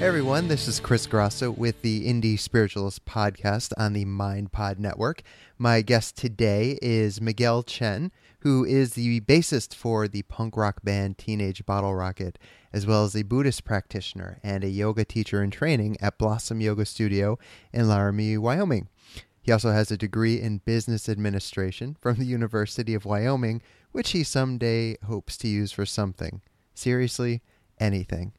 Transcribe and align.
Hey 0.00 0.06
everyone, 0.06 0.48
this 0.48 0.66
is 0.66 0.80
Chris 0.80 1.06
Grosso 1.06 1.50
with 1.50 1.82
the 1.82 2.06
Indie 2.06 2.38
Spiritualist 2.38 3.04
podcast 3.04 3.74
on 3.76 3.92
the 3.92 4.06
Mind 4.06 4.50
Pod 4.50 4.78
Network. 4.78 5.20
My 5.58 5.82
guest 5.82 6.16
today 6.16 6.78
is 6.80 7.20
Miguel 7.20 7.62
Chen, 7.62 8.10
who 8.38 8.64
is 8.64 8.94
the 8.94 9.20
bassist 9.20 9.74
for 9.74 10.08
the 10.08 10.22
punk 10.22 10.56
rock 10.56 10.82
band 10.82 11.18
Teenage 11.18 11.66
Bottle 11.66 11.94
Rocket, 11.94 12.38
as 12.72 12.86
well 12.86 13.04
as 13.04 13.14
a 13.14 13.24
Buddhist 13.24 13.64
practitioner 13.64 14.40
and 14.42 14.64
a 14.64 14.70
yoga 14.70 15.04
teacher 15.04 15.42
in 15.42 15.50
training 15.50 15.98
at 16.00 16.16
Blossom 16.16 16.62
Yoga 16.62 16.86
Studio 16.86 17.38
in 17.70 17.86
Laramie, 17.86 18.38
Wyoming. 18.38 18.88
He 19.42 19.52
also 19.52 19.70
has 19.70 19.90
a 19.90 19.98
degree 19.98 20.40
in 20.40 20.62
business 20.64 21.10
administration 21.10 21.94
from 22.00 22.16
the 22.16 22.24
University 22.24 22.94
of 22.94 23.04
Wyoming, 23.04 23.60
which 23.92 24.12
he 24.12 24.24
someday 24.24 24.96
hopes 25.04 25.36
to 25.36 25.46
use 25.46 25.72
for 25.72 25.84
something. 25.84 26.40
Seriously, 26.72 27.42
anything. 27.78 28.32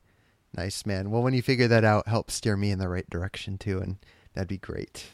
Nice, 0.55 0.85
man. 0.85 1.11
Well, 1.11 1.23
when 1.23 1.33
you 1.33 1.41
figure 1.41 1.67
that 1.67 1.85
out, 1.85 2.07
help 2.07 2.29
steer 2.29 2.57
me 2.57 2.71
in 2.71 2.79
the 2.79 2.89
right 2.89 3.09
direction 3.09 3.57
too, 3.57 3.79
and 3.79 3.97
that'd 4.33 4.47
be 4.47 4.57
great. 4.57 5.11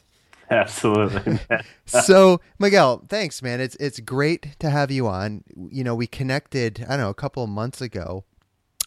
Absolutely. 0.49 1.39
so, 1.85 2.39
Miguel, 2.57 3.03
thanks, 3.07 3.41
man. 3.41 3.59
It's 3.59 3.75
it's 3.75 3.99
great 3.99 4.57
to 4.59 4.69
have 4.69 4.89
you 4.91 5.07
on. 5.07 5.43
You 5.69 5.83
know, 5.83 5.95
we 5.95 6.07
connected. 6.07 6.85
I 6.87 6.91
don't 6.91 6.99
know 6.99 7.09
a 7.09 7.15
couple 7.15 7.43
of 7.43 7.49
months 7.49 7.81
ago. 7.81 8.23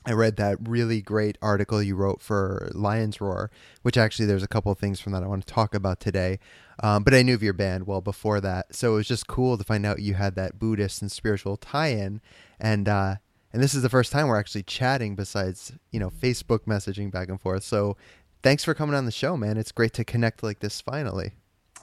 I 0.07 0.13
read 0.13 0.37
that 0.37 0.57
really 0.67 1.03
great 1.03 1.37
article 1.43 1.83
you 1.83 1.95
wrote 1.95 2.23
for 2.23 2.71
Lions 2.75 3.21
Roar, 3.21 3.51
which 3.83 3.99
actually 3.99 4.25
there's 4.25 4.43
a 4.43 4.49
couple 4.49 4.73
of 4.73 4.79
things 4.79 4.99
from 4.99 5.13
that 5.13 5.23
I 5.23 5.27
want 5.27 5.47
to 5.47 5.53
talk 5.53 5.75
about 5.75 6.01
today. 6.01 6.39
Um, 6.83 7.03
but 7.03 7.13
I 7.13 7.21
knew 7.21 7.35
of 7.35 7.43
your 7.43 7.53
band 7.53 7.87
well 7.87 8.01
before 8.01 8.41
that, 8.41 8.75
so 8.75 8.93
it 8.93 8.97
was 8.97 9.09
just 9.09 9.27
cool 9.27 9.59
to 9.59 9.65
find 9.65 9.85
out 9.85 10.01
you 10.01 10.15
had 10.15 10.37
that 10.37 10.59
Buddhist 10.59 11.03
and 11.03 11.13
spiritual 11.13 11.59
tie-in. 11.59 12.23
And 12.59 12.89
uh, 12.89 13.17
and 13.53 13.63
this 13.63 13.75
is 13.75 13.83
the 13.83 13.89
first 13.89 14.13
time 14.13 14.29
we're 14.29 14.39
actually 14.39 14.63
chatting 14.63 15.15
besides 15.15 15.73
you 15.91 16.01
know 16.01 16.11
facebook 16.11 16.61
messaging 16.61 17.11
back 17.11 17.29
and 17.29 17.41
forth. 17.41 17.65
So 17.65 17.97
thanks 18.43 18.65
for 18.65 18.75
coming 18.75 18.95
on 18.95 19.05
the 19.05 19.11
show 19.13 19.37
man. 19.37 19.57
It's 19.57 19.73
great 19.73 19.93
to 19.95 20.05
connect 20.05 20.43
like 20.43 20.61
this 20.61 20.81
finally. 20.81 21.33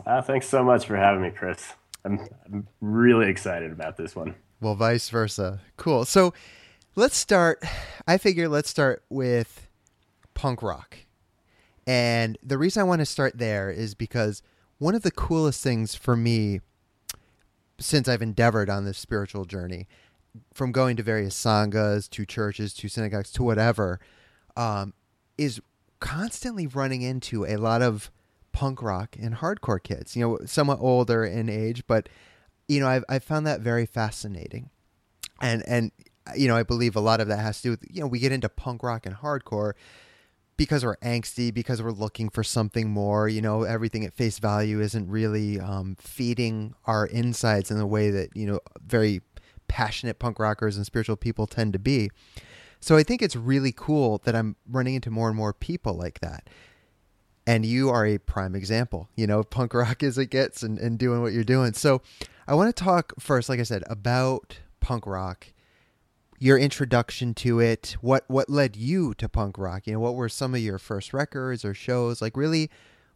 Uh, 0.06 0.22
thanks 0.22 0.48
so 0.48 0.64
much 0.64 0.86
for 0.86 0.96
having 0.96 1.22
me 1.22 1.32
chris. 1.32 1.74
I'm, 2.06 2.28
I'm 2.46 2.68
really 2.80 3.30
excited 3.30 3.72
about 3.72 3.98
this 3.98 4.16
one. 4.16 4.36
Well 4.62 4.76
vice 4.76 5.10
versa. 5.10 5.60
Cool. 5.76 6.06
So 6.06 6.34
let's 6.96 7.16
start 7.16 7.64
i 8.08 8.18
figure 8.18 8.50
let's 8.50 8.70
start 8.70 9.04
with 9.10 9.68
punk 10.34 10.64
rock. 10.64 10.98
And 11.86 12.38
the 12.44 12.58
reason 12.58 12.82
i 12.82 12.84
want 12.84 13.00
to 13.00 13.06
start 13.06 13.38
there 13.38 13.70
is 13.70 13.94
because 13.94 14.42
one 14.80 14.96
of 14.96 15.04
the 15.04 15.12
coolest 15.12 15.62
things 15.64 15.96
for 15.96 16.16
me 16.16 16.62
since 17.80 18.08
i've 18.08 18.22
endeavored 18.24 18.70
on 18.70 18.86
this 18.86 18.98
spiritual 18.98 19.46
journey 19.46 19.88
from 20.54 20.72
going 20.72 20.96
to 20.98 21.04
various 21.04 21.36
sanghas 21.36 22.10
to 22.10 22.26
churches 22.26 22.74
to 22.74 22.88
synagogues 22.88 23.32
to 23.32 23.44
whatever 23.44 24.00
um, 24.56 24.94
is 25.38 25.62
constantly 26.00 26.68
running 26.68 27.02
into 27.02 27.46
a 27.46 27.58
lot 27.58 27.82
of 27.82 28.12
punk 28.52 28.82
rock 28.82 29.16
and 29.20 29.36
hardcore 29.36 29.82
kids 29.82 30.16
you 30.16 30.28
know 30.28 30.40
somewhat 30.46 30.80
older 30.82 31.24
in 31.24 31.48
age 31.48 31.84
but 31.88 32.10
you 32.68 32.80
know 32.80 32.88
i've, 32.88 33.04
I've 33.08 33.24
found 33.24 33.46
that 33.48 33.62
very 33.62 33.86
fascinating. 33.86 34.70
And 35.40 35.64
and 35.68 35.92
you 36.36 36.48
know 36.48 36.58
i 36.58 36.64
believe 36.64 36.96
a 36.96 37.00
lot 37.00 37.22
of 37.22 37.28
that 37.28 37.40
has 37.40 37.58
to 37.58 37.64
do 37.64 37.70
with 37.72 37.86
you 37.90 38.02
know 38.02 38.08
we 38.08 38.20
get 38.20 38.32
into 38.32 38.50
punk 38.50 38.84
rock 38.84 39.06
and 39.06 39.16
hardcore 39.16 39.74
because 40.58 40.84
we're 40.84 40.98
angsty 40.98 41.54
because 41.54 41.82
we're 41.82 41.92
looking 41.92 42.30
for 42.30 42.44
something 42.44 42.90
more 42.90 43.30
you 43.30 43.42
know 43.42 43.64
everything 43.64 44.04
at 44.04 44.14
face 44.14 44.40
value 44.40 44.82
isn't 44.82 45.08
really 45.08 45.60
um, 45.60 45.96
feeding 46.00 46.74
our 46.86 47.06
insides 47.06 47.72
in 47.72 47.78
the 47.78 47.86
way 47.86 48.10
that 48.10 48.36
you 48.36 48.46
know 48.46 48.60
very 48.84 49.22
passionate 49.68 50.20
punk 50.20 50.40
rockers 50.40 50.78
and 50.78 50.86
spiritual 50.86 51.16
people 51.16 51.48
tend 51.48 51.74
to 51.74 51.80
be. 51.80 52.10
So 52.80 52.96
I 52.96 53.04
think 53.04 53.22
it's 53.22 53.36
really 53.36 53.74
cool 53.76 54.22
that 54.26 54.36
I'm 54.36 54.56
running 54.70 54.96
into 54.96 55.10
more 55.10 55.30
and 55.30 55.38
more 55.38 55.54
people 55.54 55.94
like 55.94 56.20
that. 56.20 56.50
And 57.46 57.66
you 57.66 57.90
are 57.90 58.06
a 58.06 58.18
prime 58.18 58.56
example, 58.56 59.10
you 59.16 59.26
know, 59.26 59.44
punk 59.44 59.74
rock 59.76 60.04
as 60.04 60.18
it 60.18 60.28
gets 60.28 60.64
and, 60.64 60.78
and 60.78 60.98
doing 61.00 61.22
what 61.22 61.34
you're 61.34 61.44
doing. 61.44 61.74
So 61.74 62.02
I 62.48 62.56
want 62.56 62.76
to 62.76 62.84
talk 62.84 63.14
first, 63.20 63.50
like 63.50 63.60
I 63.60 63.64
said, 63.64 63.84
about 63.90 64.60
punk 64.80 65.08
rock, 65.08 65.48
your 66.40 66.58
introduction 66.58 67.34
to 67.34 67.60
it, 67.60 67.98
what 68.02 68.24
what 68.28 68.50
led 68.50 68.76
you 68.76 69.14
to 69.16 69.28
punk 69.28 69.58
rock, 69.58 69.88
you 69.88 69.94
know, 69.94 70.00
what 70.00 70.16
were 70.16 70.30
some 70.30 70.54
of 70.54 70.62
your 70.62 70.78
first 70.78 71.14
records 71.14 71.66
or 71.66 71.74
shows? 71.74 72.22
Like 72.22 72.38
really 72.38 72.70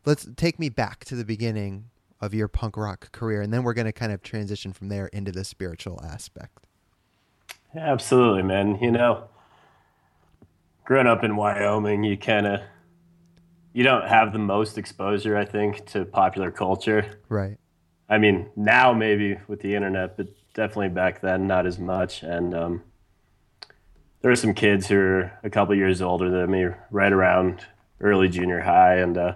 let's 0.05 0.27
take 0.35 0.59
me 0.59 0.69
back 0.69 1.05
to 1.05 1.15
the 1.15 1.25
beginning 1.25 1.85
of 2.21 2.33
your 2.33 2.47
punk 2.47 2.77
rock 2.77 3.11
career, 3.11 3.41
and 3.41 3.53
then 3.53 3.63
we're 3.63 3.73
going 3.73 3.85
to 3.85 3.91
kind 3.91 4.11
of 4.11 4.21
transition 4.21 4.71
from 4.71 4.89
there 4.89 5.07
into 5.07 5.31
the 5.31 5.43
spiritual 5.43 5.99
aspect. 6.03 6.65
Absolutely, 7.75 8.43
man. 8.43 8.77
You 8.81 8.91
know, 8.91 9.25
growing 10.85 11.07
up 11.07 11.23
in 11.23 11.35
Wyoming, 11.35 12.03
you 12.03 12.17
kind 12.17 12.45
of 12.45 12.61
you 13.73 13.83
don't 13.83 14.07
have 14.07 14.33
the 14.33 14.39
most 14.39 14.77
exposure, 14.77 15.37
I 15.37 15.45
think, 15.45 15.85
to 15.87 16.05
popular 16.05 16.51
culture. 16.51 17.19
Right. 17.29 17.57
I 18.09 18.17
mean, 18.17 18.49
now 18.57 18.91
maybe 18.91 19.39
with 19.47 19.61
the 19.61 19.73
internet, 19.73 20.17
but 20.17 20.27
definitely 20.53 20.89
back 20.89 21.21
then 21.21 21.47
not 21.47 21.65
as 21.65 21.79
much. 21.79 22.23
And 22.23 22.53
um, 22.53 22.83
there 24.21 24.29
were 24.29 24.35
some 24.35 24.53
kids 24.53 24.87
who 24.87 24.97
are 24.97 25.39
a 25.43 25.49
couple 25.49 25.73
years 25.75 26.01
older 26.01 26.29
than 26.29 26.51
me, 26.51 26.67
right 26.91 27.13
around 27.13 27.65
early 28.01 28.27
junior 28.27 28.59
high, 28.59 28.95
and 28.95 29.17
uh, 29.17 29.35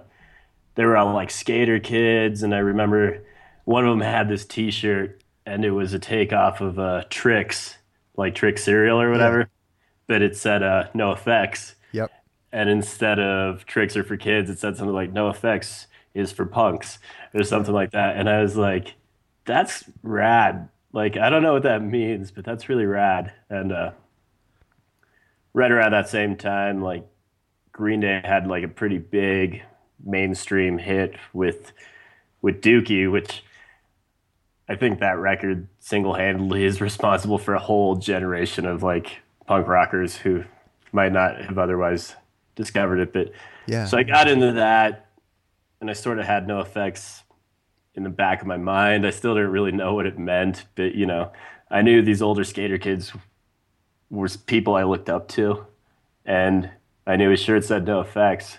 they 0.76 0.86
were 0.86 0.98
all 0.98 1.14
like 1.14 1.32
skater 1.32 1.80
kids, 1.80 2.44
and 2.44 2.54
I 2.54 2.60
remember 2.60 3.24
one 3.66 3.86
of 3.86 3.90
them 3.90 4.02
had 4.02 4.30
this 4.30 4.46
T-shirt, 4.46 5.22
and 5.46 5.66
it 5.66 5.72
was 5.72 5.94
a 5.94 6.00
takeoff 6.00 6.62
of 6.62 6.78
uh, 6.80 7.04
Trix, 7.10 7.78
like 8.16 8.36
Trix 8.36 8.64
cereal 8.64 9.02
or 9.02 9.12
whatever, 9.12 9.40
yeah. 9.40 9.46
but 10.08 10.22
it 10.22 10.38
said 10.38 10.64
uh, 10.64 10.88
effects," 10.94 11.76
Yep. 11.92 12.12
And 12.52 12.70
instead 12.70 13.20
of 13.20 13.66
"Tricks 13.66 13.98
are 13.98 14.04
for 14.04 14.18
kids, 14.18 14.50
it 14.50 14.60
said 14.60 14.78
something 14.78 14.94
like 14.94 15.14
"NOFX 15.14 15.88
is 16.16 16.32
for 16.32 16.46
punks 16.46 16.98
or 17.34 17.44
something 17.44 17.74
like 17.74 17.92
that. 17.92 18.18
And 18.18 18.30
I 18.30 18.42
was 18.42 18.56
like, 18.56 18.96
that's 19.46 19.84
rad. 20.02 20.70
Like 20.94 21.18
I 21.18 21.30
don't 21.30 21.44
know 21.44 21.54
what 21.54 21.64
that 21.64 21.84
means, 21.84 22.32
but 22.32 22.46
that's 22.46 22.70
really 22.70 22.86
rad. 22.86 23.34
And 23.50 23.72
uh, 23.72 23.92
right 25.54 25.72
around 25.72 25.92
that 25.92 26.10
same 26.10 26.38
time, 26.38 26.82
like 26.82 27.06
Green 27.72 28.00
Day 28.00 28.22
had 28.24 28.48
like 28.48 28.64
a 28.64 28.70
pretty 28.70 28.98
big 28.98 29.62
mainstream 30.04 30.78
hit 30.78 31.16
with 31.34 31.72
with 32.42 32.62
Dookie, 32.62 33.12
which 33.12 33.44
I 34.68 34.76
think 34.76 35.00
that 35.00 35.18
record 35.18 35.68
single 35.80 36.14
handedly 36.14 36.64
is 36.64 36.82
responsible 36.82 37.38
for 37.38 37.54
a 37.54 37.60
whole 37.60 37.96
generation 37.96 38.66
of 38.66 38.84
like 38.84 39.18
punk 39.46 39.68
rockers 39.68 40.16
who 40.18 40.44
might 40.92 41.12
not 41.12 41.42
have 41.42 41.58
otherwise 41.58 42.16
discovered 42.56 43.00
it. 43.00 43.14
But 43.14 43.32
yeah, 43.68 43.86
so 43.86 43.98
I 43.98 44.04
got 44.04 44.28
into 44.28 44.54
that, 44.54 45.10
and 45.82 45.90
I 45.90 45.94
sort 45.94 46.20
of 46.20 46.26
had 46.26 46.48
NOFX 46.48 47.24
in 47.96 48.04
the 48.04 48.10
back 48.10 48.42
of 48.42 48.48
my 48.48 48.58
mind. 48.58 49.06
I 49.06 49.12
still 49.12 49.36
didn't 49.36 49.52
really 49.52 49.72
know 49.72 49.94
what 49.94 50.06
it 50.06 50.18
meant, 50.18 50.66
but 50.76 50.96
you 50.96 51.06
know, 51.06 51.32
I 51.70 51.82
knew 51.82 52.02
these 52.02 52.22
older 52.22 52.44
skater 52.44 52.78
kids 52.78 53.14
were 54.10 54.30
people 54.46 54.76
I 54.76 54.84
looked 54.84 55.10
up 55.10 55.28
to, 55.30 55.66
and 56.26 56.70
I 57.06 57.16
knew 57.18 57.30
his 57.30 57.40
shirt 57.40 57.66
said 57.66 57.86
NOFX. 57.86 58.58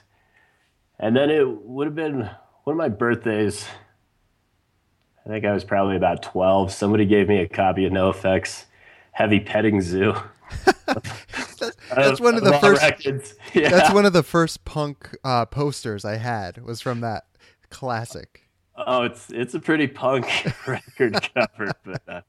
And 0.98 1.16
then 1.16 1.30
it 1.30 1.46
would 1.46 1.86
have 1.86 1.94
been 1.94 2.30
one 2.64 2.74
of 2.74 2.76
my 2.76 2.88
birthdays. 2.88 3.66
I 5.24 5.28
think 5.28 5.44
I 5.44 5.52
was 5.52 5.64
probably 5.64 5.96
about 5.96 6.22
12. 6.22 6.72
Somebody 6.72 7.04
gave 7.04 7.28
me 7.28 7.38
a 7.38 7.48
copy 7.48 7.84
of 7.84 7.92
NoFX 7.92 8.64
Heavy 9.12 9.40
Petting 9.40 9.80
Zoo. 9.80 10.14
that's 11.94 12.20
one 12.20 12.36
of 12.36 12.44
the 12.44 12.58
first. 12.60 13.34
Yeah. 13.54 13.70
That's 13.70 13.92
one 13.92 14.04
of 14.04 14.12
the 14.12 14.22
first 14.22 14.64
punk 14.64 15.16
uh, 15.24 15.46
posters 15.46 16.04
I 16.04 16.16
had. 16.16 16.62
Was 16.62 16.80
from 16.80 17.00
that 17.00 17.24
classic. 17.70 18.42
Oh, 18.76 19.02
it's 19.02 19.30
it's 19.30 19.54
a 19.54 19.60
pretty 19.60 19.86
punk 19.86 20.26
record 20.66 21.30
cover, 21.34 21.72
but 21.84 22.02
uh, 22.06 22.20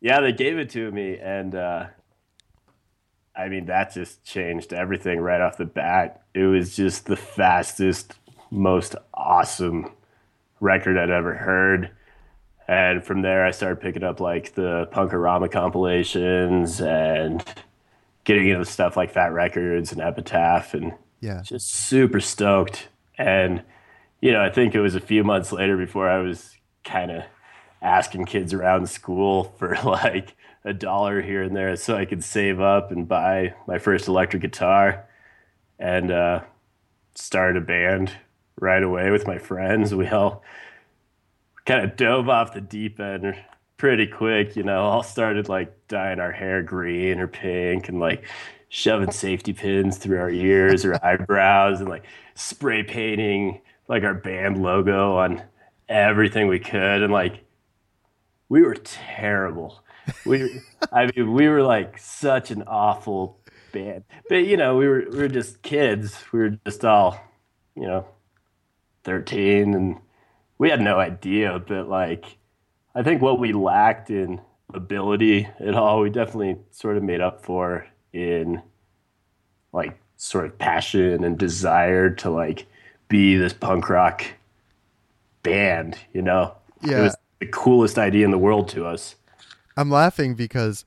yeah, 0.00 0.20
they 0.20 0.32
gave 0.32 0.58
it 0.58 0.70
to 0.70 0.90
me, 0.92 1.18
and 1.18 1.54
uh, 1.54 1.86
I 3.36 3.48
mean 3.48 3.66
that 3.66 3.94
just 3.94 4.24
changed 4.24 4.72
everything 4.72 5.20
right 5.20 5.40
off 5.40 5.56
the 5.56 5.64
bat. 5.64 6.22
It 6.34 6.44
was 6.44 6.76
just 6.76 7.06
the 7.06 7.16
fastest, 7.16 8.14
most 8.50 8.94
awesome 9.14 9.92
record 10.60 10.98
I'd 10.98 11.10
ever 11.10 11.34
heard. 11.34 11.90
And 12.68 13.04
from 13.04 13.22
there, 13.22 13.44
I 13.44 13.50
started 13.50 13.80
picking 13.80 14.04
up 14.04 14.20
like 14.20 14.54
the 14.54 14.86
Punk-O-Rama 14.92 15.48
compilations 15.48 16.80
and 16.80 17.44
getting 18.24 18.48
into 18.48 18.64
stuff 18.64 18.96
like 18.96 19.10
Fat 19.10 19.32
Wreck 19.32 19.54
Chords 19.54 19.92
and 19.92 20.00
Epitaph, 20.00 20.74
and 20.74 20.92
yeah, 21.20 21.42
just 21.42 21.70
super 21.70 22.20
stoked. 22.20 22.88
And 23.18 23.62
you 24.20 24.32
know, 24.32 24.42
I 24.42 24.50
think 24.50 24.74
it 24.74 24.80
was 24.80 24.94
a 24.94 25.00
few 25.00 25.24
months 25.24 25.52
later 25.52 25.76
before 25.76 26.08
I 26.08 26.18
was 26.18 26.56
kind 26.84 27.10
of 27.10 27.24
asking 27.80 28.26
kids 28.26 28.54
around 28.54 28.88
school 28.88 29.52
for 29.58 29.76
like 29.84 30.36
a 30.64 30.72
dollar 30.72 31.20
here 31.20 31.42
and 31.42 31.56
there 31.56 31.74
so 31.76 31.96
I 31.96 32.04
could 32.04 32.22
save 32.22 32.60
up 32.60 32.90
and 32.90 33.08
buy 33.08 33.54
my 33.66 33.78
first 33.78 34.08
electric 34.08 34.42
guitar 34.42 35.06
and 35.78 36.10
uh, 36.10 36.42
start 37.14 37.56
a 37.56 37.60
band 37.60 38.12
right 38.60 38.82
away 38.82 39.10
with 39.10 39.26
my 39.26 39.38
friends. 39.38 39.94
We 39.94 40.08
all 40.08 40.42
kind 41.64 41.84
of 41.84 41.96
dove 41.96 42.28
off 42.28 42.54
the 42.54 42.60
deep 42.60 43.00
end 43.00 43.36
pretty 43.76 44.06
quick, 44.06 44.54
you 44.54 44.62
know, 44.62 44.82
all 44.82 45.02
started 45.02 45.48
like 45.48 45.88
dyeing 45.88 46.20
our 46.20 46.30
hair 46.30 46.62
green 46.62 47.18
or 47.18 47.26
pink 47.26 47.88
and 47.88 47.98
like 47.98 48.24
shoving 48.68 49.10
safety 49.10 49.52
pins 49.52 49.98
through 49.98 50.20
our 50.20 50.30
ears 50.30 50.84
or 50.84 50.94
eyebrows 51.04 51.80
and 51.80 51.88
like 51.88 52.04
spray 52.34 52.82
painting 52.82 53.60
like 53.88 54.04
our 54.04 54.14
band 54.14 54.62
logo 54.62 55.16
on 55.16 55.42
everything 55.88 56.46
we 56.46 56.60
could 56.60 57.02
and 57.02 57.12
like 57.12 57.44
we 58.48 58.62
were 58.62 58.76
terrible. 58.76 59.82
We 60.24 60.60
I 60.92 61.10
mean 61.14 61.32
we 61.32 61.48
were 61.48 61.62
like 61.62 61.98
such 61.98 62.50
an 62.50 62.62
awful 62.66 63.38
band. 63.72 64.04
But 64.28 64.46
you 64.46 64.56
know, 64.56 64.76
we 64.76 64.86
were 64.86 65.06
we 65.10 65.18
were 65.18 65.28
just 65.28 65.62
kids. 65.62 66.22
We 66.32 66.38
were 66.38 66.50
just 66.50 66.84
all, 66.84 67.20
you 67.74 67.86
know, 67.86 68.06
13 69.04 69.74
and 69.74 69.98
we 70.58 70.70
had 70.70 70.80
no 70.80 70.98
idea, 70.98 71.58
but 71.58 71.88
like 71.88 72.36
I 72.94 73.02
think 73.02 73.22
what 73.22 73.38
we 73.38 73.52
lacked 73.52 74.10
in 74.10 74.40
ability 74.74 75.48
at 75.58 75.74
all, 75.74 76.00
we 76.00 76.10
definitely 76.10 76.56
sort 76.70 76.96
of 76.96 77.02
made 77.02 77.20
up 77.20 77.44
for 77.44 77.86
in 78.12 78.62
like 79.72 79.98
sort 80.16 80.44
of 80.44 80.58
passion 80.58 81.24
and 81.24 81.38
desire 81.38 82.10
to 82.10 82.30
like 82.30 82.66
be 83.08 83.36
this 83.36 83.52
punk 83.52 83.88
rock 83.88 84.24
band, 85.42 85.98
you 86.12 86.22
know? 86.22 86.54
Yeah. 86.82 86.98
It 86.98 87.02
was 87.02 87.16
the 87.40 87.46
coolest 87.46 87.98
idea 87.98 88.24
in 88.24 88.30
the 88.30 88.38
world 88.38 88.68
to 88.70 88.86
us. 88.86 89.16
I'm 89.76 89.90
laughing 89.90 90.34
because 90.34 90.84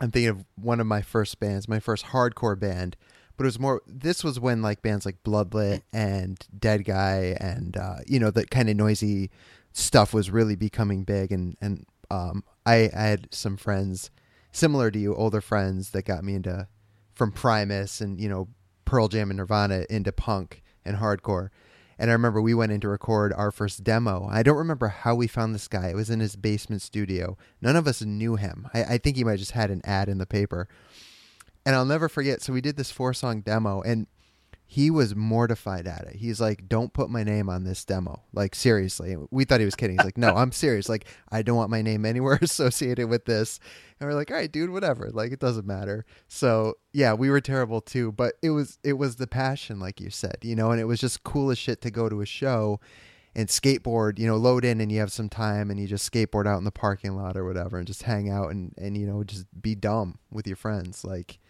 I'm 0.00 0.10
thinking 0.10 0.30
of 0.30 0.44
one 0.56 0.80
of 0.80 0.86
my 0.86 1.02
first 1.02 1.38
bands, 1.40 1.68
my 1.68 1.80
first 1.80 2.06
hardcore 2.06 2.58
band, 2.58 2.96
but 3.36 3.44
it 3.44 3.48
was 3.48 3.58
more 3.58 3.82
this 3.86 4.24
was 4.24 4.40
when 4.40 4.62
like 4.62 4.82
bands 4.82 5.06
like 5.06 5.22
Bloodlet 5.24 5.82
and 5.92 6.38
Deadguy 6.58 7.36
and 7.40 7.76
uh, 7.76 7.96
you 8.06 8.18
know, 8.18 8.30
that 8.30 8.50
kind 8.50 8.68
of 8.68 8.76
noisy 8.76 9.30
stuff 9.72 10.12
was 10.12 10.30
really 10.30 10.56
becoming 10.56 11.04
big 11.04 11.32
and 11.32 11.56
and 11.60 11.86
um, 12.10 12.44
I, 12.66 12.90
I 12.94 13.02
had 13.02 13.32
some 13.32 13.56
friends 13.56 14.10
similar 14.52 14.90
to 14.90 14.98
you, 14.98 15.14
older 15.14 15.40
friends 15.40 15.90
that 15.90 16.04
got 16.04 16.24
me 16.24 16.34
into 16.34 16.66
from 17.14 17.32
Primus 17.32 18.00
and, 18.00 18.20
you 18.20 18.28
know, 18.28 18.48
Pearl 18.84 19.08
Jam 19.08 19.30
and 19.30 19.38
Nirvana 19.38 19.84
into 19.88 20.12
punk 20.12 20.62
and 20.84 20.96
hardcore. 20.96 21.50
And 22.00 22.08
I 22.08 22.14
remember 22.14 22.40
we 22.40 22.54
went 22.54 22.72
in 22.72 22.80
to 22.80 22.88
record 22.88 23.30
our 23.34 23.50
first 23.50 23.84
demo. 23.84 24.26
I 24.30 24.42
don't 24.42 24.56
remember 24.56 24.88
how 24.88 25.14
we 25.14 25.26
found 25.26 25.54
this 25.54 25.68
guy. 25.68 25.90
It 25.90 25.96
was 25.96 26.08
in 26.08 26.20
his 26.20 26.34
basement 26.34 26.80
studio. 26.80 27.36
None 27.60 27.76
of 27.76 27.86
us 27.86 28.00
knew 28.00 28.36
him. 28.36 28.68
I, 28.72 28.84
I 28.84 28.98
think 28.98 29.16
he 29.16 29.24
might 29.24 29.38
just 29.38 29.50
had 29.50 29.70
an 29.70 29.82
ad 29.84 30.08
in 30.08 30.16
the 30.16 30.24
paper. 30.24 30.66
And 31.66 31.76
I'll 31.76 31.84
never 31.84 32.08
forget. 32.08 32.40
So 32.40 32.54
we 32.54 32.62
did 32.62 32.78
this 32.78 32.90
four 32.90 33.12
song 33.12 33.42
demo, 33.42 33.82
and 33.82 34.06
he 34.72 34.88
was 34.88 35.16
mortified 35.16 35.88
at 35.88 36.02
it. 36.02 36.14
He's 36.14 36.40
like, 36.40 36.68
"Don't 36.68 36.92
put 36.92 37.10
my 37.10 37.24
name 37.24 37.48
on 37.48 37.64
this 37.64 37.84
demo." 37.84 38.22
Like 38.32 38.54
seriously. 38.54 39.16
We 39.32 39.44
thought 39.44 39.58
he 39.58 39.64
was 39.64 39.74
kidding. 39.74 39.96
He's 39.98 40.04
like, 40.04 40.16
"No, 40.16 40.28
I'm 40.36 40.52
serious. 40.52 40.88
Like 40.88 41.06
I 41.28 41.42
don't 41.42 41.56
want 41.56 41.70
my 41.72 41.82
name 41.82 42.06
anywhere 42.06 42.38
associated 42.40 43.08
with 43.08 43.24
this." 43.24 43.58
And 43.98 44.08
we're 44.08 44.14
like, 44.14 44.30
"All 44.30 44.36
right, 44.36 44.50
dude, 44.50 44.70
whatever. 44.70 45.10
Like 45.12 45.32
it 45.32 45.40
doesn't 45.40 45.66
matter." 45.66 46.06
So, 46.28 46.74
yeah, 46.92 47.14
we 47.14 47.30
were 47.30 47.40
terrible 47.40 47.80
too, 47.80 48.12
but 48.12 48.34
it 48.42 48.50
was 48.50 48.78
it 48.84 48.92
was 48.92 49.16
the 49.16 49.26
passion 49.26 49.80
like 49.80 50.00
you 50.00 50.08
said, 50.08 50.36
you 50.42 50.54
know, 50.54 50.70
and 50.70 50.80
it 50.80 50.84
was 50.84 51.00
just 51.00 51.24
cool 51.24 51.50
as 51.50 51.58
shit 51.58 51.80
to 51.80 51.90
go 51.90 52.08
to 52.08 52.20
a 52.20 52.26
show 52.26 52.78
and 53.34 53.48
skateboard, 53.48 54.20
you 54.20 54.28
know, 54.28 54.36
load 54.36 54.64
in 54.64 54.80
and 54.80 54.92
you 54.92 55.00
have 55.00 55.10
some 55.10 55.28
time 55.28 55.72
and 55.72 55.80
you 55.80 55.88
just 55.88 56.08
skateboard 56.08 56.46
out 56.46 56.58
in 56.58 56.64
the 56.64 56.70
parking 56.70 57.16
lot 57.16 57.36
or 57.36 57.44
whatever 57.44 57.76
and 57.76 57.88
just 57.88 58.04
hang 58.04 58.30
out 58.30 58.52
and 58.52 58.72
and 58.78 58.96
you 58.96 59.08
know, 59.08 59.24
just 59.24 59.46
be 59.60 59.74
dumb 59.74 60.20
with 60.30 60.46
your 60.46 60.56
friends 60.56 61.04
like 61.04 61.40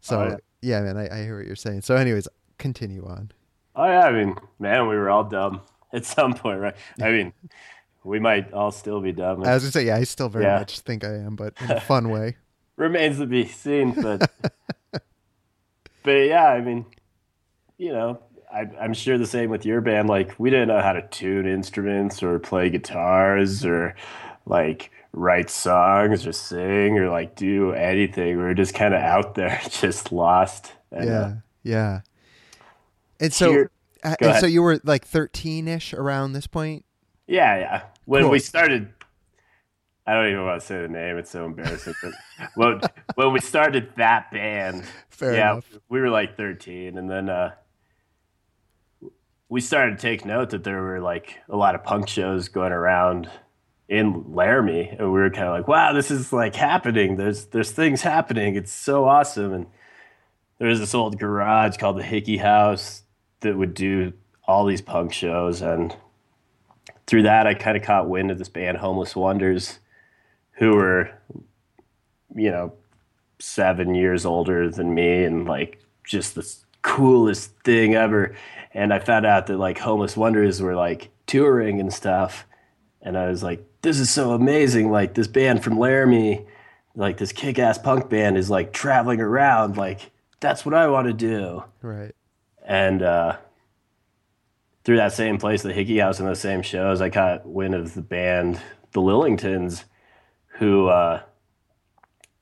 so 0.00 0.20
oh, 0.20 0.28
yeah. 0.28 0.36
yeah. 0.62 0.80
man, 0.82 0.96
I, 0.96 1.20
I 1.20 1.22
hear 1.24 1.36
what 1.36 1.46
you're 1.46 1.56
saying. 1.56 1.82
So, 1.82 1.96
anyways, 1.96 2.28
continue 2.60 3.04
on. 3.06 3.32
Oh 3.74 3.86
yeah, 3.86 4.02
I 4.02 4.12
mean, 4.12 4.36
man, 4.58 4.88
we 4.88 4.96
were 4.96 5.10
all 5.10 5.24
dumb 5.24 5.62
at 5.92 6.04
some 6.04 6.34
point, 6.34 6.60
right? 6.60 6.76
I 7.00 7.10
mean, 7.10 7.32
we 8.04 8.18
might 8.18 8.52
all 8.52 8.70
still 8.70 9.00
be 9.00 9.12
dumb. 9.12 9.42
I 9.44 9.54
was 9.54 9.64
gonna 9.64 9.72
say, 9.72 9.86
yeah, 9.86 9.96
I 9.96 10.04
still 10.04 10.28
very 10.28 10.44
yeah. 10.44 10.58
much 10.58 10.80
think 10.80 11.04
I 11.04 11.14
am, 11.14 11.36
but 11.36 11.54
in 11.60 11.70
a 11.70 11.80
fun 11.80 12.10
way. 12.10 12.36
Remains 12.76 13.18
to 13.18 13.26
be 13.26 13.46
seen, 13.46 13.92
but 14.00 14.30
but 16.02 16.10
yeah, 16.10 16.46
I 16.46 16.60
mean, 16.62 16.86
you 17.76 17.92
know, 17.92 18.20
I, 18.52 18.66
I'm 18.80 18.94
sure 18.94 19.18
the 19.18 19.26
same 19.26 19.50
with 19.50 19.66
your 19.66 19.80
band. 19.80 20.08
Like, 20.08 20.34
we 20.38 20.50
didn't 20.50 20.68
know 20.68 20.80
how 20.80 20.92
to 20.92 21.06
tune 21.08 21.46
instruments 21.46 22.22
or 22.22 22.38
play 22.38 22.70
guitars 22.70 23.64
or 23.64 23.94
like 24.46 24.90
write 25.12 25.50
songs 25.50 26.26
or 26.26 26.32
sing 26.32 26.98
or 26.98 27.10
like 27.10 27.36
do 27.36 27.72
anything. 27.72 28.36
We 28.36 28.42
were 28.42 28.54
just 28.54 28.74
kind 28.74 28.94
of 28.94 29.00
out 29.00 29.34
there, 29.34 29.60
just 29.68 30.10
lost. 30.10 30.72
And, 30.90 31.08
yeah, 31.08 31.20
uh, 31.20 31.34
yeah. 31.62 32.00
And 33.20 33.32
so, 33.32 33.66
uh, 34.02 34.16
and 34.20 34.36
so 34.40 34.46
you 34.46 34.62
were 34.62 34.80
like 34.82 35.06
13 35.06 35.68
ish 35.68 35.92
around 35.92 36.32
this 36.32 36.46
point? 36.46 36.84
Yeah, 37.26 37.58
yeah. 37.58 37.82
When 38.06 38.22
cool. 38.22 38.30
we 38.30 38.38
started, 38.38 38.92
I 40.06 40.14
don't 40.14 40.30
even 40.30 40.44
want 40.44 40.60
to 40.60 40.66
say 40.66 40.80
the 40.80 40.88
name. 40.88 41.18
It's 41.18 41.30
so 41.30 41.44
embarrassing. 41.44 41.94
but 42.00 42.12
when, 42.54 42.80
when 43.14 43.32
we 43.32 43.40
started 43.40 43.92
that 43.96 44.30
band, 44.30 44.84
Fair 45.10 45.34
yeah, 45.34 45.52
enough. 45.52 45.70
we 45.88 46.00
were 46.00 46.08
like 46.08 46.36
13. 46.36 46.96
And 46.96 47.10
then 47.10 47.28
uh, 47.28 47.52
we 49.50 49.60
started 49.60 49.98
to 49.98 50.02
take 50.02 50.24
note 50.24 50.50
that 50.50 50.64
there 50.64 50.80
were 50.80 51.00
like 51.00 51.36
a 51.48 51.56
lot 51.56 51.74
of 51.74 51.84
punk 51.84 52.08
shows 52.08 52.48
going 52.48 52.72
around 52.72 53.30
in 53.88 54.32
Laramie. 54.32 54.88
And 54.88 55.12
we 55.12 55.20
were 55.20 55.30
kind 55.30 55.46
of 55.46 55.52
like, 55.52 55.68
wow, 55.68 55.92
this 55.92 56.10
is 56.10 56.32
like 56.32 56.56
happening. 56.56 57.16
There's, 57.16 57.46
there's 57.46 57.70
things 57.70 58.00
happening. 58.00 58.56
It's 58.56 58.72
so 58.72 59.04
awesome. 59.04 59.52
And 59.52 59.66
there 60.58 60.68
was 60.68 60.80
this 60.80 60.94
old 60.94 61.18
garage 61.18 61.76
called 61.76 61.98
the 61.98 62.02
Hickey 62.02 62.38
House 62.38 63.02
that 63.40 63.56
would 63.56 63.74
do 63.74 64.12
all 64.44 64.66
these 64.66 64.80
punk 64.80 65.12
shows. 65.12 65.62
And 65.62 65.94
through 67.06 67.22
that 67.22 67.46
I 67.46 67.54
kind 67.54 67.76
of 67.76 67.82
caught 67.82 68.08
wind 68.08 68.30
of 68.30 68.38
this 68.38 68.48
band 68.48 68.78
Homeless 68.78 69.16
Wonders 69.16 69.78
who 70.52 70.74
were 70.74 71.10
you 72.34 72.50
know 72.50 72.72
7 73.38 73.94
years 73.94 74.26
older 74.26 74.68
than 74.68 74.94
me 74.94 75.24
and 75.24 75.46
like 75.46 75.82
just 76.04 76.34
the 76.34 76.54
coolest 76.82 77.52
thing 77.64 77.94
ever. 77.94 78.34
And 78.72 78.92
I 78.92 78.98
found 78.98 79.26
out 79.26 79.46
that 79.46 79.58
like 79.58 79.78
Homeless 79.78 80.16
Wonders 80.16 80.60
were 80.60 80.76
like 80.76 81.10
touring 81.26 81.80
and 81.80 81.92
stuff. 81.92 82.46
And 83.02 83.16
I 83.16 83.28
was 83.28 83.42
like 83.42 83.64
this 83.82 83.98
is 83.98 84.10
so 84.10 84.32
amazing. 84.32 84.90
Like 84.90 85.14
this 85.14 85.28
band 85.28 85.64
from 85.64 85.78
Laramie 85.78 86.46
like 86.96 87.18
this 87.18 87.32
kick-ass 87.32 87.78
punk 87.78 88.10
band 88.10 88.36
is 88.36 88.50
like 88.50 88.72
traveling 88.72 89.20
around. 89.20 89.76
Like 89.76 90.10
that's 90.40 90.66
what 90.66 90.74
I 90.74 90.88
want 90.88 91.06
to 91.06 91.12
do. 91.12 91.64
Right 91.82 92.14
and 92.70 93.02
uh, 93.02 93.36
through 94.84 94.98
that 94.98 95.12
same 95.12 95.38
place, 95.38 95.62
the 95.62 95.72
Hickey 95.72 95.98
House, 95.98 96.20
and 96.20 96.28
those 96.28 96.38
same 96.38 96.62
shows, 96.62 97.00
I 97.00 97.10
caught 97.10 97.44
wind 97.44 97.74
of 97.74 97.94
the 97.94 98.00
band, 98.00 98.62
the 98.92 99.00
Lillingtons, 99.00 99.82
who 100.58 100.86
uh, 100.86 101.20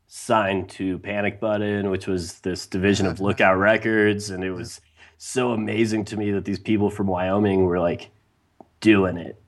signed 0.06 0.68
to 0.68 0.98
Panic 0.98 1.40
Button, 1.40 1.88
which 1.88 2.06
was 2.06 2.40
this 2.40 2.66
division 2.66 3.06
of 3.06 3.20
Lookout 3.20 3.56
Records, 3.56 4.28
and 4.28 4.44
it 4.44 4.50
was 4.50 4.82
so 5.16 5.52
amazing 5.52 6.04
to 6.04 6.18
me 6.18 6.30
that 6.32 6.44
these 6.44 6.58
people 6.58 6.90
from 6.90 7.06
Wyoming 7.06 7.64
were 7.64 7.80
like 7.80 8.10
doing 8.80 9.16
it. 9.16 9.40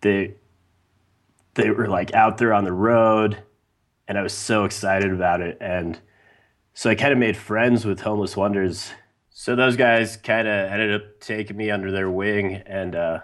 They 0.00 0.36
they 1.52 1.68
were 1.68 1.86
like 1.86 2.14
out 2.14 2.38
there 2.38 2.54
on 2.54 2.64
the 2.64 2.72
road, 2.72 3.42
and 4.08 4.16
I 4.16 4.22
was 4.22 4.32
so 4.32 4.64
excited 4.64 5.12
about 5.12 5.42
it. 5.42 5.58
And 5.60 6.00
so 6.72 6.88
I 6.88 6.94
kind 6.94 7.12
of 7.12 7.18
made 7.18 7.36
friends 7.36 7.84
with 7.84 8.00
Homeless 8.00 8.38
Wonders 8.38 8.90
So 9.36 9.56
those 9.56 9.76
guys 9.76 10.16
kind 10.16 10.46
of 10.46 10.70
ended 10.70 10.94
up 10.94 11.18
taking 11.18 11.56
me 11.56 11.68
under 11.68 11.90
their 11.90 12.08
wing, 12.08 12.62
and 12.66 12.94
uh, 12.94 13.18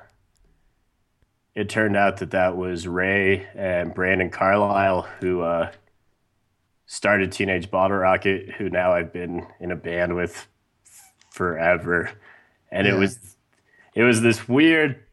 it 1.55 1.69
turned 1.69 1.97
out 1.97 2.17
that 2.17 2.33
that 2.33 2.57
was 2.57 2.89
Ray 2.89 3.47
and 3.55 3.95
Brandon 3.95 4.29
Carlisle 4.29 5.03
who 5.21 5.43
uh, 5.43 5.71
started 6.87 7.31
Teenage 7.31 7.71
Bottle 7.71 7.99
Rocket, 7.99 8.51
who 8.51 8.69
now 8.69 8.93
I've 8.93 9.13
been 9.13 9.47
in 9.61 9.71
a 9.71 9.77
band 9.77 10.17
with 10.17 10.49
forever, 11.31 12.11
and 12.73 12.89
yeah. 12.89 12.97
it 12.97 12.99
was 12.99 13.37
it 13.95 14.03
was 14.03 14.21
this 14.21 14.49
weird 14.49 15.05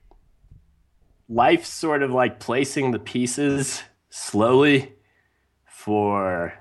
life 1.29 1.63
sort 1.63 2.01
of 2.01 2.09
like 2.09 2.39
placing 2.39 2.89
the 2.89 2.99
pieces 2.99 3.83
slowly 4.09 4.93
for 5.63 6.55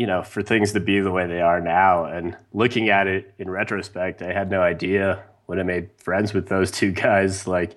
you 0.00 0.06
know 0.06 0.22
for 0.22 0.42
things 0.42 0.72
to 0.72 0.80
be 0.80 0.98
the 1.00 1.10
way 1.10 1.26
they 1.26 1.42
are 1.42 1.60
now. 1.60 2.06
And 2.06 2.34
looking 2.54 2.88
at 2.88 3.06
it 3.06 3.34
in 3.38 3.50
retrospect 3.50 4.22
i 4.22 4.32
had 4.32 4.50
no 4.50 4.62
idea 4.62 5.22
when 5.44 5.60
i 5.60 5.62
made 5.62 5.90
friends 5.98 6.32
with 6.32 6.48
those 6.48 6.70
two 6.70 6.90
guys 6.90 7.46
like 7.46 7.76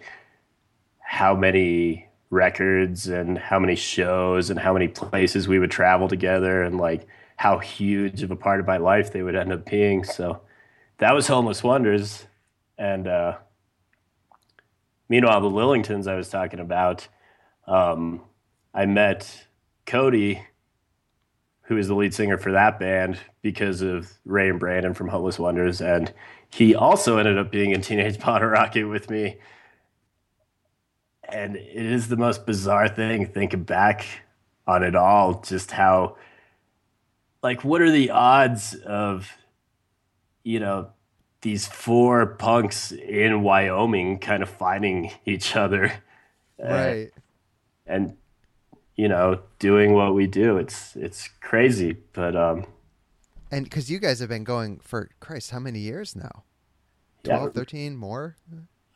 how 0.99 1.35
many 1.35 2.07
records 2.29 3.07
and 3.09 3.37
how 3.37 3.59
many 3.59 3.75
shows 3.75 4.49
and 4.49 4.57
how 4.57 4.71
many 4.71 4.87
places 4.87 5.49
we 5.49 5.59
would 5.59 5.69
travel 5.69 6.07
together 6.07 6.63
and 6.63 6.77
like 6.77 7.05
how 7.35 7.59
huge 7.59 8.23
of 8.23 8.31
a 8.31 8.37
part 8.37 8.61
of 8.61 8.65
my 8.65 8.77
life 8.77 9.11
they 9.11 9.21
would 9.21 9.35
end 9.35 9.51
up 9.51 9.69
being. 9.69 10.05
So 10.05 10.39
that 10.99 11.13
was 11.13 11.27
homeless 11.27 11.61
wonders. 11.61 12.25
And 12.77 13.05
uh 13.05 13.37
Meanwhile, 15.09 15.41
the 15.41 15.49
Lillingtons 15.49 16.07
I 16.07 16.15
was 16.15 16.29
talking 16.29 16.59
about, 16.59 17.07
um, 17.67 18.21
I 18.73 18.85
met 18.87 19.45
Cody, 19.85 20.41
who 21.63 21.77
is 21.77 21.88
the 21.88 21.96
lead 21.96 22.13
singer 22.13 22.38
for 22.38 22.51
that 22.51 22.79
band, 22.79 23.17
because 23.41 23.82
of 23.82 24.12
Ray 24.25 24.50
and 24.50 24.60
Brandon 24.60 24.93
from 24.93 25.08
Homeless 25.08 25.39
Wonders, 25.39 25.82
and 25.82 26.13
he 26.50 26.75
also 26.75 27.17
ended 27.17 27.38
up 27.38 27.51
being 27.51 27.72
in 27.72 27.82
Teenage 27.82 28.20
Bottle 28.20 28.50
Rocket 28.50 28.86
with 28.86 29.10
me. 29.10 29.38
And 31.27 31.55
it 31.55 31.75
is 31.75 32.10
the 32.10 32.17
most 32.17 32.46
bizarre 32.46 32.88
thing 32.88 33.25
thinking 33.25 33.63
back 33.63 34.05
on 34.67 34.84
it 34.84 34.96
all, 34.96 35.41
just 35.41 35.72
how, 35.72 36.17
like, 37.41 37.63
what 37.63 37.82
are 37.82 37.89
the 37.89 38.12
odds 38.12 38.75
of, 38.75 39.32
you 40.43 40.60
know, 40.60 40.89
these 41.41 41.65
four 41.65 42.25
punks 42.25 42.91
in 42.91 43.41
Wyoming 43.41 44.20
kind 44.20 44.43
of 44.43 44.50
fighting 44.50 45.12
each 45.25 45.55
other. 45.55 45.91
Uh, 46.63 46.67
right. 46.67 47.12
and 47.86 48.15
you 48.95 49.07
know, 49.07 49.39
doing 49.59 49.93
what 49.93 50.13
we 50.13 50.27
do. 50.27 50.57
It's 50.57 50.95
it's 50.95 51.29
crazy, 51.41 51.97
but 52.13 52.35
um 52.35 52.65
and 53.51 53.69
cuz 53.69 53.89
you 53.89 54.00
guys 54.00 54.19
have 54.19 54.29
been 54.29 54.43
going 54.43 54.79
for 54.79 55.09
Christ, 55.19 55.51
how 55.51 55.59
many 55.59 55.79
years 55.79 56.15
now? 56.15 56.43
12, 57.23 57.43
yeah. 57.43 57.50
13 57.62 57.95
more? 57.95 58.35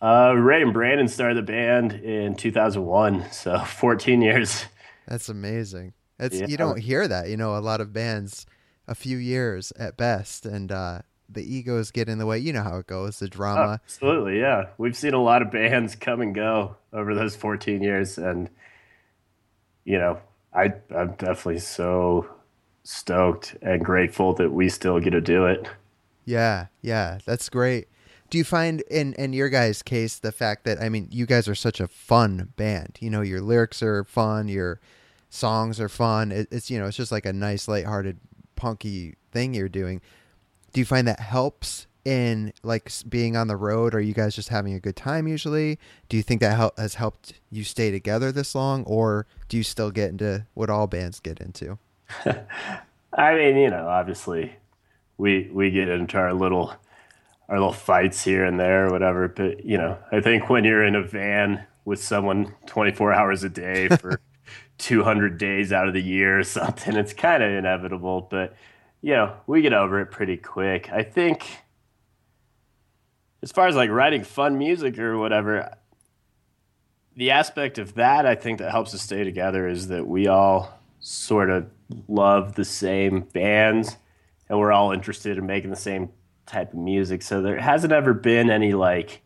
Uh 0.01 0.33
Ray 0.35 0.61
and 0.61 0.73
Brandon 0.73 1.07
started 1.07 1.37
the 1.37 1.41
band 1.41 1.93
in 1.93 2.35
2001, 2.35 3.31
so 3.31 3.59
14 3.65 4.21
years. 4.21 4.65
That's 5.07 5.29
amazing. 5.29 5.93
It's 6.19 6.39
yeah. 6.39 6.47
you 6.47 6.57
don't 6.57 6.79
hear 6.79 7.07
that, 7.07 7.29
you 7.29 7.37
know, 7.37 7.55
a 7.55 7.59
lot 7.59 7.81
of 7.81 7.93
bands 7.93 8.45
a 8.87 8.95
few 8.95 9.17
years 9.17 9.71
at 9.77 9.97
best 9.97 10.45
and 10.45 10.71
uh 10.71 11.01
the 11.29 11.43
egos 11.43 11.91
get 11.91 12.09
in 12.09 12.19
the 12.19 12.25
way. 12.25 12.39
You 12.39 12.53
know 12.53 12.63
how 12.63 12.77
it 12.77 12.87
goes, 12.87 13.19
the 13.19 13.27
drama. 13.27 13.61
Oh, 13.61 13.73
absolutely, 13.73 14.39
yeah. 14.39 14.67
We've 14.77 14.95
seen 14.95 15.13
a 15.13 15.21
lot 15.21 15.41
of 15.41 15.51
bands 15.51 15.95
come 15.95 16.21
and 16.21 16.33
go 16.33 16.77
over 16.93 17.13
those 17.13 17.35
14 17.35 17.81
years, 17.81 18.17
and 18.17 18.49
you 19.87 19.97
know, 19.97 20.19
I 20.53 20.73
I'm 20.95 21.13
definitely 21.13 21.59
so 21.59 22.27
stoked 22.83 23.55
and 23.61 23.83
grateful 23.83 24.33
that 24.33 24.51
we 24.51 24.69
still 24.69 24.99
get 24.99 25.11
to 25.11 25.21
do 25.21 25.45
it. 25.45 25.67
Yeah, 26.25 26.67
yeah, 26.81 27.19
that's 27.25 27.49
great. 27.49 27.87
Do 28.29 28.37
you 28.37 28.43
find 28.43 28.81
in 28.91 29.13
in 29.13 29.31
your 29.31 29.49
guys' 29.49 29.81
case 29.81 30.19
the 30.19 30.33
fact 30.33 30.65
that 30.65 30.81
I 30.81 30.89
mean, 30.89 31.07
you 31.09 31.25
guys 31.25 31.47
are 31.47 31.55
such 31.55 31.79
a 31.79 31.87
fun 31.87 32.53
band. 32.57 32.97
You 32.99 33.09
know, 33.09 33.21
your 33.21 33.41
lyrics 33.41 33.81
are 33.81 34.03
fun, 34.03 34.49
your 34.49 34.81
songs 35.29 35.79
are 35.79 35.89
fun. 35.89 36.33
It, 36.33 36.49
it's 36.51 36.69
you 36.69 36.77
know, 36.77 36.87
it's 36.87 36.97
just 36.97 37.11
like 37.11 37.25
a 37.25 37.33
nice, 37.33 37.69
lighthearted, 37.69 38.19
punky 38.57 39.15
thing 39.31 39.53
you're 39.53 39.69
doing 39.69 40.01
do 40.77 40.81
you 40.81 40.85
find 40.85 41.07
that 41.07 41.19
helps 41.19 41.86
in 42.07 42.53
like 42.63 42.89
being 43.09 43.35
on 43.35 43.47
the 43.47 43.57
road? 43.57 43.93
Are 43.93 43.99
you 43.99 44.13
guys 44.13 44.33
just 44.33 44.47
having 44.47 44.73
a 44.73 44.79
good 44.79 44.95
time 44.95 45.27
usually? 45.27 45.77
Do 46.07 46.15
you 46.15 46.23
think 46.23 46.39
that 46.39 46.55
help, 46.55 46.79
has 46.79 46.95
helped 46.95 47.33
you 47.51 47.65
stay 47.65 47.91
together 47.91 48.31
this 48.31 48.55
long, 48.55 48.85
or 48.85 49.27
do 49.49 49.57
you 49.57 49.63
still 49.63 49.91
get 49.91 50.09
into 50.11 50.45
what 50.53 50.69
all 50.69 50.87
bands 50.87 51.19
get 51.19 51.41
into? 51.41 51.77
I 53.13 53.35
mean, 53.35 53.57
you 53.57 53.69
know, 53.69 53.89
obviously, 53.89 54.55
we 55.17 55.49
we 55.51 55.69
get 55.69 55.89
into 55.89 56.17
our 56.17 56.33
little 56.33 56.73
our 57.49 57.57
little 57.57 57.73
fights 57.73 58.23
here 58.23 58.45
and 58.45 58.57
there, 58.57 58.87
or 58.87 58.91
whatever. 58.91 59.27
But 59.27 59.65
you 59.65 59.77
know, 59.77 59.97
I 60.09 60.21
think 60.21 60.49
when 60.49 60.63
you're 60.63 60.85
in 60.85 60.95
a 60.95 61.03
van 61.03 61.65
with 61.83 62.01
someone 62.01 62.55
24 62.67 63.11
hours 63.13 63.43
a 63.43 63.49
day 63.49 63.89
for 63.99 64.21
200 64.77 65.37
days 65.37 65.73
out 65.73 65.89
of 65.89 65.93
the 65.93 66.01
year 66.01 66.39
or 66.39 66.43
something, 66.45 66.95
it's 66.95 67.13
kind 67.13 67.43
of 67.43 67.51
inevitable. 67.51 68.29
But 68.31 68.55
you 69.01 69.11
know, 69.11 69.35
we 69.45 69.61
get 69.61 69.73
over 69.73 69.99
it 69.99 70.05
pretty 70.07 70.37
quick. 70.37 70.89
I 70.89 71.03
think 71.03 71.45
as 73.41 73.51
far 73.51 73.67
as 73.67 73.75
like 73.75 73.89
writing 73.89 74.23
fun 74.23 74.57
music 74.57 74.97
or 74.99 75.17
whatever, 75.17 75.75
the 77.15 77.31
aspect 77.31 77.77
of 77.77 77.95
that 77.95 78.25
I 78.25 78.35
think 78.35 78.59
that 78.59 78.71
helps 78.71 78.93
us 78.93 79.01
stay 79.01 79.23
together 79.23 79.67
is 79.67 79.87
that 79.87 80.07
we 80.07 80.27
all 80.27 80.79
sort 80.99 81.49
of 81.49 81.69
love 82.07 82.55
the 82.55 82.65
same 82.65 83.21
bands 83.21 83.97
and 84.49 84.59
we're 84.59 84.71
all 84.71 84.91
interested 84.91 85.37
in 85.37 85.45
making 85.45 85.69
the 85.69 85.75
same 85.75 86.09
type 86.45 86.73
of 86.73 86.79
music. 86.79 87.21
So 87.21 87.41
there 87.41 87.59
hasn't 87.59 87.93
ever 87.93 88.13
been 88.13 88.49
any 88.49 88.73
like 88.73 89.21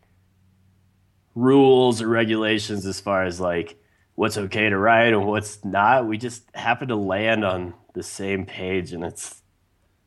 rules 1.34 2.02
or 2.02 2.08
regulations 2.08 2.84
as 2.86 3.00
far 3.00 3.24
as 3.24 3.40
like 3.40 3.76
what's 4.14 4.36
okay 4.36 4.68
to 4.68 4.76
write 4.76 5.12
and 5.12 5.26
what's 5.26 5.64
not. 5.64 6.06
We 6.06 6.18
just 6.18 6.44
happen 6.54 6.88
to 6.88 6.96
land 6.96 7.44
on 7.44 7.74
the 7.94 8.02
same 8.02 8.44
page 8.46 8.92
and 8.92 9.04
it's 9.04 9.42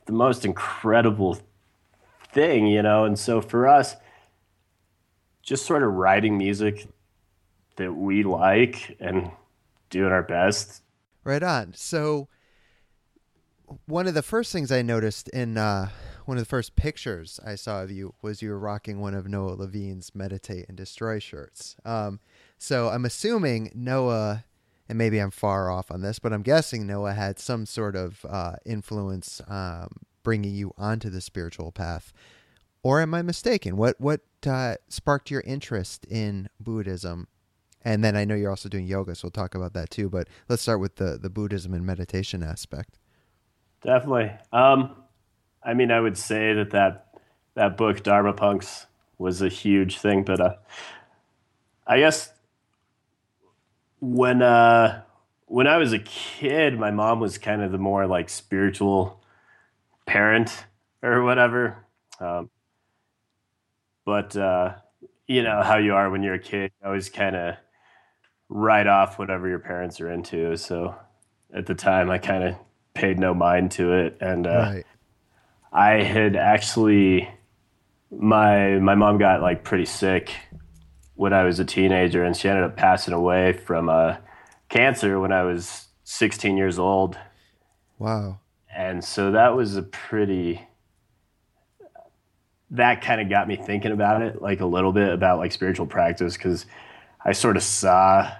the 0.06 0.14
most 0.14 0.46
incredible 0.46 1.40
thing, 2.36 2.68
you 2.68 2.84
know. 2.84 3.06
And 3.06 3.18
so 3.18 3.42
for 3.42 3.68
us, 3.68 3.96
just 5.42 5.66
sort 5.66 5.82
of 5.82 5.94
writing 5.94 6.38
music 6.38 6.88
that 7.78 7.94
we 7.94 8.24
like 8.24 8.96
and 9.00 9.32
doing 9.90 10.12
our 10.12 10.24
best. 10.24 10.84
Right 11.24 11.42
on. 11.42 11.74
So 11.74 12.28
one 13.88 14.06
of 14.06 14.14
the 14.14 14.22
first 14.22 14.52
things 14.52 14.72
I 14.72 14.84
noticed 14.84 15.28
in 15.30 15.58
uh, 15.58 15.90
one 16.26 16.38
of 16.38 16.44
the 16.44 16.50
first 16.50 16.76
pictures 16.76 17.40
I 17.44 17.56
saw 17.56 17.82
of 17.82 17.90
you 17.90 18.14
was 18.22 18.42
you 18.42 18.50
were 18.50 18.60
rocking 18.60 19.00
one 19.00 19.16
of 19.16 19.28
Noah 19.28 19.56
Levine's 19.56 20.14
"Meditate 20.14 20.66
and 20.68 20.78
Destroy" 20.78 21.18
shirts. 21.18 21.76
Um, 21.84 22.20
so 22.60 22.90
I'm 22.90 23.06
assuming 23.06 23.72
Noah 23.74 24.44
and 24.88 24.98
maybe 24.98 25.18
I'm 25.18 25.32
far 25.32 25.72
off 25.72 25.90
on 25.90 26.02
this, 26.02 26.20
but 26.20 26.32
I'm 26.32 26.44
guessing 26.44 26.86
Noah 26.86 27.14
had 27.14 27.40
some 27.40 27.66
sort 27.66 27.96
of 27.96 28.24
uh, 28.30 28.58
influence 28.66 29.42
um, 29.48 29.90
bringing 30.26 30.54
you 30.54 30.74
onto 30.78 31.10
the 31.10 31.22
spiritual 31.22 31.72
path. 31.72 32.12
Or 32.84 33.00
am 33.00 33.14
I 33.14 33.22
mistaken? 33.22 33.78
What 33.78 33.96
what 34.02 34.22
uh, 34.46 34.76
sparked 34.90 35.32
your 35.32 35.42
interest 35.42 36.06
in 36.06 36.50
Buddhism? 36.60 37.30
And 37.82 38.04
then 38.04 38.18
I 38.18 38.26
know 38.26 38.36
you're 38.36 38.50
also 38.50 38.68
doing 38.68 38.88
yoga, 38.88 39.16
so 39.16 39.28
we'll 39.28 39.32
talk 39.32 39.56
about 39.56 39.74
that 39.74 39.90
too. 39.90 40.10
But 40.10 40.28
let's 40.50 40.62
start 40.62 40.82
with 40.82 40.98
the 40.98 41.18
the 41.18 41.30
Buddhism 41.30 41.74
and 41.74 41.86
meditation 41.86 42.44
aspect. 42.44 43.00
Definitely. 43.82 44.32
Um, 44.52 44.96
I 45.64 45.74
mean, 45.74 45.92
I 45.92 46.00
would 46.00 46.18
say 46.18 46.54
that 46.54 46.72
that 46.72 47.20
that 47.54 47.78
book 47.78 48.04
Dharma 48.04 48.34
Punks 48.34 48.88
was 49.18 49.42
a 49.42 49.50
huge 49.50 50.00
thing, 50.00 50.24
but 50.24 50.42
uh, 50.42 50.56
I 51.88 52.00
guess 52.00 52.32
when 54.00 54.42
uh 54.42 55.02
when 55.48 55.68
I 55.68 55.78
was 55.78 55.94
a 55.94 56.00
kid, 56.00 56.78
my 56.80 56.92
mom 56.92 57.20
was 57.20 57.38
kind 57.38 57.62
of 57.62 57.72
the 57.72 57.78
more 57.78 58.08
like 58.08 58.30
spiritual 58.30 59.22
parent 60.06 60.66
or 61.02 61.24
whatever. 61.24 61.86
Um, 62.20 62.50
but 64.06 64.36
uh, 64.36 64.76
you 65.28 65.44
know 65.44 65.62
how 65.64 65.78
you 65.78 65.94
are 65.94 66.10
when 66.10 66.24
you're 66.24 66.36
a 66.36 66.40
kid, 66.40 66.72
you 66.82 66.88
always 66.88 67.10
kind 67.10 67.36
of 67.36 67.56
write 68.50 68.88
off 68.88 69.18
whatever 69.18 69.48
your 69.48 69.60
parents 69.60 70.00
are 70.00 70.12
into. 70.12 70.56
So 70.58 70.96
at 71.54 71.66
the 71.66 71.76
time, 71.76 72.10
I 72.10 72.18
kind 72.18 72.44
of 72.44 72.56
paid 72.94 73.20
no 73.20 73.34
mind 73.34 73.72
to 73.72 73.94
it, 73.94 74.18
and 74.22 74.48
uh, 74.48 74.50
right. 74.50 74.86
I 75.72 76.04
had 76.04 76.36
actually 76.36 77.30
my 78.12 78.80
my 78.80 78.96
mom 78.96 79.18
got 79.18 79.42
like 79.42 79.64
pretty 79.64 79.86
sick 79.86 80.34
when 81.16 81.34
I 81.34 81.44
was 81.44 81.60
a 81.60 81.66
teenager, 81.66 82.24
and 82.24 82.36
she 82.36 82.48
ended 82.48 82.64
up 82.64 82.78
passing 82.78 83.14
away 83.14 83.54
from 83.54 83.90
uh, 83.90 84.18
cancer 84.70 85.20
when 85.20 85.32
I 85.32 85.44
was 85.44 85.88
16 86.04 86.58
years 86.58 86.78
old. 86.78 87.18
Wow. 87.98 88.40
And 88.76 89.04
so 89.04 89.32
that 89.32 89.56
was 89.56 89.76
a 89.78 89.84
pretty 89.84 90.62
that 92.72 93.02
kind 93.02 93.22
of 93.22 93.30
got 93.30 93.48
me 93.48 93.56
thinking 93.56 93.92
about 93.92 94.22
it 94.22 94.42
like 94.42 94.60
a 94.60 94.66
little 94.66 94.92
bit 94.92 95.14
about 95.14 95.38
like 95.38 95.52
spiritual 95.52 95.86
practice 95.86 96.36
cuz 96.36 96.66
I 97.24 97.32
sort 97.32 97.58
of 97.58 97.64
saw 97.64 98.32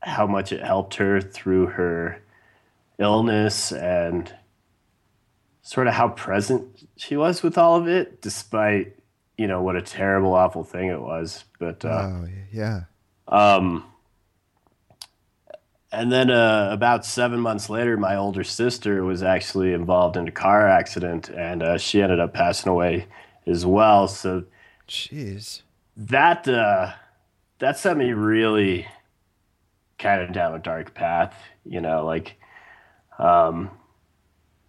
how 0.00 0.26
much 0.26 0.50
it 0.50 0.62
helped 0.62 0.94
her 0.96 1.20
through 1.20 1.66
her 1.66 2.20
illness 2.98 3.72
and 3.72 4.32
sort 5.62 5.86
of 5.86 5.94
how 5.94 6.08
present 6.08 6.88
she 6.96 7.16
was 7.16 7.42
with 7.42 7.58
all 7.58 7.76
of 7.76 7.86
it, 7.88 8.22
despite 8.22 8.96
you 9.36 9.46
know 9.46 9.62
what 9.62 9.76
a 9.76 9.82
terrible, 9.82 10.34
awful 10.34 10.64
thing 10.64 10.88
it 10.88 11.00
was. 11.00 11.44
But 11.58 11.84
uh, 11.84 12.10
oh 12.10 12.28
yeah. 12.52 12.82
Um, 13.28 13.84
and 15.90 16.12
then 16.12 16.30
uh, 16.30 16.68
about 16.70 17.06
seven 17.06 17.40
months 17.40 17.70
later, 17.70 17.96
my 17.96 18.16
older 18.16 18.44
sister 18.44 19.04
was 19.04 19.22
actually 19.22 19.72
involved 19.72 20.16
in 20.16 20.28
a 20.28 20.32
car 20.32 20.68
accident, 20.68 21.30
and 21.30 21.62
uh, 21.62 21.78
she 21.78 22.02
ended 22.02 22.20
up 22.20 22.34
passing 22.34 22.70
away 22.70 23.06
as 23.46 23.64
well. 23.64 24.06
So, 24.06 24.44
jeez, 24.86 25.62
that 25.96 26.46
uh, 26.46 26.92
that 27.58 27.78
sent 27.78 27.98
me 27.98 28.12
really 28.12 28.86
kind 29.98 30.20
of 30.20 30.32
down 30.32 30.54
a 30.54 30.58
dark 30.58 30.92
path. 30.94 31.34
You 31.64 31.80
know, 31.80 32.04
like 32.04 32.38
um, 33.18 33.70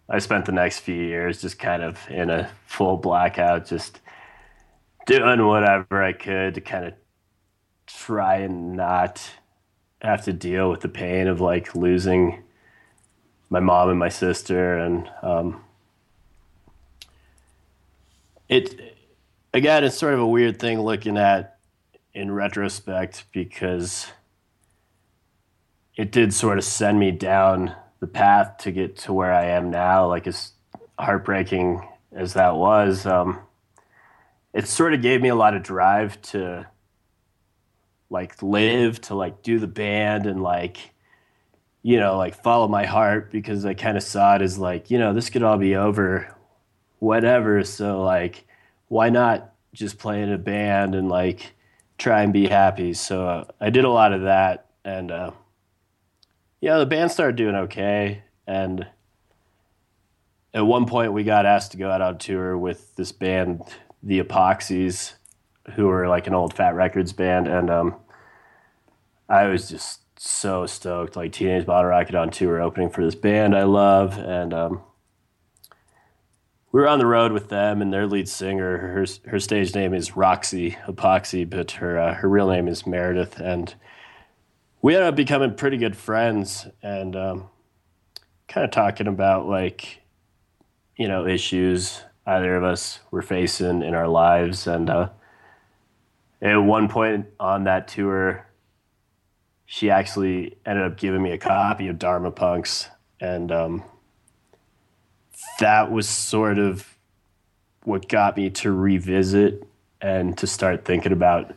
I 0.08 0.20
spent 0.20 0.46
the 0.46 0.52
next 0.52 0.80
few 0.80 0.94
years 0.94 1.42
just 1.42 1.58
kind 1.58 1.82
of 1.82 1.98
in 2.08 2.30
a 2.30 2.50
full 2.66 2.96
blackout, 2.96 3.66
just 3.66 4.00
doing 5.06 5.46
whatever 5.46 6.02
I 6.02 6.14
could 6.14 6.54
to 6.54 6.60
kind 6.62 6.86
of 6.86 6.94
try 7.86 8.36
and 8.36 8.74
not 8.74 9.30
have 10.02 10.24
to 10.24 10.32
deal 10.32 10.70
with 10.70 10.80
the 10.80 10.88
pain 10.88 11.26
of 11.26 11.40
like 11.40 11.74
losing 11.74 12.42
my 13.50 13.60
mom 13.60 13.90
and 13.90 13.98
my 13.98 14.08
sister 14.08 14.78
and 14.78 15.10
um, 15.22 15.62
it 18.48 18.96
again 19.52 19.84
it's 19.84 19.98
sort 19.98 20.14
of 20.14 20.20
a 20.20 20.26
weird 20.26 20.58
thing 20.58 20.80
looking 20.80 21.16
at 21.16 21.58
in 22.14 22.30
retrospect 22.30 23.24
because 23.32 24.06
it 25.96 26.10
did 26.10 26.32
sort 26.32 26.58
of 26.58 26.64
send 26.64 26.98
me 26.98 27.10
down 27.10 27.74
the 28.00 28.06
path 28.06 28.56
to 28.58 28.72
get 28.72 28.96
to 28.96 29.12
where 29.12 29.32
I 29.32 29.46
am 29.46 29.70
now 29.70 30.08
like 30.08 30.26
as 30.26 30.52
heartbreaking 30.98 31.86
as 32.12 32.34
that 32.34 32.56
was 32.56 33.04
um, 33.04 33.40
it 34.54 34.66
sort 34.66 34.94
of 34.94 35.02
gave 35.02 35.20
me 35.20 35.28
a 35.28 35.34
lot 35.34 35.54
of 35.54 35.62
drive 35.62 36.20
to 36.22 36.66
like 38.10 38.42
live 38.42 39.00
to 39.00 39.14
like 39.14 39.42
do 39.42 39.58
the 39.58 39.68
band 39.68 40.26
and 40.26 40.42
like 40.42 40.78
you 41.82 41.98
know 41.98 42.18
like 42.18 42.42
follow 42.42 42.68
my 42.68 42.84
heart 42.84 43.30
because 43.30 43.64
i 43.64 43.72
kind 43.72 43.96
of 43.96 44.02
saw 44.02 44.34
it 44.34 44.42
as 44.42 44.58
like 44.58 44.90
you 44.90 44.98
know 44.98 45.14
this 45.14 45.30
could 45.30 45.42
all 45.42 45.56
be 45.56 45.76
over 45.76 46.36
whatever. 47.00 47.64
So 47.64 48.02
like 48.02 48.46
why 48.86 49.08
not 49.08 49.52
just 49.72 49.98
play 49.98 50.22
in 50.22 50.32
a 50.32 50.38
band 50.38 50.94
and 50.94 51.08
like 51.08 51.54
try 51.98 52.22
and 52.22 52.32
be 52.32 52.46
happy? 52.46 52.94
So 52.94 53.26
uh, 53.26 53.44
i 53.60 53.70
did 53.70 53.84
a 53.84 53.90
lot 53.90 54.12
of 54.12 54.22
that 54.22 54.66
and 54.84 55.10
uh 55.10 55.32
yeah 56.60 56.78
the 56.78 56.86
band 56.86 57.10
started 57.10 57.36
doing 57.36 57.56
okay. 57.56 58.22
And 58.46 58.86
at 60.54 60.66
one 60.66 60.86
point 60.86 61.12
we 61.12 61.24
got 61.24 61.46
asked 61.46 61.72
to 61.72 61.78
go 61.78 61.90
out 61.90 62.00
on 62.00 62.18
tour 62.18 62.56
with 62.56 62.94
this 62.94 63.12
band 63.12 63.62
the 64.02 64.22
epoxies 64.22 65.14
who 65.70 65.86
were 65.86 66.08
like 66.08 66.26
an 66.26 66.34
old 66.34 66.54
Fat 66.54 66.74
Wreck 66.74 66.94
Chords 66.94 67.12
band, 67.12 67.48
and 67.48 67.70
um, 67.70 67.96
I 69.28 69.46
was 69.46 69.68
just 69.68 70.00
so 70.18 70.66
stoked. 70.66 71.16
Like 71.16 71.32
Teenage 71.32 71.66
Bottle 71.66 71.90
Rocket 71.90 72.14
on 72.14 72.30
tour, 72.30 72.60
opening 72.60 72.90
for 72.90 73.04
this 73.04 73.14
band 73.14 73.56
I 73.56 73.64
love, 73.64 74.18
and 74.18 74.52
um, 74.52 74.82
we 76.72 76.80
were 76.80 76.88
on 76.88 76.98
the 76.98 77.06
road 77.06 77.32
with 77.32 77.48
them. 77.48 77.82
And 77.82 77.92
their 77.92 78.06
lead 78.06 78.28
singer, 78.28 78.78
her 78.78 79.06
her 79.26 79.40
stage 79.40 79.74
name 79.74 79.94
is 79.94 80.16
Roxy 80.16 80.72
Epoxy, 80.86 81.48
but 81.48 81.72
her 81.72 81.98
uh, 81.98 82.14
her 82.14 82.28
real 82.28 82.48
name 82.48 82.68
is 82.68 82.86
Meredith, 82.86 83.38
and 83.38 83.74
we 84.82 84.94
ended 84.94 85.08
up 85.08 85.16
becoming 85.16 85.54
pretty 85.54 85.76
good 85.76 85.96
friends, 85.96 86.66
and 86.82 87.14
um, 87.16 87.50
kind 88.48 88.64
of 88.64 88.70
talking 88.70 89.06
about 89.06 89.46
like 89.46 90.00
you 90.96 91.08
know 91.08 91.26
issues 91.26 92.02
either 92.26 92.54
of 92.54 92.64
us 92.64 93.00
were 93.10 93.22
facing 93.22 93.82
in 93.82 93.94
our 93.94 94.08
lives. 94.08 94.66
And 94.66 94.88
uh, 94.88 95.08
at 96.42 96.56
one 96.56 96.88
point 96.88 97.26
on 97.38 97.64
that 97.64 97.88
tour, 97.88 98.46
she 99.66 99.90
actually 99.90 100.56
ended 100.66 100.84
up 100.84 100.96
giving 100.96 101.22
me 101.22 101.32
a 101.32 101.38
copy 101.38 101.88
of 101.88 101.98
Dharma 101.98 102.30
Punks. 102.30 102.88
And 103.20 103.52
um, 103.52 103.84
that 105.58 105.92
was 105.92 106.08
sort 106.08 106.58
of 106.58 106.96
what 107.84 108.08
got 108.08 108.36
me 108.36 108.50
to 108.50 108.72
revisit 108.72 109.62
and 110.00 110.36
to 110.38 110.46
start 110.46 110.84
thinking 110.84 111.12
about 111.12 111.54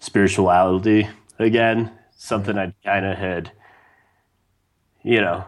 spirituality 0.00 1.08
again. 1.38 1.90
Something 2.16 2.58
I 2.58 2.74
kind 2.84 3.06
of 3.06 3.16
had, 3.16 3.52
you 5.02 5.20
know, 5.20 5.44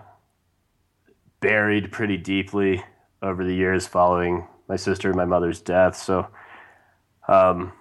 buried 1.41 1.91
pretty 1.93 2.17
deeply 2.17 2.83
over 3.23 3.45
the 3.45 3.55
years 3.55 3.87
following 3.87 4.47
my 4.69 4.77
sister 4.77 5.09
and 5.09 5.17
my 5.17 5.25
mother's 5.25 5.61
death. 5.61 5.97
So, 5.97 6.29
um, 7.29 7.73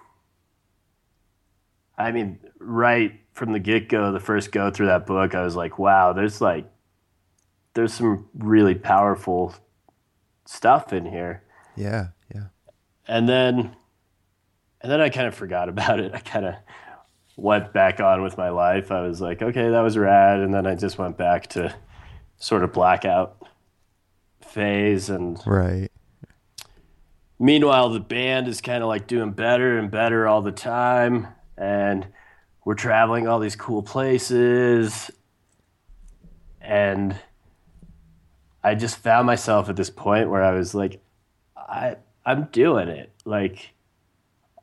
I 2.00 2.12
mean, 2.12 2.38
right 2.58 3.20
from 3.32 3.52
the 3.52 3.58
get 3.58 3.88
go, 3.88 4.12
the 4.12 4.20
first 4.20 4.52
go 4.52 4.70
through 4.70 4.86
that 4.86 5.06
book, 5.06 5.34
I 5.34 5.42
was 5.42 5.56
like, 5.56 5.78
wow, 5.78 6.12
there's 6.12 6.40
like, 6.40 6.70
there's 7.74 7.94
some 7.94 8.28
really 8.34 8.74
powerful 8.74 9.54
stuff 10.46 10.92
in 10.92 11.06
here. 11.06 11.42
Yeah, 11.76 12.08
yeah. 12.34 12.46
And 13.06 13.28
then, 13.28 13.76
and 14.80 14.90
then 14.90 15.00
I 15.00 15.08
kind 15.08 15.26
of 15.26 15.34
forgot 15.34 15.68
about 15.68 16.00
it. 16.00 16.12
I 16.14 16.20
kind 16.20 16.46
of 16.46 16.54
went 17.36 17.72
back 17.72 18.00
on 18.00 18.22
with 18.22 18.36
my 18.36 18.50
life. 18.50 18.90
I 18.90 19.00
was 19.02 19.20
like, 19.20 19.42
okay, 19.42 19.70
that 19.70 19.80
was 19.80 19.96
rad. 19.96 20.40
And 20.40 20.52
then 20.52 20.66
I 20.66 20.74
just 20.74 20.98
went 20.98 21.16
back 21.16 21.48
to 21.48 21.74
sort 22.36 22.64
of 22.64 22.72
blackout 22.72 23.36
phase 24.40 25.10
and 25.10 25.38
right 25.46 25.90
Meanwhile, 27.42 27.88
the 27.88 28.00
band 28.00 28.48
is 28.48 28.60
kind 28.60 28.82
of 28.82 28.88
like 28.88 29.06
doing 29.06 29.30
better 29.32 29.78
and 29.78 29.90
better 29.90 30.28
all 30.28 30.42
the 30.42 30.52
time, 30.52 31.28
and 31.60 32.06
we're 32.64 32.74
traveling 32.74 33.28
all 33.28 33.38
these 33.38 33.54
cool 33.54 33.82
places. 33.82 35.10
And 36.60 37.14
I 38.64 38.74
just 38.74 38.96
found 38.96 39.26
myself 39.26 39.68
at 39.68 39.76
this 39.76 39.90
point 39.90 40.30
where 40.30 40.42
I 40.42 40.52
was 40.52 40.74
like, 40.74 41.00
I 41.56 41.96
I'm 42.24 42.44
doing 42.52 42.88
it. 42.88 43.12
Like 43.24 43.72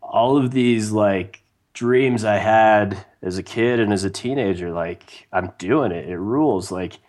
all 0.01 0.37
of 0.37 0.51
these 0.51 0.91
like 0.91 1.43
dreams 1.73 2.23
I 2.23 2.37
had 2.37 3.05
as 3.21 3.37
a 3.37 3.43
kid 3.43 3.79
and 3.79 3.93
as 3.93 4.03
a 4.03 4.09
teenager, 4.09 4.71
like 4.71 5.27
I'm 5.31 5.51
doing 5.57 5.91
it. 5.91 6.09
It 6.09 6.17
rules. 6.17 6.71
Like 6.71 6.99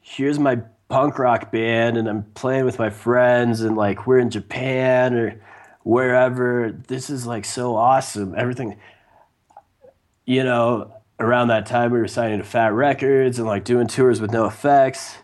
here's 0.00 0.38
my 0.38 0.60
punk 0.88 1.18
rock 1.18 1.50
band 1.50 1.96
and 1.96 2.08
I'm 2.08 2.24
playing 2.34 2.66
with 2.66 2.78
my 2.78 2.90
friends 2.90 3.62
and 3.62 3.76
like 3.76 4.06
we're 4.06 4.18
in 4.18 4.30
Japan 4.30 5.14
or 5.14 5.40
wherever. 5.82 6.72
This 6.88 7.10
is 7.10 7.26
like 7.26 7.44
so 7.44 7.76
awesome. 7.76 8.34
Everything, 8.36 8.78
you 10.24 10.44
know, 10.44 10.94
around 11.18 11.48
that 11.48 11.66
time 11.66 11.90
we 11.90 11.98
were 11.98 12.08
signing 12.08 12.38
to 12.38 12.44
Fat 12.44 12.72
Wreck 12.72 13.00
Chords 13.00 13.38
and 13.38 13.46
like 13.46 13.64
doing 13.64 13.86
tours 13.86 14.20
with 14.20 14.30
NOFX 14.30 15.16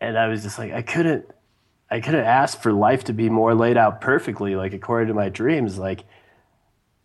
And 0.00 0.18
I 0.18 0.28
was 0.28 0.42
just 0.42 0.58
like, 0.58 0.72
I 0.72 0.82
couldn't, 0.82 1.26
I 1.90 2.00
couldn't 2.00 2.24
ask 2.24 2.60
for 2.60 2.72
life 2.72 3.04
to 3.04 3.12
be 3.12 3.28
more 3.28 3.54
laid 3.54 3.76
out 3.76 4.00
perfectly, 4.00 4.56
like 4.56 4.72
according 4.72 5.08
to 5.08 5.14
my 5.14 5.28
dreams. 5.28 5.78
Like 5.78 6.04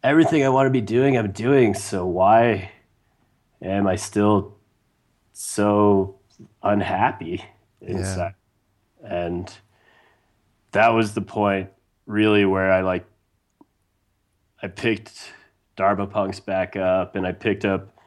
everything 0.04 0.44
I 0.44 0.50
want 0.50 0.68
to 0.68 0.72
be 0.72 0.82
doing, 0.82 1.18
I'm 1.18 1.32
doing. 1.32 1.74
So 1.74 2.06
why 2.06 2.72
am 3.62 3.88
I 3.88 3.96
still 3.96 4.58
so 5.34 6.20
unhappy 6.64 7.44
inside. 7.82 8.36
Yeah. 9.04 9.26
And 9.26 9.54
that 10.72 10.90
was 10.90 11.14
the 11.14 11.22
point 11.22 11.70
really 12.12 12.46
where 12.46 12.72
I 12.72 12.82
like 12.82 13.06
I 14.62 14.68
picked 14.68 15.32
Dharma 15.76 16.06
Punks 16.06 16.40
back 16.40 16.76
up 16.76 17.16
and 17.16 17.26
I 17.26 17.32
picked 17.32 17.66
up 17.66 17.98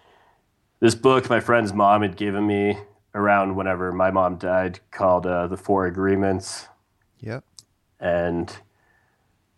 this 0.81 0.95
book 0.95 1.31
my 1.31 1.41
friend's 1.41 1.73
mom 1.73 2.03
had 2.03 2.17
given 2.17 2.47
me 2.47 2.79
around 3.15 3.57
whenever 3.57 3.93
my 3.93 4.11
mom 4.11 4.37
died 4.37 4.79
called 4.91 5.27
uh, 5.27 5.47
The 5.47 5.57
Four 5.57 5.87
Agreements. 5.87 6.69
Yep. 7.21 7.45
And 7.99 8.55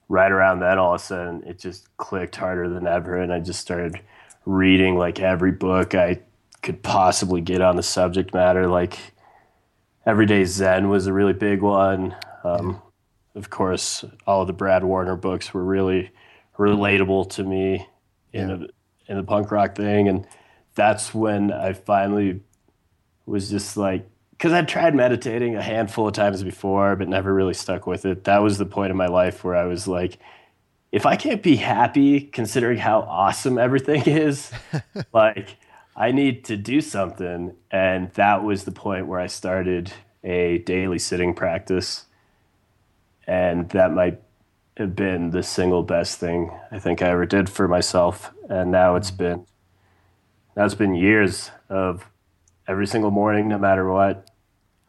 right 0.09 0.31
around 0.31 0.61
then 0.61 0.79
all 0.79 0.95
of 0.95 1.01
a 1.01 1.05
sudden 1.05 1.43
it 1.45 1.59
just 1.59 1.95
clicked 1.97 2.37
harder 2.37 2.69
than 2.69 2.87
ever 2.87 3.17
and 3.17 3.33
I 3.33 3.41
just 3.41 3.61
started 3.61 4.01
reading 4.45 4.97
like 4.97 5.19
every 5.19 5.51
book 5.51 5.97
I 5.97 6.21
could 6.63 6.83
possibly 6.85 7.41
get 7.41 7.61
on 7.61 7.75
the 7.75 7.83
subject 7.83 8.33
matter. 8.33 8.69
Like 8.69 8.97
Everyday 10.07 10.45
Zen 10.45 10.89
was 10.89 11.09
a 11.09 11.13
really 11.13 11.33
big 11.33 11.63
one. 11.63 12.15
Um, 12.45 12.81
of 13.37 13.51
course, 13.51 14.05
all 14.27 14.40
of 14.40 14.46
the 14.46 14.53
Brad 14.53 14.83
Warner 14.83 15.14
books 15.14 15.55
were 15.55 15.64
really 15.64 16.11
relatable 16.59 17.31
to 17.31 17.44
me 17.44 17.87
in 18.33 18.49
yeah. 18.49 18.55
a, 18.57 19.12
in 19.12 19.16
the 19.18 19.22
punk 19.22 19.51
rock 19.51 19.77
thing, 19.77 20.09
and 20.09 20.27
that's 20.75 21.14
when 21.14 21.53
I 21.53 21.75
finally 21.75 22.40
was 23.27 23.51
just 23.51 23.77
like, 23.77 24.09
because 24.31 24.53
I'd 24.53 24.68
tried 24.68 24.94
meditating 24.94 25.57
a 25.57 25.62
handful 25.62 26.09
of 26.09 26.14
times 26.14 26.42
before, 26.42 26.96
but 26.96 27.09
never 27.09 27.33
really 27.33 27.55
stuck 27.55 27.87
with 27.87 28.05
it. 28.05 28.25
That 28.25 28.42
was 28.42 28.59
the 28.59 28.66
point 28.66 28.90
in 28.90 28.96
my 28.96 29.07
life 29.07 29.44
where 29.44 29.57
I 29.57 29.64
was 29.64 29.87
like, 29.87 30.18
if 30.92 31.07
I 31.07 31.16
can't 31.16 31.42
be 31.42 31.57
happy 31.57 32.20
considering 32.20 32.79
how 32.79 33.01
awesome 33.01 33.59
everything 33.59 34.03
is, 34.07 34.51
like 35.12 35.57
I 35.94 36.12
need 36.12 36.44
to 36.46 36.57
do 36.57 36.81
something. 36.81 37.55
And 37.70 38.11
that 38.12 38.44
was 38.44 38.64
the 38.64 38.72
point 38.72 39.07
where 39.07 39.20
I 39.20 39.27
started 39.27 39.92
a 40.22 40.59
daily 40.59 40.99
sitting 40.99 41.35
practice, 41.35 42.07
and 43.27 43.69
that 43.71 43.93
might 43.93 44.21
have 44.77 44.95
been 44.95 45.31
the 45.31 45.43
single 45.43 45.83
best 45.83 46.19
thing 46.19 46.51
I 46.71 46.79
think 46.79 47.03
I 47.03 47.09
ever 47.09 47.27
did 47.27 47.49
for 47.49 47.67
myself. 47.67 48.33
And 48.49 48.71
now 48.71 48.97
it's 48.97 49.11
mm-hmm. 49.11 49.25
been 49.25 49.47
now 50.57 50.65
it's 50.65 50.75
been 50.75 50.95
years 50.95 51.51
of 51.69 52.07
every 52.67 52.87
single 52.87 53.11
morning, 53.11 53.49
no 53.49 53.59
matter 53.59 53.91
what, 53.91 54.31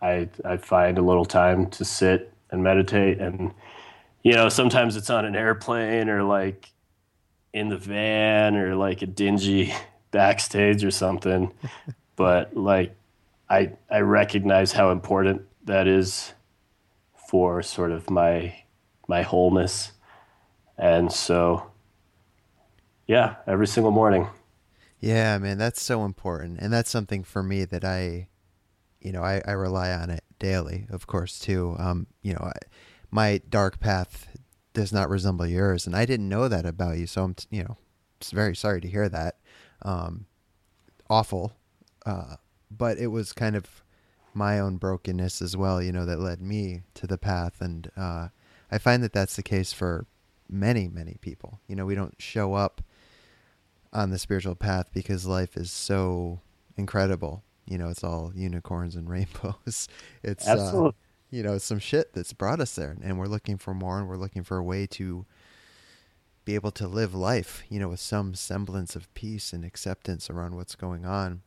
I 0.01 0.29
I 0.45 0.57
find 0.57 0.97
a 0.97 1.01
little 1.01 1.25
time 1.25 1.69
to 1.71 1.85
sit 1.85 2.33
and 2.51 2.63
meditate. 2.63 3.19
And 3.19 3.53
you 4.23 4.33
know, 4.33 4.49
sometimes 4.49 4.95
it's 4.95 5.09
on 5.09 5.25
an 5.25 5.35
airplane 5.35 6.09
or 6.09 6.23
like 6.23 6.71
in 7.53 7.69
the 7.69 7.77
van 7.77 8.55
or 8.55 8.75
like 8.75 9.01
a 9.01 9.07
dingy 9.07 9.73
backstage 10.11 10.83
or 10.83 10.91
something. 10.91 11.51
but 12.15 12.55
like 12.55 12.95
I 13.49 13.71
I 13.89 13.99
recognize 13.99 14.71
how 14.73 14.91
important 14.91 15.43
that 15.65 15.87
is 15.87 16.33
for 17.27 17.61
sort 17.61 17.91
of 17.91 18.09
my 18.09 18.55
my 19.07 19.21
wholeness. 19.21 19.91
And 20.77 21.11
so 21.11 21.71
yeah, 23.07 23.35
every 23.45 23.67
single 23.67 23.91
morning. 23.91 24.27
Yeah, 24.99 25.37
man, 25.37 25.57
that's 25.57 25.81
so 25.81 26.05
important. 26.05 26.59
And 26.59 26.73
that's 26.73 26.89
something 26.89 27.23
for 27.23 27.43
me 27.43 27.65
that 27.65 27.85
I 27.85 28.27
you 29.01 29.11
know, 29.11 29.23
I, 29.23 29.41
I 29.45 29.51
rely 29.51 29.91
on 29.91 30.09
it 30.09 30.23
daily, 30.39 30.87
of 30.89 31.07
course, 31.07 31.39
too. 31.39 31.75
Um, 31.79 32.07
you 32.21 32.33
know, 32.33 32.41
I, 32.41 32.53
my 33.11 33.41
dark 33.49 33.79
path 33.79 34.27
does 34.73 34.91
not 34.91 35.09
resemble 35.09 35.45
yours, 35.45 35.87
and 35.87 35.95
I 35.95 36.05
didn't 36.05 36.29
know 36.29 36.47
that 36.47 36.65
about 36.65 36.97
you. 36.97 37.07
So 37.07 37.23
I'm, 37.23 37.35
you 37.49 37.63
know, 37.63 37.77
very 38.33 38.55
sorry 38.55 38.81
to 38.81 38.87
hear 38.87 39.07
that. 39.09 39.37
Um, 39.83 40.25
awful, 41.09 41.53
uh, 42.05 42.35
but 42.69 42.97
it 42.97 43.07
was 43.07 43.33
kind 43.33 43.55
of 43.55 43.83
my 44.37 44.59
own 44.59 44.77
brokenness 44.77 45.41
as 45.41 45.57
well, 45.57 45.81
you 45.81 45.91
know, 45.91 46.05
that 46.05 46.19
led 46.19 46.41
me 46.41 46.83
to 46.93 47.07
the 47.07 47.17
path. 47.17 47.59
And 47.59 47.91
uh, 47.97 48.29
I 48.71 48.77
find 48.77 49.03
that 49.03 49.11
that's 49.11 49.35
the 49.35 49.43
case 49.43 49.73
for 49.73 50.05
many, 50.49 50.87
many 50.87 51.17
people. 51.19 51.59
You 51.67 51.75
know, 51.75 51.85
we 51.85 51.95
don't 51.95 52.15
show 52.21 52.53
up 52.53 52.81
on 53.91 54.11
the 54.11 54.19
spiritual 54.19 54.55
path 54.55 54.89
because 54.93 55.25
life 55.25 55.57
is 55.57 55.71
so 55.71 56.39
incredible. 56.77 57.43
You 57.65 57.77
know, 57.77 57.89
it's 57.89 58.03
all 58.03 58.31
unicorns 58.35 58.95
and 58.95 59.09
rainbows. 59.09 59.87
It's 60.23 60.47
uh, 60.47 60.91
you 61.31 61.43
know, 61.43 61.57
some 61.57 61.79
shit 61.79 62.13
that's 62.13 62.31
brought 62.33 62.61
us 62.61 62.75
there, 62.75 62.95
and 63.03 63.17
we're 63.17 63.25
looking 63.25 63.57
for 63.57 63.73
more, 63.73 63.99
and 63.99 64.07
we're 64.07 64.15
looking 64.17 64.43
for 64.43 64.57
a 64.57 64.63
way 64.63 64.87
to 64.87 65.25
be 66.45 66.55
able 66.55 66.71
to 66.71 66.87
live 66.87 67.13
life, 67.13 67.63
you 67.67 67.77
know, 67.77 67.89
with 67.89 67.99
some 67.99 68.33
semblance 68.33 68.95
of 68.95 69.13
peace 69.13 69.51
and 69.51 69.65
acceptance 69.65 70.29
around 70.29 70.55
what's 70.55 70.75
going 70.75 71.05
on. 71.05 71.41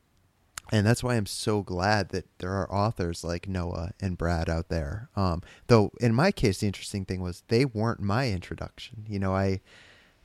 And 0.73 0.87
that's 0.87 1.03
why 1.03 1.17
I'm 1.17 1.27
so 1.27 1.63
glad 1.63 2.11
that 2.11 2.27
there 2.39 2.53
are 2.53 2.73
authors 2.73 3.25
like 3.25 3.49
Noah 3.49 3.93
and 4.01 4.17
Brad 4.17 4.49
out 4.49 4.69
there. 4.69 5.09
Um, 5.17 5.43
though 5.67 5.91
in 6.01 6.15
my 6.15 6.31
case, 6.31 6.59
the 6.61 6.67
interesting 6.67 7.05
thing 7.05 7.21
was 7.21 7.43
they 7.49 7.65
weren't 7.65 8.01
my 8.01 8.31
introduction. 8.31 9.05
You 9.09 9.19
know, 9.19 9.35
I 9.35 9.61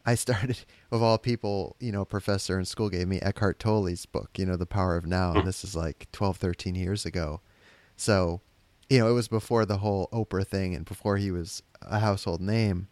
I 0.06 0.16
started 0.16 0.60
of 0.92 1.02
all 1.02 1.18
people, 1.18 1.76
you 1.80 1.92
know, 1.92 2.02
a 2.02 2.06
professor 2.06 2.60
in 2.60 2.66
school 2.66 2.90
gave 2.90 3.08
me 3.08 3.20
Eckhart 3.22 3.60
Tolle's 3.60 4.06
book, 4.06 4.30
you 4.38 4.46
know, 4.46 4.56
The 4.56 4.66
Power 4.66 4.96
of 4.96 5.06
Now, 5.06 5.34
and 5.34 5.48
this 5.48 5.64
is 5.64 5.76
like 5.76 6.08
12, 6.12 6.38
13 6.38 6.76
years 6.76 7.06
ago. 7.06 7.42
So, 7.96 8.42
you 8.90 9.00
know, 9.00 9.10
it 9.10 9.14
was 9.14 9.28
before 9.28 9.66
the 9.66 9.78
whole 9.78 10.10
Oprah 10.14 10.46
thing 10.46 10.76
and 10.76 10.86
before 10.86 11.18
he 11.18 11.32
was 11.32 11.64
a 11.82 12.00
household 12.00 12.42
name. 12.42 12.88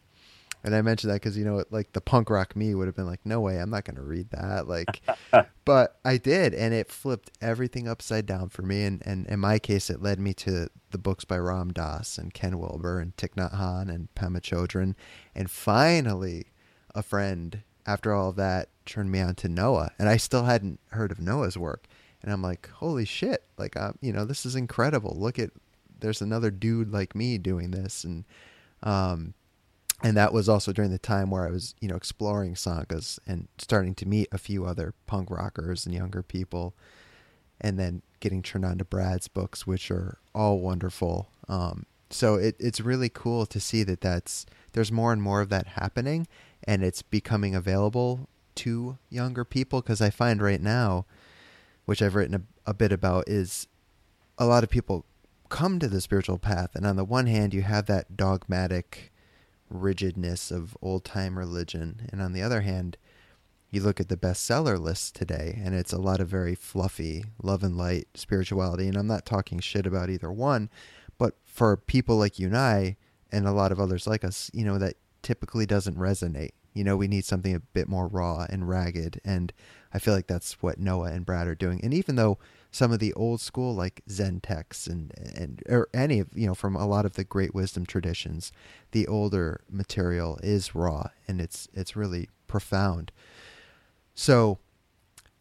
And 0.63 0.73
I 0.73 0.81
mentioned 0.81 1.11
that 1.11 1.21
because 1.21 1.37
you 1.37 1.43
know, 1.43 1.63
like 1.71 1.91
the 1.91 2.01
punk 2.01 2.29
rock 2.29 2.55
me 2.55 2.73
would 2.73 2.87
have 2.87 2.95
been 2.95 3.05
like, 3.05 3.25
"No 3.25 3.41
way, 3.41 3.57
I'm 3.57 3.69
not 3.69 3.83
going 3.83 3.97
to 3.97 4.01
read 4.01 4.29
that." 4.31 4.67
Like, 4.67 5.01
but 5.65 5.99
I 6.05 6.17
did, 6.17 6.53
and 6.53 6.73
it 6.73 6.89
flipped 6.89 7.31
everything 7.41 7.87
upside 7.87 8.25
down 8.25 8.49
for 8.49 8.61
me. 8.61 8.85
And, 8.85 9.03
and 9.05 9.27
in 9.27 9.39
my 9.39 9.59
case, 9.59 9.89
it 9.89 10.01
led 10.01 10.19
me 10.19 10.33
to 10.35 10.69
the 10.91 10.97
books 10.97 11.25
by 11.25 11.37
Ram 11.37 11.73
Dass 11.73 12.17
and 12.17 12.33
Ken 12.33 12.59
Wilber 12.59 12.99
and 12.99 13.15
Thich 13.17 13.33
Nhat 13.33 13.55
Hanh 13.55 13.93
and 13.93 14.07
Pema 14.15 14.39
Chodron, 14.39 14.95
and 15.35 15.51
finally, 15.51 16.45
a 16.95 17.03
friend 17.03 17.61
after 17.85 18.13
all 18.13 18.29
of 18.29 18.37
that 18.37 18.69
turned 18.85 19.11
me 19.11 19.19
on 19.19 19.35
to 19.35 19.49
Noah, 19.49 19.91
and 19.99 20.07
I 20.07 20.15
still 20.15 20.45
hadn't 20.45 20.79
heard 20.91 21.11
of 21.11 21.19
Noah's 21.19 21.57
work. 21.57 21.87
And 22.21 22.31
I'm 22.31 22.41
like, 22.41 22.69
"Holy 22.75 23.03
shit! 23.03 23.43
Like, 23.57 23.75
um, 23.75 23.97
you 23.99 24.13
know, 24.13 24.23
this 24.23 24.45
is 24.45 24.55
incredible. 24.55 25.13
Look 25.17 25.37
at 25.39 25.51
there's 25.99 26.21
another 26.21 26.51
dude 26.51 26.93
like 26.93 27.15
me 27.15 27.37
doing 27.37 27.71
this." 27.71 28.05
And 28.05 28.23
um, 28.81 29.33
and 30.03 30.17
that 30.17 30.33
was 30.33 30.49
also 30.49 30.73
during 30.73 30.91
the 30.91 30.99
time 30.99 31.31
where 31.31 31.47
I 31.47 31.51
was, 31.51 31.73
you 31.79 31.87
know, 31.87 31.95
exploring 31.95 32.55
sanghas 32.55 33.19
and 33.25 33.47
starting 33.57 33.95
to 33.95 34.05
meet 34.05 34.27
a 34.31 34.37
few 34.37 34.65
other 34.65 34.93
punk 35.07 35.29
rockers 35.31 35.85
and 35.85 35.95
younger 35.95 36.21
people, 36.21 36.75
and 37.61 37.79
then 37.79 38.01
getting 38.19 38.41
turned 38.41 38.65
on 38.65 38.77
to 38.77 38.85
Brad's 38.85 39.29
books, 39.29 39.65
which 39.65 39.89
are 39.89 40.17
all 40.35 40.59
wonderful. 40.59 41.29
Um, 41.47 41.85
so 42.09 42.35
it, 42.35 42.55
it's 42.59 42.81
really 42.81 43.09
cool 43.09 43.45
to 43.45 43.59
see 43.59 43.83
that 43.83 44.01
that's 44.01 44.45
there's 44.73 44.91
more 44.91 45.13
and 45.13 45.21
more 45.21 45.39
of 45.39 45.49
that 45.49 45.67
happening, 45.67 46.27
and 46.65 46.83
it's 46.83 47.01
becoming 47.01 47.55
available 47.55 48.27
to 48.55 48.97
younger 49.09 49.45
people. 49.45 49.81
Because 49.81 50.01
I 50.01 50.09
find 50.09 50.41
right 50.41 50.61
now, 50.61 51.05
which 51.85 52.01
I've 52.01 52.15
written 52.15 52.35
a, 52.35 52.71
a 52.71 52.73
bit 52.73 52.91
about, 52.91 53.29
is 53.29 53.67
a 54.37 54.45
lot 54.45 54.63
of 54.63 54.69
people 54.69 55.05
come 55.47 55.79
to 55.79 55.87
the 55.87 56.01
spiritual 56.01 56.39
path, 56.39 56.75
and 56.75 56.85
on 56.85 56.97
the 56.97 57.05
one 57.05 57.27
hand, 57.27 57.53
you 57.53 57.61
have 57.61 57.85
that 57.85 58.17
dogmatic 58.17 59.12
rigidness 59.73 60.51
of 60.51 60.77
old 60.81 61.05
time 61.05 61.37
religion. 61.37 62.07
And 62.11 62.21
on 62.21 62.33
the 62.33 62.41
other 62.41 62.61
hand, 62.61 62.97
you 63.71 63.81
look 63.81 63.99
at 63.99 64.07
the 64.07 64.17
bestseller 64.17 64.79
lists 64.79 65.09
today, 65.09 65.59
and 65.63 65.73
it's 65.73 65.93
a 65.93 65.97
lot 65.97 66.19
of 66.19 66.27
very 66.27 66.53
fluffy 66.53 67.25
love 67.41 67.63
and 67.63 67.75
light 67.75 68.07
spirituality. 68.13 68.87
And 68.87 68.95
I'm 68.95 69.07
not 69.07 69.25
talking 69.25 69.59
shit 69.59 69.87
about 69.87 70.11
either 70.11 70.31
one, 70.31 70.69
but 71.17 71.35
for 71.43 71.77
people 71.77 72.17
like 72.17 72.37
you 72.37 72.47
and 72.47 72.57
I, 72.57 72.97
and 73.31 73.47
a 73.47 73.51
lot 73.51 73.71
of 73.71 73.79
others 73.79 74.05
like 74.05 74.23
us, 74.23 74.51
you 74.53 74.63
know, 74.63 74.77
that 74.77 74.95
typically 75.23 75.65
doesn't 75.65 75.97
resonate. 75.97 76.51
You 76.73 76.83
know, 76.83 76.95
we 76.95 77.07
need 77.07 77.25
something 77.25 77.55
a 77.55 77.59
bit 77.59 77.87
more 77.87 78.07
raw 78.07 78.45
and 78.47 78.69
ragged. 78.69 79.19
And 79.25 79.51
I 79.91 79.97
feel 79.97 80.13
like 80.13 80.27
that's 80.27 80.61
what 80.61 80.79
Noah 80.79 81.11
and 81.11 81.25
Brad 81.25 81.47
are 81.47 81.55
doing. 81.55 81.79
And 81.83 81.93
even 81.95 82.15
though 82.15 82.37
some 82.73 82.91
of 82.91 82.97
the 82.99 83.13
old 83.13 83.39
school 83.39 83.73
like 83.73 84.01
Zen 84.09 84.41
texts 84.41 84.87
and 84.87 85.13
and 85.35 85.61
or 85.69 85.87
any 85.93 86.19
of 86.19 86.27
you 86.33 86.47
know 86.47 86.55
from 86.55 86.75
a 86.75 86.87
lot 86.87 87.05
of 87.05 87.13
the 87.13 87.23
great 87.23 87.53
wisdom 87.55 87.85
traditions, 87.85 88.51
the 88.91 89.07
older 89.07 89.61
material 89.69 90.39
is 90.43 90.75
raw 90.75 91.09
and 91.27 91.39
it's 91.39 91.69
it's 91.73 91.95
really 91.95 92.27
profound. 92.47 93.11
So 94.15 94.57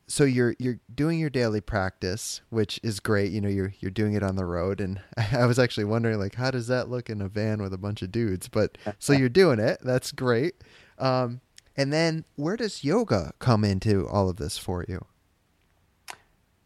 so 0.06 0.24
you're 0.24 0.54
you're 0.58 0.78
doing 0.94 1.18
your 1.18 1.30
daily 1.30 1.62
practice, 1.62 2.42
which 2.50 2.78
is 2.82 3.00
great. 3.00 3.32
You 3.32 3.40
know, 3.40 3.48
you're 3.48 3.72
you're 3.80 3.90
doing 3.90 4.12
it 4.12 4.22
on 4.22 4.36
the 4.36 4.44
road, 4.44 4.78
and 4.78 5.00
I 5.32 5.46
was 5.46 5.58
actually 5.58 5.84
wondering 5.84 6.18
like, 6.18 6.34
how 6.34 6.50
does 6.50 6.66
that 6.66 6.90
look 6.90 7.08
in 7.08 7.22
a 7.22 7.28
van 7.28 7.62
with 7.62 7.72
a 7.72 7.78
bunch 7.78 8.02
of 8.02 8.12
dudes? 8.12 8.46
But 8.46 8.76
so 8.98 9.12
you're 9.14 9.30
doing 9.30 9.58
it. 9.58 9.78
That's 9.82 10.12
great. 10.12 10.56
Um, 10.98 11.40
and 11.78 11.90
then 11.90 12.26
where 12.36 12.58
does 12.58 12.84
yoga 12.84 13.32
come 13.38 13.64
into 13.64 14.06
all 14.06 14.28
of 14.28 14.36
this 14.36 14.58
for 14.58 14.84
you? 14.86 15.06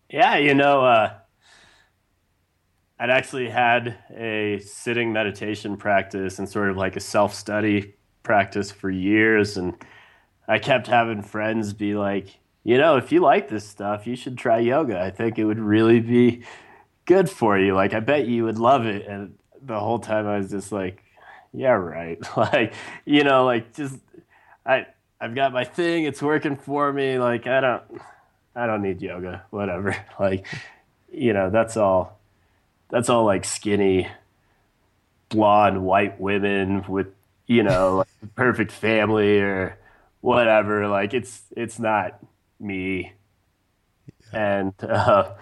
Yeah, 0.08 0.36
you 0.36 0.54
know, 0.54 0.84
uh, 0.84 1.14
I'd 2.98 3.10
actually 3.10 3.50
had 3.50 3.96
a 4.14 4.58
sitting 4.60 5.12
meditation 5.12 5.76
practice 5.76 6.38
and 6.38 6.48
sort 6.48 6.70
of 6.70 6.76
like 6.76 6.96
a 6.96 7.00
self 7.00 7.34
study 7.34 7.94
practice 8.22 8.70
for 8.70 8.90
years. 8.90 9.56
And 9.56 9.74
I 10.48 10.58
kept 10.58 10.86
having 10.86 11.22
friends 11.22 11.72
be 11.72 11.94
like, 11.94 12.38
you 12.64 12.78
know, 12.78 12.96
if 12.96 13.12
you 13.12 13.20
like 13.20 13.48
this 13.48 13.68
stuff, 13.68 14.06
you 14.06 14.16
should 14.16 14.38
try 14.38 14.58
yoga. 14.58 15.00
I 15.00 15.10
think 15.10 15.38
it 15.38 15.44
would 15.44 15.58
really 15.58 16.00
be 16.00 16.44
good 17.04 17.30
for 17.30 17.58
you. 17.58 17.74
Like, 17.74 17.94
I 17.94 18.00
bet 18.00 18.26
you 18.26 18.44
would 18.44 18.58
love 18.58 18.86
it. 18.86 19.06
And 19.06 19.34
the 19.62 19.78
whole 19.78 19.98
time 19.98 20.26
I 20.26 20.38
was 20.38 20.50
just 20.50 20.72
like, 20.72 21.02
yeah, 21.52 21.72
right. 21.72 22.18
like, 22.36 22.74
you 23.04 23.24
know, 23.24 23.44
like 23.44 23.74
just, 23.74 23.98
I, 24.64 24.86
I've 25.20 25.34
got 25.34 25.52
my 25.52 25.64
thing. 25.64 26.04
It's 26.04 26.22
working 26.22 26.56
for 26.56 26.92
me. 26.92 27.18
Like, 27.18 27.46
I 27.46 27.60
don't, 27.60 27.82
I 28.56 28.66
don't 28.66 28.82
need 28.82 29.02
yoga, 29.02 29.44
whatever. 29.50 29.94
Like, 30.18 30.46
you 31.12 31.34
know, 31.34 31.50
that's 31.50 31.76
all. 31.76 32.18
That's 32.88 33.10
all 33.10 33.24
like 33.24 33.44
skinny, 33.44 34.08
blonde 35.28 35.84
white 35.84 36.20
women 36.20 36.84
with 36.88 37.08
you 37.46 37.62
know 37.62 37.96
like 38.22 38.34
perfect 38.34 38.72
family 38.72 39.40
or 39.40 39.78
whatever. 40.22 40.88
Like 40.88 41.14
it's 41.14 41.42
it's 41.56 41.78
not 41.78 42.18
me. 42.58 43.12
Yeah. 44.32 44.62
And 44.62 44.74
uh, 44.82 45.32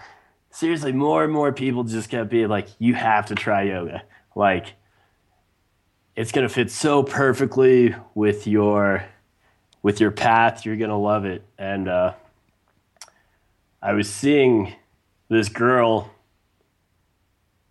seriously, 0.51 0.91
more 0.91 1.23
and 1.23 1.31
more 1.31 1.53
people 1.53 1.85
just 1.85 2.09
kept 2.09 2.29
being 2.29 2.49
like, 2.49 2.67
"You 2.79 2.95
have 2.95 3.27
to 3.27 3.35
try 3.35 3.63
yoga." 3.63 4.03
Like, 4.35 4.73
it's 6.15 6.31
gonna 6.33 6.49
fit 6.49 6.69
so 6.69 7.03
perfectly 7.03 7.95
with 8.13 8.45
your 8.47 9.05
with 9.81 10.01
your 10.01 10.11
path. 10.11 10.65
You're 10.65 10.75
gonna 10.77 10.99
love 10.99 11.23
it, 11.25 11.43
and. 11.57 11.87
uh 11.87 12.13
I 13.81 13.93
was 13.93 14.11
seeing 14.11 14.73
this 15.29 15.49
girl 15.49 16.11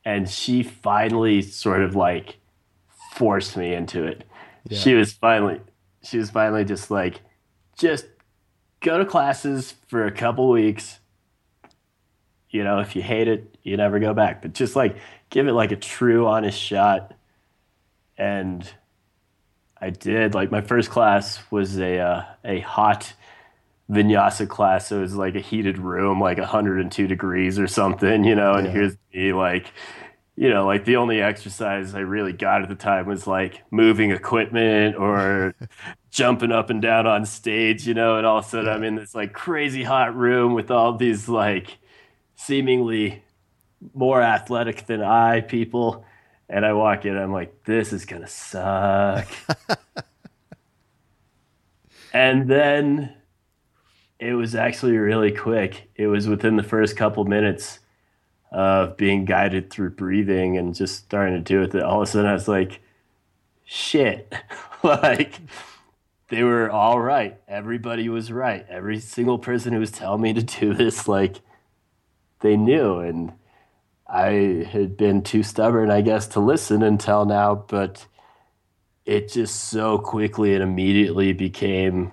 and 0.05 0.29
she 0.29 0.63
finally 0.63 1.43
sort 1.43 1.83
of 1.83 1.97
like 1.97 2.37
forced 3.13 3.57
me 3.57 3.75
into 3.75 4.05
it. 4.05 4.25
Yeah. 4.69 4.79
She 4.79 4.95
was 4.95 5.13
finally 5.13 5.61
she 6.03 6.19
was 6.19 6.31
finally 6.31 6.65
just 6.65 6.91
like 6.91 7.21
just 7.79 8.07
go 8.81 8.99
to 8.99 9.05
classes 9.05 9.75
for 9.89 10.07
a 10.07 10.13
couple 10.13 10.49
weeks. 10.51 11.01
You 12.51 12.63
know, 12.63 12.79
if 12.81 12.95
you 12.95 13.03
hate 13.03 13.27
it, 13.27 13.57
you 13.63 13.77
never 13.77 13.99
go 13.99 14.15
back. 14.15 14.43
But 14.43 14.53
just 14.53 14.77
like 14.77 14.97
give 15.31 15.49
it 15.49 15.53
like 15.53 15.73
a 15.73 15.77
true, 15.77 16.27
honest 16.27 16.61
shot. 16.61 17.15
And 18.17 18.69
I 19.81 19.91
did. 19.91 20.35
Like 20.35 20.53
my 20.53 20.61
first 20.61 20.91
class 20.91 21.41
was 21.51 21.79
a 21.79 21.99
uh, 21.99 22.25
a 22.45 22.61
hot 22.61 23.13
vinyasa 23.91 24.49
class. 24.49 24.89
So 24.89 24.99
it 24.99 25.03
was 25.03 25.17
like 25.17 25.35
a 25.35 25.41
heated 25.41 25.79
room, 25.79 26.21
like 26.21 26.39
102 26.39 27.07
degrees 27.07 27.59
or 27.59 27.67
something, 27.67 28.25
you 28.25 28.35
know. 28.35 28.55
And 28.55 28.65
Yeah. 28.65 28.69
here's 28.69 28.97
me, 29.13 29.33
like, 29.33 29.73
you 30.37 30.51
know, 30.51 30.67
like 30.67 30.85
the 30.85 30.97
only 30.97 31.21
exercise 31.23 31.95
I 31.95 32.01
really 32.01 32.33
got 32.33 32.63
at 32.63 32.69
the 32.69 32.75
time 32.75 33.07
was 33.07 33.27
like 33.27 33.63
moving 33.71 34.11
equipment 34.11 34.97
or 34.97 35.55
jumping 36.11 36.53
up 36.53 36.71
and 36.71 36.83
down 36.83 37.07
on 37.07 37.25
stage, 37.27 37.87
you 37.87 37.95
know. 37.95 38.17
And 38.19 38.27
all 38.27 38.39
of 38.39 38.47
a 38.47 38.49
sudden, 38.49 38.69
I'm 38.69 38.83
in 38.85 38.97
this 38.97 39.15
like 39.15 39.33
crazy 39.33 39.83
hot 39.85 40.15
room 40.17 40.55
with 40.55 40.71
all 40.71 40.97
these 40.97 41.29
like 41.29 41.79
seemingly 42.37 43.23
more 43.95 44.23
athletic 44.23 44.87
than 44.87 45.03
I 45.03 45.41
people. 45.41 46.05
And 46.49 46.65
I 46.67 46.73
walk 46.75 47.07
in, 47.07 47.17
I'm 47.17 47.33
like, 47.33 47.65
this 47.65 47.93
is 47.93 48.05
gonna 48.05 48.27
suck. 48.29 49.27
and 52.13 52.49
then 52.49 53.15
it 54.25 54.35
was 54.35 54.55
actually 54.55 54.97
really 54.97 55.31
quick. 55.31 55.91
It 55.97 56.07
was 56.07 56.27
within 56.27 56.57
the 56.57 56.63
first 56.63 56.97
couple 56.97 57.25
minutes 57.25 57.81
of 58.51 58.97
being 58.97 59.27
guided 59.27 59.69
through 59.69 59.91
breathing 59.91 60.57
and 60.57 60.75
just 60.75 60.97
starting 60.97 61.35
to 61.35 61.43
do 61.43 61.61
it 61.61 61.73
that 61.73 61.83
all 61.83 62.01
of 62.01 62.09
a 62.09 62.11
sudden 62.11 62.31
I 62.31 62.33
was 62.33 62.49
like, 62.49 62.81
shit. 63.65 64.33
like 64.83 65.41
they 66.29 66.43
were 66.43 66.71
all 66.71 66.99
right. 67.01 67.39
Everybody 67.47 68.09
was 68.09 68.33
right. 68.33 68.65
Every 68.71 68.99
single 68.99 69.39
person 69.39 69.75
who 69.75 69.81
was 69.81 69.91
telling 69.91 70.23
me 70.23 70.33
to 70.33 70.43
do 70.43 70.73
this, 70.73 71.07
like 71.07 71.41
they 72.41 72.57
knew. 72.57 73.01
And 73.01 73.33
I 74.09 74.67
had 74.71 74.97
been 74.97 75.21
too 75.21 75.43
stubborn, 75.43 75.91
I 75.91 76.01
guess, 76.01 76.27
to 76.29 76.41
listen 76.41 76.83
until 76.83 77.27
now, 77.27 77.55
but 77.55 78.07
it 79.05 79.31
just 79.31 79.65
so 79.65 79.99
quickly 79.99 80.55
and 80.55 80.63
immediately 80.63 81.35
became 81.35 82.13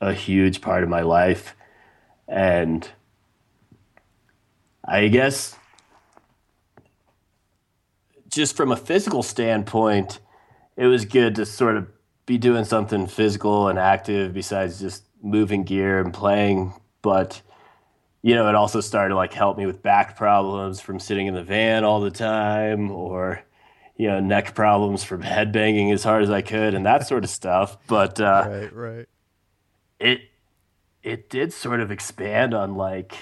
a 0.00 0.12
huge 0.12 0.60
part 0.60 0.82
of 0.82 0.88
my 0.88 1.02
life. 1.02 1.54
And 2.26 2.88
I 4.84 5.08
guess 5.08 5.56
just 8.28 8.56
from 8.56 8.72
a 8.72 8.76
physical 8.76 9.22
standpoint, 9.22 10.20
it 10.76 10.86
was 10.86 11.04
good 11.04 11.34
to 11.34 11.44
sort 11.44 11.76
of 11.76 11.88
be 12.26 12.38
doing 12.38 12.64
something 12.64 13.06
physical 13.06 13.68
and 13.68 13.78
active 13.78 14.32
besides 14.32 14.80
just 14.80 15.04
moving 15.22 15.64
gear 15.64 16.00
and 16.00 16.14
playing. 16.14 16.72
But 17.02 17.42
you 18.22 18.34
know, 18.34 18.48
it 18.48 18.54
also 18.54 18.80
started 18.80 19.10
to 19.10 19.16
like 19.16 19.32
help 19.32 19.56
me 19.58 19.66
with 19.66 19.82
back 19.82 20.16
problems 20.16 20.80
from 20.80 21.00
sitting 21.00 21.26
in 21.26 21.34
the 21.34 21.42
van 21.42 21.84
all 21.84 22.00
the 22.00 22.10
time 22.10 22.90
or 22.90 23.42
you 23.96 24.06
know, 24.06 24.18
neck 24.20 24.54
problems 24.54 25.04
from 25.04 25.22
headbanging 25.22 25.92
as 25.92 26.02
hard 26.04 26.22
as 26.22 26.30
I 26.30 26.40
could 26.40 26.74
and 26.74 26.86
that 26.86 27.06
sort 27.06 27.24
of 27.24 27.30
stuff. 27.30 27.76
But 27.86 28.20
uh 28.20 28.46
Right, 28.48 28.74
right. 28.74 29.06
It 30.00 30.22
it 31.02 31.30
did 31.30 31.52
sort 31.52 31.80
of 31.80 31.90
expand 31.90 32.52
on 32.52 32.74
like 32.74 33.14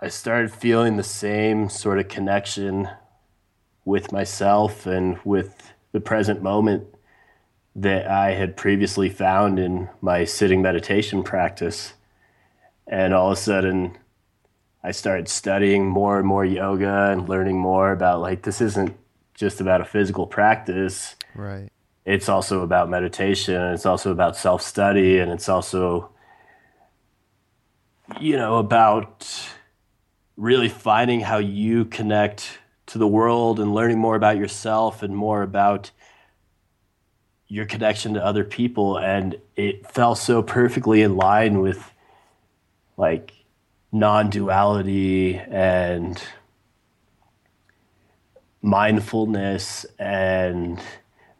I 0.00 0.08
started 0.08 0.52
feeling 0.52 0.96
the 0.96 1.02
same 1.02 1.68
sort 1.68 1.98
of 1.98 2.08
connection 2.08 2.88
with 3.84 4.12
myself 4.12 4.86
and 4.86 5.18
with 5.24 5.72
the 5.92 6.00
present 6.00 6.42
moment 6.42 6.86
that 7.74 8.06
I 8.06 8.32
had 8.32 8.56
previously 8.56 9.08
found 9.08 9.58
in 9.58 9.88
my 10.00 10.24
sitting 10.24 10.62
meditation 10.62 11.22
practice. 11.22 11.94
And 12.86 13.14
all 13.14 13.32
of 13.32 13.38
a 13.38 13.40
sudden 13.40 13.96
I 14.82 14.90
started 14.90 15.28
studying 15.28 15.86
more 15.86 16.18
and 16.18 16.26
more 16.26 16.44
yoga 16.44 17.10
and 17.10 17.28
learning 17.28 17.58
more 17.58 17.92
about 17.92 18.20
like 18.20 18.42
this 18.42 18.60
isn't 18.60 18.96
just 19.34 19.60
about 19.60 19.80
a 19.80 19.84
physical 19.84 20.26
practice 20.26 21.16
Right. 21.34 21.70
It's 22.12 22.28
also 22.28 22.62
about 22.62 22.88
meditation 22.88 23.60
it's 23.72 23.86
also 23.86 24.10
about 24.10 24.36
self-study 24.36 25.18
and 25.18 25.30
it's 25.30 25.48
also 25.48 26.10
you 28.20 28.36
know 28.36 28.58
about 28.58 29.28
really 30.36 30.68
finding 30.68 31.20
how 31.20 31.38
you 31.38 31.84
connect 31.84 32.58
to 32.86 32.98
the 32.98 33.06
world 33.06 33.60
and 33.60 33.72
learning 33.72 33.98
more 33.98 34.16
about 34.16 34.36
yourself 34.36 35.02
and 35.02 35.14
more 35.14 35.42
about 35.42 35.90
your 37.46 37.66
connection 37.66 38.14
to 38.14 38.24
other 38.24 38.42
people. 38.42 38.96
And 38.96 39.36
it 39.54 39.86
fell 39.86 40.14
so 40.14 40.42
perfectly 40.42 41.02
in 41.02 41.16
line 41.16 41.60
with 41.60 41.92
like 42.96 43.32
non-duality 43.92 45.36
and 45.36 46.20
mindfulness 48.62 49.84
and 49.98 50.80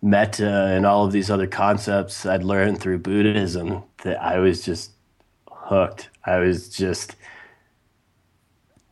metta 0.02 0.66
and 0.66 0.86
all 0.86 1.04
of 1.04 1.12
these 1.12 1.30
other 1.30 1.46
concepts 1.46 2.24
I'd 2.24 2.42
learned 2.42 2.80
through 2.80 2.98
Buddhism 2.98 3.82
that 4.02 4.20
I 4.22 4.38
was 4.38 4.64
just 4.64 4.92
hooked. 5.50 6.08
I 6.24 6.38
was 6.38 6.68
just, 6.68 7.16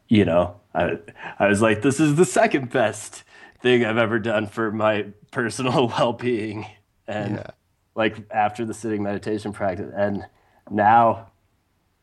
you 0.09 0.25
know, 0.25 0.61
I, 0.75 0.99
I 1.39 1.49
was 1.49 1.63
like, 1.63 1.83
this 1.83 1.99
is 2.01 2.17
the 2.17 2.25
second 2.25 2.71
best 2.71 3.25
thing 3.61 3.85
I've 3.85 3.99
ever 3.99 4.19
done 4.19 4.47
for 4.47 4.71
my 4.71 5.07
personal 5.31 5.89
well 5.99 6.13
being. 6.13 6.67
And 7.07 7.37
Yeah. 7.37 7.51
like 7.95 8.17
after 8.31 8.65
the 8.65 8.75
sitting 8.75 9.03
meditation 9.03 9.53
practice. 9.53 9.93
And 9.97 10.27
now 10.71 11.31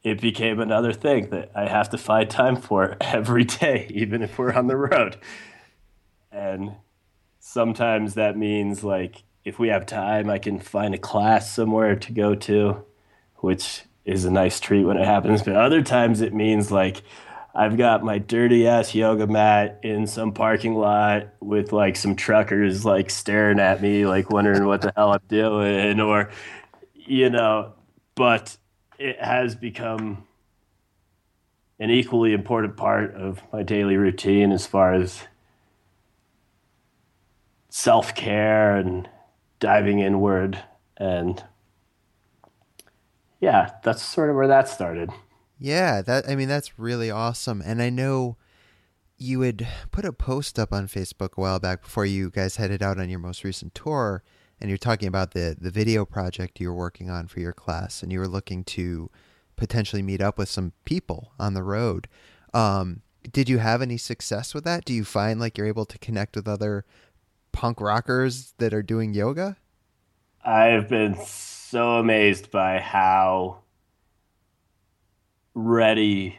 it 0.03 0.19
became 0.19 0.59
another 0.59 0.93
thing 0.93 1.29
that 1.29 1.51
I 1.55 1.67
have 1.67 1.89
to 1.91 1.97
find 1.97 2.29
time 2.29 2.55
for 2.57 2.97
every 3.01 3.43
day, 3.43 3.87
even 3.93 4.21
if 4.23 4.37
we're 4.37 4.53
on 4.53 4.67
the 4.67 4.77
road. 4.77 5.17
And 6.31 6.75
sometimes 7.47 8.15
that 8.15 8.35
means 8.35 8.83
like 8.83 9.21
if 9.43 9.59
we 9.59 9.67
have 9.67 9.85
time 9.85 10.31
i 10.31 10.39
can 10.39 10.59
find 10.59 10.95
a 10.95 10.97
class 10.97 11.53
somewhere 11.53 11.95
to 11.95 12.11
go 12.11 12.33
to 12.33 12.83
which 13.35 13.83
is 14.03 14.25
a 14.25 14.31
nice 14.31 14.59
treat 14.59 14.83
when 14.83 14.97
it 14.97 15.05
happens. 15.05 15.43
But 15.43 15.55
other 15.55 15.83
times 15.83 16.21
it 16.21 16.33
means 16.33 16.71
like 16.71 17.03
i've 17.53 17.77
got 17.77 18.03
my 18.03 18.17
dirty 18.17 18.67
ass 18.67 18.95
yoga 18.95 19.27
mat 19.27 19.79
in 19.83 20.07
some 20.07 20.33
parking 20.33 20.73
lot 20.73 21.27
with 21.39 21.71
like 21.71 21.95
some 21.95 22.15
truckers 22.15 22.83
like 22.83 23.11
staring 23.11 23.59
at 23.59 23.81
me 23.81 24.05
like 24.07 24.29
wondering 24.31 24.65
what 24.65 24.81
the 24.81 24.91
hell 24.97 25.13
i'm 25.13 25.21
doing 25.29 26.01
or 26.01 26.31
you 26.93 27.29
know 27.29 27.71
but 28.15 28.57
it 28.99 29.21
has 29.23 29.55
become 29.55 30.25
an 31.79 31.89
equally 31.89 32.33
important 32.33 32.75
part 32.75 33.15
of 33.15 33.41
my 33.53 33.63
daily 33.63 33.95
routine 33.95 34.51
as 34.51 34.67
far 34.67 34.93
as 34.93 35.21
self 37.75 38.15
care 38.15 38.77
and 38.77 39.09
diving 39.59 39.99
inward. 39.99 40.63
And 40.95 41.43
yeah, 43.41 43.71
that's 43.83 44.01
sort 44.01 44.29
of 44.29 44.37
where 44.37 44.47
that 44.47 44.69
started. 44.69 45.09
Yeah, 45.59 46.01
that 46.03 46.29
I 46.29 46.37
mean 46.37 46.47
that's 46.47 46.79
really 46.79 47.11
awesome. 47.11 47.61
And 47.65 47.81
I 47.81 47.89
know 47.89 48.37
you 49.17 49.41
had 49.41 49.67
put 49.91 50.05
a 50.05 50.13
post 50.13 50.57
up 50.57 50.71
on 50.71 50.87
Facebook 50.87 51.33
a 51.37 51.41
while 51.41 51.59
back 51.59 51.81
before 51.81 52.05
you 52.05 52.29
guys 52.29 52.55
headed 52.55 52.81
out 52.81 52.97
on 52.97 53.09
your 53.09 53.19
most 53.19 53.43
recent 53.43 53.75
tour 53.75 54.23
and 54.61 54.69
you're 54.69 54.77
talking 54.77 55.09
about 55.09 55.31
the 55.31 55.57
the 55.59 55.71
video 55.71 56.05
project 56.05 56.61
you 56.61 56.69
were 56.69 56.75
working 56.75 57.09
on 57.09 57.27
for 57.27 57.41
your 57.41 57.53
class 57.53 58.01
and 58.01 58.09
you 58.09 58.19
were 58.19 58.27
looking 58.27 58.63
to 58.63 59.11
potentially 59.57 60.01
meet 60.01 60.21
up 60.21 60.37
with 60.37 60.47
some 60.47 60.71
people 60.85 61.33
on 61.37 61.53
the 61.53 61.63
road. 61.63 62.07
Um 62.53 63.01
did 63.31 63.49
you 63.49 63.57
have 63.57 63.81
any 63.81 63.97
success 63.97 64.53
with 64.53 64.63
that? 64.63 64.85
Do 64.85 64.93
you 64.93 65.03
find 65.03 65.41
like 65.41 65.57
you're 65.57 65.67
able 65.67 65.85
to 65.85 65.97
connect 65.97 66.37
with 66.37 66.47
other 66.47 66.85
punk 67.55 67.79
rockers 67.79 68.53
that 68.57 68.73
are 68.73 68.83
doing 68.83 69.13
yoga? 69.13 69.55
I've 70.43 70.89
been 70.89 71.15
so 71.25 71.93
amazed 71.95 72.51
by 72.51 72.79
how 72.79 73.61
ready 75.53 76.37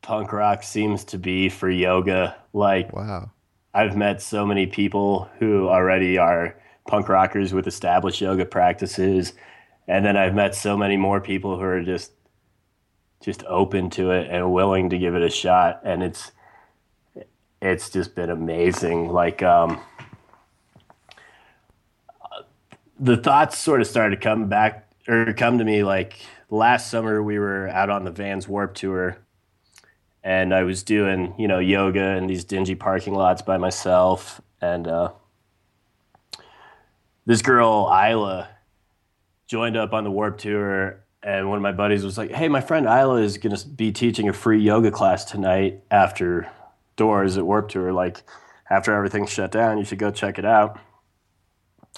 punk 0.00 0.32
rock 0.32 0.62
seems 0.62 1.04
to 1.04 1.18
be 1.18 1.50
for 1.50 1.68
yoga. 1.68 2.34
Like, 2.52 2.92
Wow. 2.92 3.30
I've 3.74 3.96
met 3.96 4.22
so 4.22 4.46
many 4.46 4.66
people 4.66 5.28
who 5.38 5.68
already 5.68 6.16
are 6.16 6.56
punk 6.88 7.08
rockers 7.10 7.52
with 7.52 7.66
established 7.66 8.20
yoga 8.20 8.46
practices. 8.46 9.34
And 9.86 10.04
then 10.04 10.16
I've 10.16 10.34
met 10.34 10.54
so 10.54 10.76
many 10.76 10.96
more 10.96 11.20
people 11.20 11.56
who 11.58 11.64
are 11.64 11.82
just 11.82 12.12
just 13.20 13.42
open 13.44 13.90
to 13.90 14.12
it 14.12 14.28
and 14.30 14.52
willing 14.52 14.88
to 14.90 14.98
give 14.98 15.14
it 15.14 15.22
a 15.22 15.28
shot. 15.30 15.80
And 15.84 16.02
it's 16.02 16.32
it's 17.60 17.90
just 17.90 18.14
been 18.14 18.30
amazing. 18.30 19.10
Like 19.10 19.42
um 19.42 19.80
the 22.98 23.16
thoughts 23.16 23.58
sort 23.58 23.80
of 23.80 23.86
started 23.86 24.16
to 24.16 24.22
come 24.22 24.48
back 24.48 24.88
or 25.06 25.32
come 25.32 25.58
to 25.58 25.64
me 25.64 25.84
like 25.84 26.18
last 26.50 26.90
summer 26.90 27.22
we 27.22 27.38
were 27.38 27.68
out 27.68 27.90
on 27.90 28.04
the 28.04 28.10
Vans 28.10 28.48
Warp 28.48 28.74
Tour 28.74 29.18
and 30.24 30.52
I 30.52 30.64
was 30.64 30.82
doing, 30.82 31.34
you 31.38 31.48
know, 31.48 31.58
yoga 31.58 32.16
in 32.16 32.26
these 32.26 32.44
dingy 32.44 32.74
parking 32.74 33.14
lots 33.14 33.42
by 33.42 33.56
myself 33.56 34.40
and 34.60 34.86
uh 34.88 35.12
this 37.24 37.42
girl 37.42 37.88
Isla 37.92 38.48
joined 39.46 39.76
up 39.76 39.92
on 39.92 40.04
the 40.04 40.10
Warp 40.10 40.38
Tour 40.38 41.00
and 41.22 41.48
one 41.48 41.56
of 41.56 41.62
my 41.62 41.72
buddies 41.72 42.04
was 42.04 42.16
like, 42.16 42.30
"Hey, 42.30 42.48
my 42.48 42.60
friend 42.60 42.86
Isla 42.86 43.20
is 43.20 43.38
going 43.38 43.54
to 43.54 43.66
be 43.66 43.92
teaching 43.92 44.28
a 44.28 44.32
free 44.32 44.60
yoga 44.60 44.90
class 44.90 45.24
tonight 45.24 45.82
after 45.90 46.48
doors 46.96 47.36
at 47.36 47.44
Warp 47.44 47.68
Tour. 47.68 47.92
Like 47.92 48.22
after 48.70 48.94
everything's 48.94 49.30
shut 49.30 49.50
down, 49.50 49.78
you 49.78 49.84
should 49.84 49.98
go 49.98 50.10
check 50.10 50.38
it 50.38 50.44
out." 50.44 50.78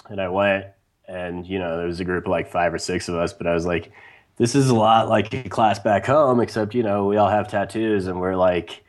And 0.09 0.19
I 0.19 0.27
went, 0.29 0.65
and 1.11 1.45
you 1.45 1.59
know, 1.59 1.77
there 1.77 1.87
was 1.87 1.99
a 1.99 2.05
group 2.05 2.25
of 2.25 2.31
like 2.31 2.49
five 2.49 2.73
or 2.73 2.77
six 2.77 3.09
of 3.09 3.15
us, 3.15 3.33
but 3.33 3.45
I 3.45 3.53
was 3.53 3.65
like, 3.65 3.91
"This 4.37 4.55
is 4.55 4.69
a 4.69 4.75
lot 4.75 5.09
like 5.09 5.33
a 5.33 5.49
class 5.49 5.77
back 5.79 6.05
home, 6.05 6.39
except 6.39 6.73
you 6.73 6.83
know, 6.83 7.05
we 7.05 7.17
all 7.17 7.29
have 7.29 7.47
tattoos 7.47 8.07
and 8.07 8.19
we're 8.19 8.35
like 8.35 8.83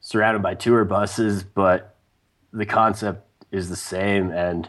surrounded 0.00 0.42
by 0.42 0.54
tour 0.54 0.84
buses, 0.84 1.44
but 1.44 1.96
the 2.52 2.66
concept 2.66 3.26
is 3.52 3.68
the 3.68 3.76
same." 3.76 4.30
And 4.30 4.68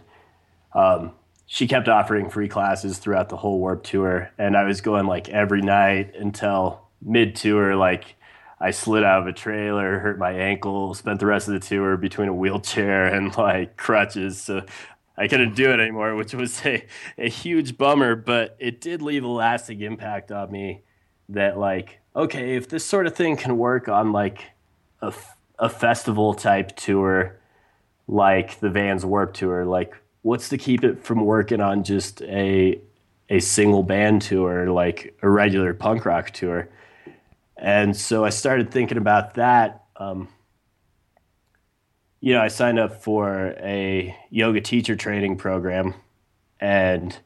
um, 0.73 1.13
she 1.45 1.67
kept 1.67 1.87
offering 1.87 2.29
free 2.29 2.49
classes 2.49 2.97
throughout 2.97 3.29
the 3.29 3.37
whole 3.37 3.59
Warped 3.59 3.85
Tour, 3.85 4.31
and 4.37 4.57
I 4.57 4.63
was 4.65 4.81
going 4.81 5.07
like 5.07 5.29
every 5.29 5.61
night 5.61 6.15
until 6.15 6.81
mid 7.01 7.35
tour. 7.35 7.75
Like 7.75 8.15
I 8.59 8.71
slid 8.71 9.03
out 9.03 9.21
of 9.21 9.27
a 9.27 9.33
trailer, 9.33 9.99
hurt 9.99 10.19
my 10.19 10.33
ankle, 10.33 10.93
spent 10.93 11.19
the 11.21 11.25
rest 11.25 11.47
of 11.47 11.53
the 11.53 11.59
tour 11.61 11.95
between 11.97 12.27
a 12.27 12.33
wheelchair 12.33 13.07
and 13.07 13.35
like 13.37 13.77
crutches, 13.77 14.41
so 14.41 14.65
I 15.21 15.27
couldn't 15.27 15.53
do 15.53 15.71
it 15.71 15.79
anymore, 15.79 16.15
which 16.15 16.33
was 16.33 16.65
a, 16.65 16.83
a 17.17 17.29
huge 17.29 17.77
bummer. 17.77 18.15
But 18.15 18.55
it 18.59 18.81
did 18.81 19.03
leave 19.03 19.23
a 19.23 19.27
lasting 19.27 19.81
impact 19.81 20.31
on 20.31 20.51
me. 20.51 20.81
That 21.29 21.59
like, 21.59 21.99
okay, 22.15 22.55
if 22.55 22.67
this 22.67 22.83
sort 22.83 23.05
of 23.05 23.15
thing 23.15 23.37
can 23.37 23.57
work 23.57 23.87
on 23.87 24.11
like 24.11 24.41
a, 25.01 25.13
a 25.59 25.69
festival 25.69 26.33
type 26.33 26.75
tour, 26.75 27.39
like 28.07 28.59
the 28.59 28.69
Vans 28.69 29.05
Warped 29.05 29.37
Tour, 29.37 29.63
like 29.63 29.95
what's 30.23 30.49
to 30.49 30.57
keep 30.57 30.83
it 30.83 31.03
from 31.03 31.23
working 31.23 31.61
on 31.61 31.83
just 31.83 32.21
a 32.23 32.81
a 33.29 33.39
single 33.39 33.81
band 33.81 34.21
tour 34.21 34.69
like 34.69 35.17
a 35.21 35.29
regular 35.29 35.73
punk 35.73 36.05
rock 36.05 36.31
tour 36.31 36.69
and 37.55 37.95
so 37.95 38.25
i 38.25 38.29
started 38.29 38.69
thinking 38.69 38.97
about 38.97 39.35
that 39.35 39.85
um, 39.95 40.27
you 42.21 42.33
know 42.33 42.41
i 42.41 42.47
signed 42.47 42.79
up 42.79 43.03
for 43.03 43.53
a 43.59 44.15
yoga 44.29 44.61
teacher 44.61 44.95
training 44.95 45.35
program 45.35 45.93
and 46.59 47.19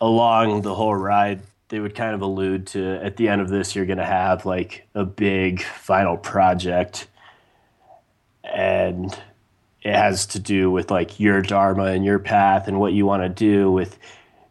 along 0.00 0.62
the 0.62 0.74
whole 0.74 0.94
ride 0.94 1.42
they 1.68 1.78
would 1.78 1.94
kind 1.94 2.14
of 2.14 2.22
allude 2.22 2.66
to 2.66 2.98
at 3.02 3.16
the 3.16 3.28
end 3.28 3.40
of 3.40 3.48
this 3.48 3.76
you're 3.76 3.86
going 3.86 3.98
to 3.98 4.04
have 4.04 4.46
like 4.46 4.88
a 4.94 5.04
big 5.04 5.62
final 5.62 6.16
project 6.16 7.06
and 8.44 9.16
it 9.82 9.94
has 9.94 10.26
to 10.26 10.38
do 10.38 10.70
with 10.70 10.90
like 10.90 11.18
your 11.18 11.40
dharma 11.40 11.84
and 11.84 12.04
your 12.04 12.18
path 12.18 12.68
and 12.68 12.78
what 12.78 12.92
you 12.92 13.06
want 13.06 13.22
to 13.22 13.28
do 13.28 13.70
with 13.70 13.98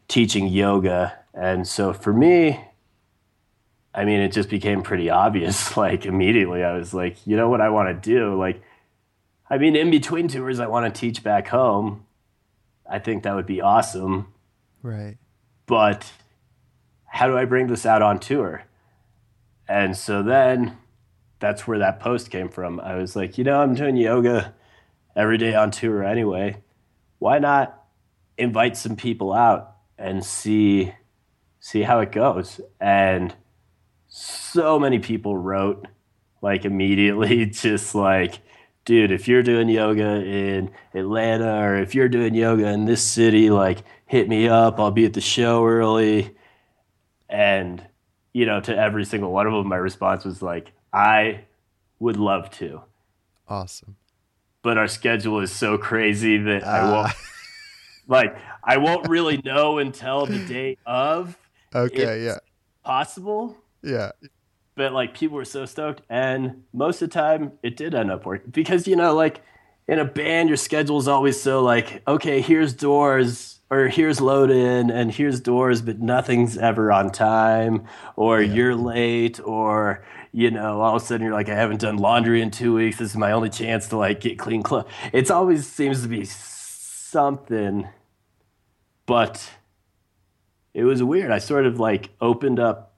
teaching 0.07 0.47
yoga. 0.47 1.13
And 1.33 1.67
so 1.67 1.93
for 1.93 2.11
me, 2.11 2.59
I 3.93 4.05
mean, 4.05 4.21
it 4.21 4.31
just 4.31 4.49
became 4.49 4.81
pretty 4.81 5.09
obvious. 5.09 5.77
Like 5.77 6.05
immediately, 6.05 6.63
I 6.63 6.73
was 6.73 6.93
like, 6.93 7.25
you 7.25 7.37
know 7.37 7.49
what 7.49 7.61
I 7.61 7.69
want 7.69 7.89
to 7.89 8.09
do? 8.09 8.37
Like, 8.37 8.61
I 9.49 9.57
mean, 9.57 9.75
in 9.75 9.89
between 9.89 10.27
tours, 10.27 10.59
I 10.59 10.67
want 10.67 10.93
to 10.93 10.99
teach 10.99 11.23
back 11.23 11.47
home. 11.47 12.05
I 12.89 12.99
think 12.99 13.23
that 13.23 13.35
would 13.35 13.45
be 13.45 13.61
awesome. 13.61 14.33
Right. 14.83 15.17
But 15.65 16.11
how 17.05 17.27
do 17.27 17.37
I 17.37 17.45
bring 17.45 17.67
this 17.67 17.85
out 17.85 18.01
on 18.01 18.19
tour? 18.19 18.63
And 19.67 19.95
so 19.95 20.23
then 20.23 20.77
that's 21.39 21.67
where 21.67 21.79
that 21.79 21.99
post 21.99 22.31
came 22.31 22.49
from. 22.49 22.79
I 22.79 22.95
was 22.95 23.15
like, 23.15 23.37
you 23.37 23.43
know, 23.43 23.61
I'm 23.61 23.75
doing 23.75 23.95
yoga 23.95 24.53
every 25.15 25.37
day 25.37 25.55
on 25.55 25.71
tour 25.71 26.03
anyway. 26.03 26.61
Why 27.19 27.39
not 27.39 27.83
invite 28.37 28.77
some 28.77 28.95
people 28.95 29.33
out 29.33 29.75
and 29.97 30.23
see 30.23 30.93
see 31.59 31.81
how 31.81 31.99
it 31.99 32.11
goes? 32.11 32.61
And 32.79 33.35
so 34.07 34.79
many 34.79 34.99
people 34.99 35.37
wrote 35.37 35.87
like 36.41 36.65
immediately 36.65 37.45
just 37.47 37.93
like 37.95 38.39
dude, 38.89 39.11
if 39.11 39.27
you're 39.27 39.43
doing 39.43 39.69
yoga 39.69 40.23
in 40.25 40.71
Atlanta 40.93 41.61
or 41.61 41.77
if 41.77 41.95
you're 41.95 42.09
doing 42.09 42.33
yoga 42.33 42.67
in 42.67 42.85
this 42.85 43.03
city, 43.03 43.49
like 43.49 43.83
hit 44.05 44.27
me 44.27 44.47
up. 44.47 44.79
I'll 44.79 44.91
be 44.91 45.05
at 45.05 45.13
the 45.13 45.21
show 45.21 45.65
early. 45.65 46.35
And, 47.29 47.85
you 48.33 48.45
know, 48.45 48.59
to 48.61 48.75
every 48.75 49.05
single 49.05 49.31
one 49.31 49.47
of 49.47 49.53
them, 49.53 49.67
my 49.67 49.77
response 49.77 50.25
was 50.25 50.41
like, 50.41 50.71
I 50.91 51.45
would 51.99 52.17
love 52.17 52.49
to. 52.57 52.81
Awesome 53.47 53.95
but 54.61 54.77
our 54.77 54.87
schedule 54.87 55.39
is 55.39 55.51
so 55.51 55.77
crazy 55.77 56.37
that 56.37 56.63
uh. 56.63 56.67
I 56.67 56.91
won't 56.91 57.13
like 58.07 58.37
I 58.63 58.77
won't 58.77 59.07
really 59.07 59.41
know 59.43 59.77
until 59.77 60.25
the 60.25 60.45
day 60.45 60.77
of. 60.85 61.37
Okay, 61.75 62.25
yeah. 62.25 62.39
Possible. 62.83 63.55
Yeah. 63.83 64.09
But 64.79 64.93
like 64.93 65.13
people 65.13 65.35
were 65.35 65.43
so 65.43 65.65
stoked 65.65 66.03
and 66.09 66.63
most 66.71 67.01
of 67.01 67.09
the 67.09 67.13
time 67.13 67.51
it 67.61 67.75
did 67.75 67.93
end 67.93 68.09
up 68.09 68.25
working 68.25 68.49
because 68.51 68.87
you 68.87 68.95
know 68.95 69.13
like 69.13 69.41
in 69.89 69.99
a 69.99 70.05
band 70.05 70.47
your 70.47 70.55
schedule 70.55 70.97
is 70.97 71.09
always 71.09 71.37
so 71.37 71.61
like 71.61 72.01
okay, 72.07 72.39
here's 72.39 72.71
doors 72.71 73.59
or 73.69 73.89
here's 73.89 74.21
load 74.21 74.49
in 74.49 74.89
and 74.89 75.11
here's 75.11 75.41
doors 75.41 75.81
but 75.81 75.99
nothing's 75.99 76.57
ever 76.57 76.93
on 76.93 77.11
time 77.11 77.83
or 78.15 78.41
yeah. 78.41 78.53
you're 78.53 78.73
late 78.73 79.41
or 79.43 80.01
you 80.31 80.49
know, 80.49 80.79
all 80.79 80.95
of 80.95 81.01
a 81.01 81.05
sudden 81.05 81.25
you're 81.25 81.35
like, 81.35 81.49
I 81.49 81.55
haven't 81.55 81.81
done 81.81 81.97
laundry 81.97 82.41
in 82.41 82.49
two 82.49 82.73
weeks. 82.73 82.99
This 82.99 83.09
is 83.09 83.17
my 83.17 83.33
only 83.33 83.49
chance 83.49 83.89
to 83.89 83.97
like 83.97 84.21
get 84.21 84.39
clean 84.39 84.63
clothes. 84.63 84.85
It's 85.11 85.29
always 85.29 85.67
seems 85.67 86.03
to 86.03 86.07
be 86.07 86.23
something, 86.23 87.85
but 89.05 89.49
it 90.73 90.85
was 90.85 91.03
weird. 91.03 91.31
I 91.31 91.39
sort 91.39 91.65
of 91.65 91.81
like 91.81 92.11
opened 92.21 92.61
up 92.61 92.88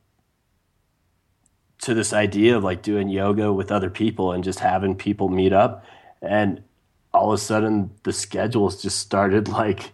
to 1.82 1.94
this 1.94 2.14
idea 2.14 2.56
of 2.56 2.64
like 2.64 2.84
doing 2.84 3.10
yoga 3.10 3.52
with 3.52 3.72
other 3.72 3.90
people 3.90 4.32
and 4.32 4.44
just 4.44 4.60
having 4.60 4.96
people 4.96 5.30
meet 5.30 5.52
up. 5.52 5.84
And 6.22 6.64
all 7.14 7.32
of 7.32 7.40
a 7.40 7.42
sudden 7.42 7.92
the 8.04 8.14
schedules 8.14 8.82
just 8.82 9.00
started 9.00 9.48
like 9.50 9.92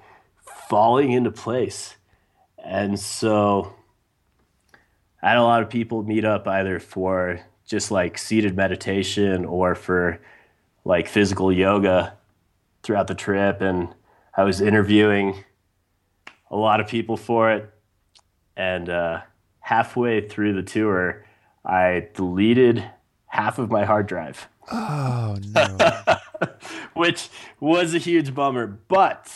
falling 0.70 1.12
into 1.12 1.32
place. 1.32 1.96
And 2.64 3.00
so 3.00 3.74
I 5.22 5.30
had 5.30 5.38
a 5.38 5.44
lot 5.44 5.64
of 5.64 5.70
people 5.70 6.04
meet 6.04 6.26
up 6.26 6.48
either 6.48 6.80
for 6.80 7.40
just 7.66 7.90
like 7.90 8.18
seated 8.18 8.56
meditation 8.56 9.46
or 9.46 9.74
for 9.76 10.20
like 10.84 11.08
physical 11.08 11.52
yoga 11.52 12.14
throughout 12.84 13.08
the 13.08 13.16
trip. 13.16 13.62
And 13.62 13.88
I 14.36 14.44
was 14.44 14.60
interviewing 14.60 15.44
a 16.52 16.56
lot 16.56 16.82
of 16.82 16.88
people 16.88 17.16
for 17.16 17.52
it. 17.52 17.74
And 18.58 18.90
uh, 18.90 19.22
halfway 19.60 20.28
through 20.28 20.54
the 20.54 20.64
tour, 20.64 21.26
I 21.68 22.08
deleted 22.14 22.90
half 23.26 23.60
of 23.60 23.70
my 23.70 23.84
hard 23.84 24.08
drive. 24.08 24.48
Oh, 24.72 25.38
no. 25.54 25.78
Which 26.94 27.30
was 27.60 27.94
a 27.94 27.98
huge 27.98 28.34
bummer. 28.34 28.66
But 28.66 29.32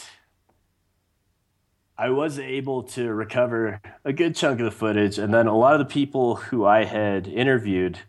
I 1.98 2.10
was 2.10 2.39
able 2.39 2.84
to 2.84 3.13
recover 3.13 3.82
a 4.06 4.13
good 4.13 4.36
chunk 4.36 4.60
of 4.60 4.65
the 4.65 4.72
footage, 4.72 5.20
and 5.20 5.34
then 5.34 5.46
a 5.46 5.56
lot 5.56 5.74
of 5.74 5.80
the 5.80 5.86
people 5.86 6.36
who 6.36 6.65
I 6.65 6.86
had 6.86 7.28
interviewed, 7.28 8.00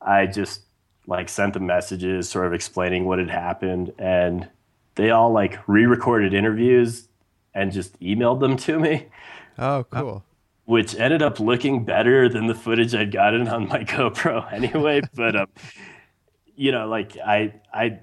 I 0.00 0.26
just 0.26 0.62
like 1.06 1.28
sent 1.28 1.54
them 1.54 1.64
messages, 1.64 2.28
sort 2.28 2.46
of 2.46 2.52
explaining 2.52 3.06
what 3.06 3.18
had 3.18 3.30
happened, 3.30 3.94
and 3.98 4.48
they 4.96 5.10
all 5.10 5.30
like 5.32 5.60
re-recorded 5.68 6.34
interviews 6.34 7.08
and 7.54 7.72
just 7.72 7.98
emailed 8.00 8.40
them 8.40 8.56
to 8.58 8.78
me. 8.78 9.06
Oh, 9.58 9.84
cool. 9.90 10.24
Which 10.68 10.94
ended 10.94 11.22
up 11.22 11.40
looking 11.40 11.86
better 11.86 12.28
than 12.28 12.46
the 12.46 12.54
footage 12.54 12.94
I'd 12.94 13.10
gotten 13.10 13.48
on 13.48 13.68
my 13.68 13.84
GoPro 13.84 14.52
anyway. 14.52 15.00
but 15.14 15.34
um, 15.34 15.46
you 16.56 16.72
know, 16.72 16.86
like 16.86 17.16
I, 17.16 17.54
I 17.72 18.00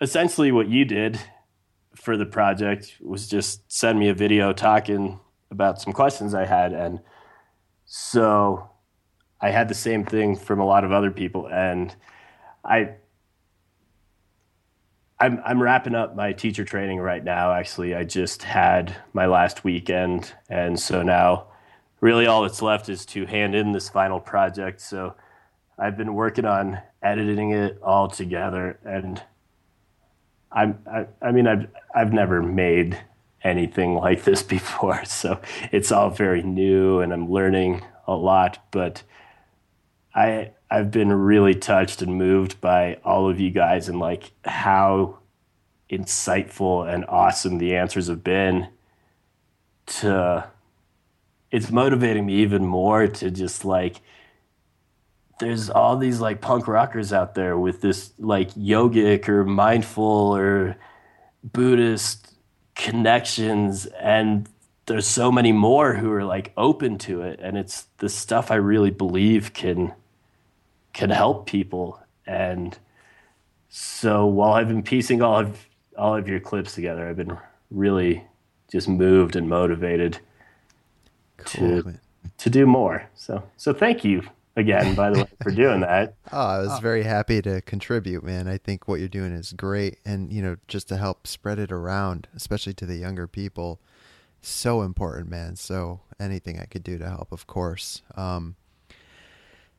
essentially 0.00 0.52
what 0.52 0.68
you 0.68 0.84
did 0.84 1.18
for 1.96 2.16
the 2.16 2.24
project 2.24 2.98
was 3.00 3.26
just 3.26 3.72
send 3.72 3.98
me 3.98 4.10
a 4.10 4.14
video 4.14 4.52
talking 4.52 5.18
about 5.50 5.80
some 5.80 5.92
questions 5.92 6.34
I 6.34 6.44
had. 6.44 6.72
And 6.72 7.00
so 7.84 8.70
I 9.40 9.50
had 9.50 9.68
the 9.68 9.74
same 9.74 10.04
thing 10.04 10.36
from 10.36 10.60
a 10.60 10.64
lot 10.64 10.84
of 10.84 10.92
other 10.92 11.10
people. 11.10 11.48
And 11.48 11.92
I, 12.64 12.90
I'm, 15.18 15.40
I'm 15.44 15.60
wrapping 15.60 15.96
up 15.96 16.14
my 16.14 16.32
teacher 16.32 16.64
training 16.64 17.00
right 17.00 17.24
now. 17.24 17.52
Actually, 17.52 17.94
I 17.96 18.04
just 18.04 18.44
had 18.44 18.94
my 19.14 19.26
last 19.26 19.64
weekend. 19.64 20.32
And 20.48 20.78
so 20.78 21.02
now 21.02 21.48
really 22.02 22.26
all 22.26 22.42
that's 22.42 22.60
left 22.60 22.90
is 22.90 23.06
to 23.06 23.24
hand 23.24 23.54
in 23.54 23.72
this 23.72 23.88
final 23.88 24.20
project. 24.20 24.82
So 24.82 25.14
I've 25.78 25.96
been 25.96 26.12
working 26.12 26.44
on 26.44 26.78
editing 27.02 27.52
it 27.52 27.78
all 27.82 28.08
together 28.08 28.78
and 28.84 29.22
I'm, 30.50 30.78
I, 30.86 31.06
I 31.22 31.32
mean, 31.32 31.46
I've, 31.46 31.68
I've 31.94 32.12
never 32.12 32.42
made 32.42 32.98
anything 33.42 33.94
like 34.06 34.24
this 34.24 34.42
before, 34.42 35.04
so 35.04 35.40
it's 35.70 35.90
all 35.90 36.10
very 36.10 36.42
new, 36.42 37.00
and 37.00 37.12
I'm 37.12 37.30
learning 37.30 37.82
a 38.06 38.14
lot. 38.14 38.58
But 38.70 39.02
I, 40.14 40.50
I've 40.70 40.90
been 40.90 41.12
really 41.12 41.54
touched 41.54 42.02
and 42.02 42.16
moved 42.16 42.60
by 42.60 42.98
all 43.04 43.30
of 43.30 43.40
you 43.40 43.50
guys 43.50 43.88
and 43.88 43.98
like 43.98 44.32
how 44.44 45.18
insightful 45.90 46.92
and 46.92 47.04
awesome 47.06 47.58
the 47.58 47.74
answers 47.76 48.08
have 48.08 48.24
been 48.24 48.68
to 49.86 50.48
it's 51.52 51.70
motivating 51.70 52.24
me 52.26 52.36
even 52.36 52.66
more 52.66 53.06
to 53.06 53.30
just 53.30 53.64
like 53.64 54.00
there's 55.38 55.68
all 55.68 55.96
these 55.96 56.20
like 56.20 56.40
punk 56.40 56.66
rockers 56.66 57.12
out 57.12 57.34
there 57.34 57.58
with 57.58 57.80
this 57.82 58.12
like 58.18 58.50
yogic 58.54 59.28
or 59.28 59.44
mindful 59.44 60.34
or 60.34 60.76
Buddhist 61.44 62.34
connections 62.74 63.86
and 63.86 64.48
there's 64.86 65.06
so 65.06 65.30
many 65.30 65.52
more 65.52 65.94
who 65.94 66.10
are 66.10 66.24
like 66.24 66.52
open 66.56 66.96
to 66.98 67.22
it 67.22 67.38
and 67.42 67.58
it's 67.58 67.86
the 67.98 68.08
stuff 68.08 68.50
I 68.50 68.56
really 68.56 68.90
believe 68.90 69.52
can 69.52 69.94
can 70.92 71.10
help 71.10 71.46
people. 71.46 72.00
And 72.26 72.78
so 73.68 74.26
while 74.26 74.52
I've 74.52 74.68
been 74.68 74.82
piecing 74.82 75.22
all 75.22 75.40
of 75.40 75.66
all 75.98 76.16
of 76.16 76.28
your 76.28 76.40
clips 76.40 76.74
together 76.74 77.06
I've 77.06 77.16
been 77.16 77.36
really 77.70 78.24
just 78.70 78.88
moved 78.88 79.36
and 79.36 79.48
motivated 79.48 80.18
cool, 81.44 81.82
to 81.82 81.86
man. 81.88 82.00
to 82.38 82.50
do 82.50 82.66
more 82.66 83.08
so 83.14 83.42
so 83.56 83.72
thank 83.72 84.04
you 84.04 84.22
again 84.56 84.94
by 84.94 85.10
the 85.10 85.20
way 85.20 85.26
for 85.42 85.50
doing 85.54 85.80
that 85.80 86.14
oh 86.32 86.38
I 86.38 86.58
was 86.58 86.72
oh. 86.72 86.78
very 86.80 87.02
happy 87.02 87.40
to 87.42 87.60
contribute 87.62 88.22
man 88.22 88.48
I 88.48 88.58
think 88.58 88.86
what 88.86 89.00
you're 89.00 89.08
doing 89.08 89.32
is 89.32 89.52
great 89.52 89.98
and 90.04 90.32
you 90.32 90.42
know 90.42 90.56
just 90.68 90.88
to 90.88 90.96
help 90.96 91.26
spread 91.26 91.58
it 91.58 91.72
around 91.72 92.28
especially 92.34 92.74
to 92.74 92.86
the 92.86 92.96
younger 92.96 93.26
people 93.26 93.80
so 94.42 94.82
important, 94.82 95.30
man. 95.30 95.56
So 95.56 96.00
anything 96.20 96.60
I 96.60 96.64
could 96.64 96.82
do 96.82 96.98
to 96.98 97.08
help, 97.08 97.32
of 97.32 97.46
course. 97.46 98.02
Um, 98.16 98.56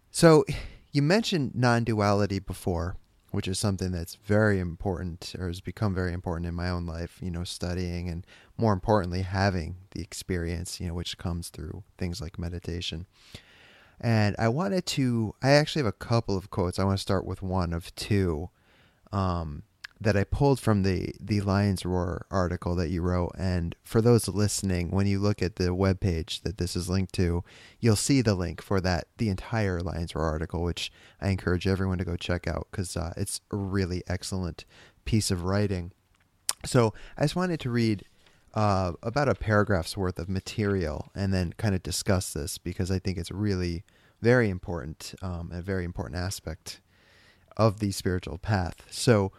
so 0.10 0.46
you 0.92 1.02
mentioned 1.02 1.54
non-duality 1.54 2.40
before, 2.40 2.96
which 3.34 3.48
is 3.48 3.58
something 3.58 3.92
that's 3.92 4.14
very 4.14 4.60
important 4.60 5.34
or 5.40 5.48
has 5.48 5.60
become 5.60 5.96
very 5.96 6.14
important 6.14 6.46
in 6.46 6.54
my 6.54 6.70
own 6.70 6.86
life, 6.86 7.18
you 7.20 7.32
know, 7.32 7.44
studying 7.44 8.08
and 8.08 8.28
more 8.60 8.72
importantly, 8.72 9.24
having 9.24 9.76
the 9.90 10.02
experience, 10.02 10.80
you 10.80 10.88
know, 10.88 10.94
which 10.94 11.18
comes 11.18 11.50
through 11.50 11.84
things 11.98 12.22
like 12.22 12.38
meditation. 12.38 13.08
And 14.00 14.36
I 14.38 14.50
wanted 14.50 14.86
to, 14.86 15.34
I 15.42 15.50
actually 15.50 15.80
have 15.80 15.88
a 15.88 15.94
couple 15.94 16.38
of 16.38 16.52
quotes. 16.52 16.78
I 16.78 16.84
want 16.84 17.00
to 17.00 17.02
start 17.02 17.26
with 17.26 17.42
one 17.42 17.74
of 17.74 17.94
two. 17.96 18.52
Um, 19.12 19.64
that 20.00 20.18
I 20.18 20.24
pulled 20.24 20.60
from 20.60 20.84
the 20.84 21.14
the 21.20 21.42
Lions 21.42 21.86
Roar 21.86 22.26
article 22.30 22.76
that 22.76 22.90
you 22.90 23.02
wrote. 23.02 23.32
And 23.38 23.76
for 23.84 24.02
those 24.02 24.28
listening, 24.28 24.92
when 24.92 25.08
you 25.08 25.20
look 25.20 25.42
at 25.42 25.56
the 25.56 25.74
web 25.74 26.00
page 26.00 26.42
that 26.42 26.58
this 26.58 26.76
is 26.76 26.90
linked 26.90 27.14
to, 27.14 27.44
you'll 27.80 27.96
see 27.96 28.22
the 28.22 28.36
link 28.36 28.62
for 28.62 28.82
that 28.82 29.08
the 29.18 29.30
entire 29.30 29.80
Lions 29.82 30.16
Roar 30.16 30.26
article, 30.26 30.62
which 30.62 30.92
I 31.22 31.30
encourage 31.30 31.68
everyone 31.68 31.98
to 32.00 32.06
go 32.06 32.18
check 32.18 32.48
out 32.48 32.68
because 32.72 32.98
uh, 32.98 33.14
it's 33.16 33.42
a 33.52 33.56
really 33.56 34.04
excellent 34.08 34.66
piece 35.06 35.32
of 35.32 35.44
writing. 35.44 35.92
So 36.66 36.94
I 37.18 37.24
just 37.24 37.36
wanted 37.36 37.60
to 37.62 37.70
read 37.70 38.04
uh, 38.54 38.94
about 39.02 39.30
a 39.30 39.36
paragraph's 39.36 39.98
worth 39.98 40.20
of 40.20 40.30
material 40.30 41.10
and 41.16 41.34
then 41.34 41.54
kind 41.58 41.76
of 41.76 41.84
discuss 41.84 42.34
this 42.34 42.58
because 42.58 42.92
I 42.92 43.00
think 43.00 43.18
it's 43.18 43.32
really 43.32 43.84
very 44.22 44.50
important, 44.50 45.16
um, 45.22 45.52
a 45.54 45.62
very 45.62 45.84
important 45.84 46.20
aspect 46.20 46.80
of 47.58 47.80
the 47.80 47.92
spiritual 47.92 48.38
path. 48.38 48.86
So 48.90 49.32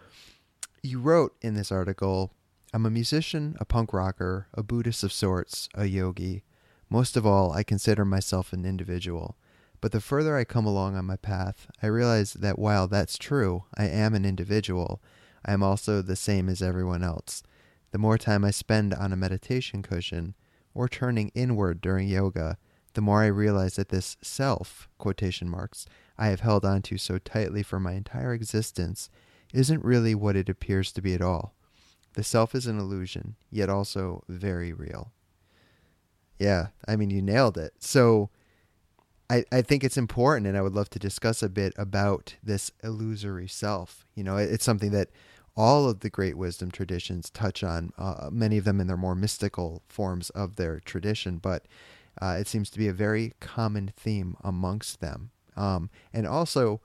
you 0.84 0.98
wrote 0.98 1.34
in 1.40 1.54
this 1.54 1.72
article 1.72 2.30
I'm 2.72 2.84
a 2.84 2.90
musician, 2.90 3.56
a 3.60 3.64
punk 3.64 3.92
rocker, 3.92 4.48
a 4.52 4.62
Buddhist 4.62 5.04
of 5.04 5.12
sorts, 5.12 5.68
a 5.74 5.86
yogi. 5.86 6.42
Most 6.90 7.16
of 7.16 7.24
all, 7.24 7.52
I 7.52 7.62
consider 7.62 8.04
myself 8.04 8.52
an 8.52 8.66
individual. 8.66 9.36
But 9.80 9.92
the 9.92 10.00
further 10.00 10.36
I 10.36 10.44
come 10.44 10.66
along 10.66 10.96
on 10.96 11.04
my 11.04 11.16
path, 11.16 11.68
I 11.82 11.86
realize 11.86 12.32
that 12.34 12.58
while 12.58 12.88
that's 12.88 13.16
true, 13.16 13.64
I 13.76 13.86
am 13.86 14.14
an 14.14 14.24
individual, 14.24 15.00
I 15.44 15.52
am 15.52 15.62
also 15.62 16.02
the 16.02 16.16
same 16.16 16.48
as 16.48 16.60
everyone 16.60 17.04
else. 17.04 17.44
The 17.92 17.98
more 17.98 18.18
time 18.18 18.44
I 18.44 18.50
spend 18.50 18.92
on 18.92 19.12
a 19.12 19.16
meditation 19.16 19.82
cushion 19.82 20.34
or 20.74 20.88
turning 20.88 21.30
inward 21.34 21.80
during 21.80 22.08
yoga, 22.08 22.58
the 22.94 23.00
more 23.00 23.22
I 23.22 23.26
realize 23.26 23.76
that 23.76 23.90
this 23.90 24.16
self, 24.20 24.88
quotation 24.98 25.48
marks, 25.48 25.86
I 26.18 26.26
have 26.26 26.40
held 26.40 26.64
on 26.64 26.82
to 26.82 26.98
so 26.98 27.18
tightly 27.18 27.62
for 27.62 27.78
my 27.78 27.92
entire 27.92 28.34
existence 28.34 29.10
isn't 29.54 29.84
really 29.84 30.14
what 30.14 30.36
it 30.36 30.48
appears 30.48 30.92
to 30.92 31.00
be 31.00 31.14
at 31.14 31.22
all. 31.22 31.54
The 32.14 32.24
self 32.24 32.54
is 32.54 32.66
an 32.66 32.78
illusion, 32.78 33.36
yet 33.50 33.70
also 33.70 34.24
very 34.28 34.72
real. 34.72 35.12
Yeah, 36.38 36.68
I 36.86 36.96
mean, 36.96 37.10
you 37.10 37.22
nailed 37.22 37.56
it. 37.56 37.72
So 37.78 38.30
I, 39.30 39.44
I 39.50 39.62
think 39.62 39.84
it's 39.84 39.96
important, 39.96 40.46
and 40.46 40.56
I 40.56 40.62
would 40.62 40.74
love 40.74 40.90
to 40.90 40.98
discuss 40.98 41.42
a 41.42 41.48
bit 41.48 41.72
about 41.76 42.34
this 42.42 42.72
illusory 42.82 43.48
self. 43.48 44.06
You 44.14 44.24
know, 44.24 44.36
it's 44.36 44.64
something 44.64 44.90
that 44.90 45.10
all 45.56 45.88
of 45.88 46.00
the 46.00 46.10
great 46.10 46.36
wisdom 46.36 46.70
traditions 46.70 47.30
touch 47.30 47.62
on, 47.62 47.92
uh, 47.96 48.28
many 48.32 48.58
of 48.58 48.64
them 48.64 48.80
in 48.80 48.88
their 48.88 48.96
more 48.96 49.14
mystical 49.14 49.82
forms 49.88 50.30
of 50.30 50.56
their 50.56 50.80
tradition, 50.80 51.38
but 51.38 51.66
uh, 52.20 52.36
it 52.38 52.48
seems 52.48 52.70
to 52.70 52.78
be 52.78 52.88
a 52.88 52.92
very 52.92 53.34
common 53.40 53.92
theme 53.96 54.36
amongst 54.42 55.00
them. 55.00 55.30
Um, 55.56 55.90
and 56.12 56.26
also, 56.26 56.80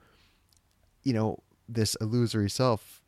you 1.02 1.12
know, 1.12 1.42
this 1.72 1.96
illusory 2.00 2.50
self, 2.50 3.02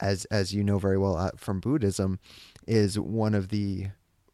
as 0.00 0.24
as 0.26 0.54
you 0.54 0.64
know 0.64 0.78
very 0.78 0.98
well 0.98 1.16
uh, 1.16 1.30
from 1.36 1.60
Buddhism, 1.60 2.18
is 2.66 2.98
one 2.98 3.34
of 3.34 3.48
the 3.48 3.88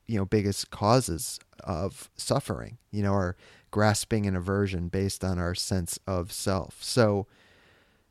you 0.07 0.19
know 0.19 0.25
biggest 0.25 0.71
causes 0.71 1.39
of 1.63 2.11
suffering. 2.17 2.79
You 2.91 3.03
know, 3.03 3.13
our 3.13 3.37
grasping 3.71 4.27
and 4.27 4.37
aversion 4.37 4.89
based 4.89 5.25
on 5.25 5.39
our 5.39 5.55
sense 5.55 5.99
of 6.07 6.33
self. 6.33 6.83
So, 6.83 7.27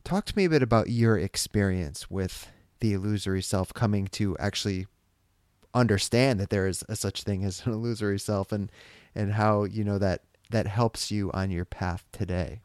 talk 0.03 0.25
to 0.25 0.37
me 0.37 0.45
a 0.45 0.49
bit 0.49 0.63
about 0.63 0.89
your 0.89 1.17
experience 1.17 2.09
with 2.09 2.51
the 2.79 2.93
illusory 2.93 3.41
self 3.41 3.73
coming 3.73 4.07
to 4.07 4.37
actually 4.37 4.87
understand 5.73 6.39
that 6.39 6.49
there 6.49 6.67
is 6.67 6.83
a 6.89 6.95
such 6.95 7.23
thing 7.23 7.43
as 7.43 7.65
an 7.65 7.73
illusory 7.73 8.19
self 8.19 8.51
and 8.51 8.71
and 9.15 9.33
how 9.33 9.63
you 9.63 9.83
know 9.83 9.97
that 9.97 10.21
that 10.51 10.67
helps 10.67 11.09
you 11.09 11.31
on 11.31 11.49
your 11.49 11.65
path 11.65 12.05
today 12.11 12.61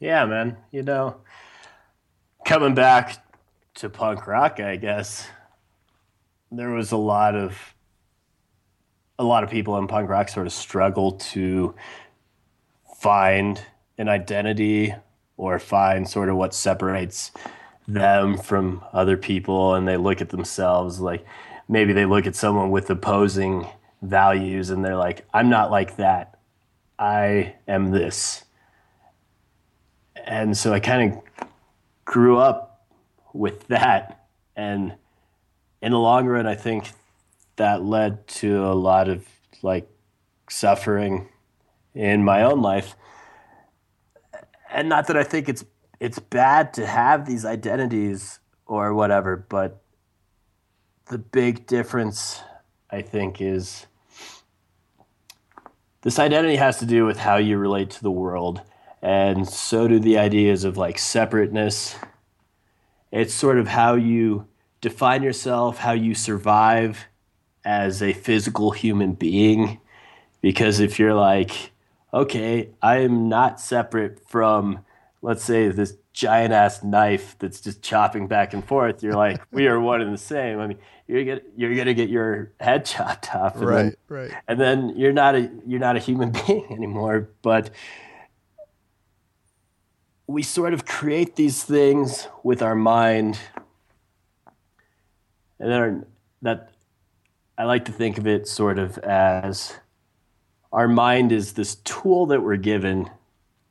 yeah, 0.00 0.24
man. 0.26 0.56
You 0.70 0.82
know, 0.82 1.16
coming 2.44 2.74
back 2.74 3.24
to 3.74 3.88
punk 3.88 4.26
rock, 4.26 4.60
I 4.60 4.76
guess 4.76 5.28
there 6.50 6.70
was 6.70 6.92
a 6.92 6.96
lot 6.96 7.34
of 7.34 7.74
a 9.18 9.24
lot 9.24 9.42
of 9.42 9.50
people 9.50 9.76
in 9.78 9.86
punk 9.86 10.08
rock 10.08 10.28
sort 10.28 10.46
of 10.46 10.52
struggle 10.52 11.12
to 11.12 11.74
find 12.98 13.60
an 13.98 14.08
identity 14.08 14.94
or 15.36 15.58
find 15.58 16.08
sort 16.08 16.28
of 16.28 16.36
what 16.36 16.54
separates 16.54 17.32
them 17.86 18.36
from 18.36 18.82
other 18.92 19.16
people 19.16 19.74
and 19.74 19.88
they 19.88 19.96
look 19.96 20.20
at 20.20 20.28
themselves 20.28 21.00
like 21.00 21.24
maybe 21.68 21.92
they 21.92 22.04
look 22.04 22.26
at 22.26 22.36
someone 22.36 22.70
with 22.70 22.88
opposing 22.90 23.66
values 24.02 24.70
and 24.70 24.84
they're 24.84 24.96
like 24.96 25.26
I'm 25.32 25.48
not 25.48 25.70
like 25.70 25.96
that. 25.96 26.38
I 26.98 27.54
am 27.66 27.90
this 27.90 28.44
and 30.28 30.54
so 30.54 30.74
I 30.74 30.78
kind 30.78 31.10
of 31.10 31.48
grew 32.04 32.36
up 32.36 32.86
with 33.32 33.66
that. 33.68 34.26
And 34.54 34.94
in 35.80 35.92
the 35.92 35.98
long 35.98 36.26
run, 36.26 36.46
I 36.46 36.54
think 36.54 36.92
that 37.56 37.82
led 37.82 38.28
to 38.28 38.66
a 38.66 38.74
lot 38.74 39.08
of 39.08 39.26
like 39.62 39.88
suffering 40.50 41.30
in 41.94 42.24
my 42.24 42.42
own 42.42 42.60
life. 42.60 42.94
And 44.70 44.90
not 44.90 45.06
that 45.06 45.16
I 45.16 45.24
think 45.24 45.48
it's 45.48 45.64
it's 45.98 46.18
bad 46.18 46.74
to 46.74 46.86
have 46.86 47.26
these 47.26 47.46
identities 47.46 48.38
or 48.66 48.92
whatever, 48.92 49.34
but 49.34 49.82
the 51.06 51.18
big 51.18 51.66
difference 51.66 52.42
I 52.90 53.00
think 53.00 53.40
is 53.40 53.86
this 56.02 56.18
identity 56.18 56.56
has 56.56 56.78
to 56.80 56.86
do 56.86 57.06
with 57.06 57.16
how 57.16 57.38
you 57.38 57.56
relate 57.56 57.90
to 57.90 58.02
the 58.02 58.10
world 58.10 58.60
and 59.02 59.48
so 59.48 59.88
do 59.88 59.98
the 59.98 60.18
ideas 60.18 60.64
of 60.64 60.76
like 60.76 60.98
separateness. 60.98 61.96
It's 63.10 63.32
sort 63.32 63.58
of 63.58 63.68
how 63.68 63.94
you 63.94 64.46
define 64.80 65.22
yourself, 65.22 65.78
how 65.78 65.92
you 65.92 66.14
survive 66.14 67.06
as 67.64 68.02
a 68.02 68.12
physical 68.12 68.70
human 68.70 69.12
being. 69.12 69.80
Because 70.40 70.80
if 70.80 70.98
you're 70.98 71.14
like, 71.14 71.72
okay, 72.12 72.70
I 72.82 72.98
am 72.98 73.28
not 73.28 73.60
separate 73.60 74.28
from, 74.28 74.84
let's 75.22 75.44
say, 75.44 75.68
this 75.68 75.94
giant 76.12 76.52
ass 76.52 76.82
knife 76.82 77.36
that's 77.38 77.60
just 77.60 77.82
chopping 77.82 78.26
back 78.26 78.52
and 78.52 78.64
forth, 78.64 79.02
you're 79.02 79.14
like, 79.14 79.40
we 79.52 79.66
are 79.68 79.80
one 79.80 80.00
and 80.00 80.12
the 80.12 80.18
same. 80.18 80.60
I 80.60 80.66
mean, 80.66 80.78
you're 81.06 81.24
gonna 81.24 81.40
you're 81.56 81.74
gonna 81.74 81.94
get 81.94 82.10
your 82.10 82.52
head 82.60 82.84
chopped 82.84 83.34
off, 83.34 83.56
and 83.56 83.66
right? 83.66 83.82
Then, 83.82 83.96
right. 84.08 84.30
And 84.46 84.60
then 84.60 84.94
you're 84.96 85.12
not 85.12 85.34
a 85.34 85.50
you're 85.66 85.80
not 85.80 85.96
a 85.96 86.00
human 86.00 86.30
being 86.46 86.66
anymore. 86.70 87.30
But 87.42 87.70
we 90.28 90.42
sort 90.42 90.74
of 90.74 90.84
create 90.84 91.36
these 91.36 91.64
things 91.64 92.28
with 92.44 92.62
our 92.62 92.76
mind. 92.76 93.38
And 95.58 96.06
that 96.42 96.70
i 97.56 97.64
like 97.64 97.86
to 97.86 97.92
think 97.92 98.18
of 98.18 98.26
it 98.28 98.46
sort 98.46 98.78
of 98.78 98.96
as 98.98 99.74
our 100.72 100.86
mind 100.86 101.32
is 101.32 101.54
this 101.54 101.74
tool 101.76 102.26
that 102.26 102.40
we're 102.40 102.54
given 102.54 103.10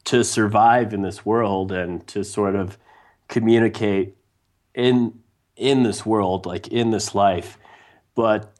to 0.03 0.21
survive 0.25 0.93
in 0.93 1.01
this 1.01 1.25
world 1.25 1.71
and 1.71 2.05
to 2.07 2.25
sort 2.25 2.55
of 2.55 2.77
communicate 3.29 4.17
in 4.73 5.17
in 5.55 5.83
this 5.83 6.05
world 6.05 6.45
like 6.45 6.67
in 6.67 6.91
this 6.91 7.15
life. 7.15 7.57
But 8.15 8.53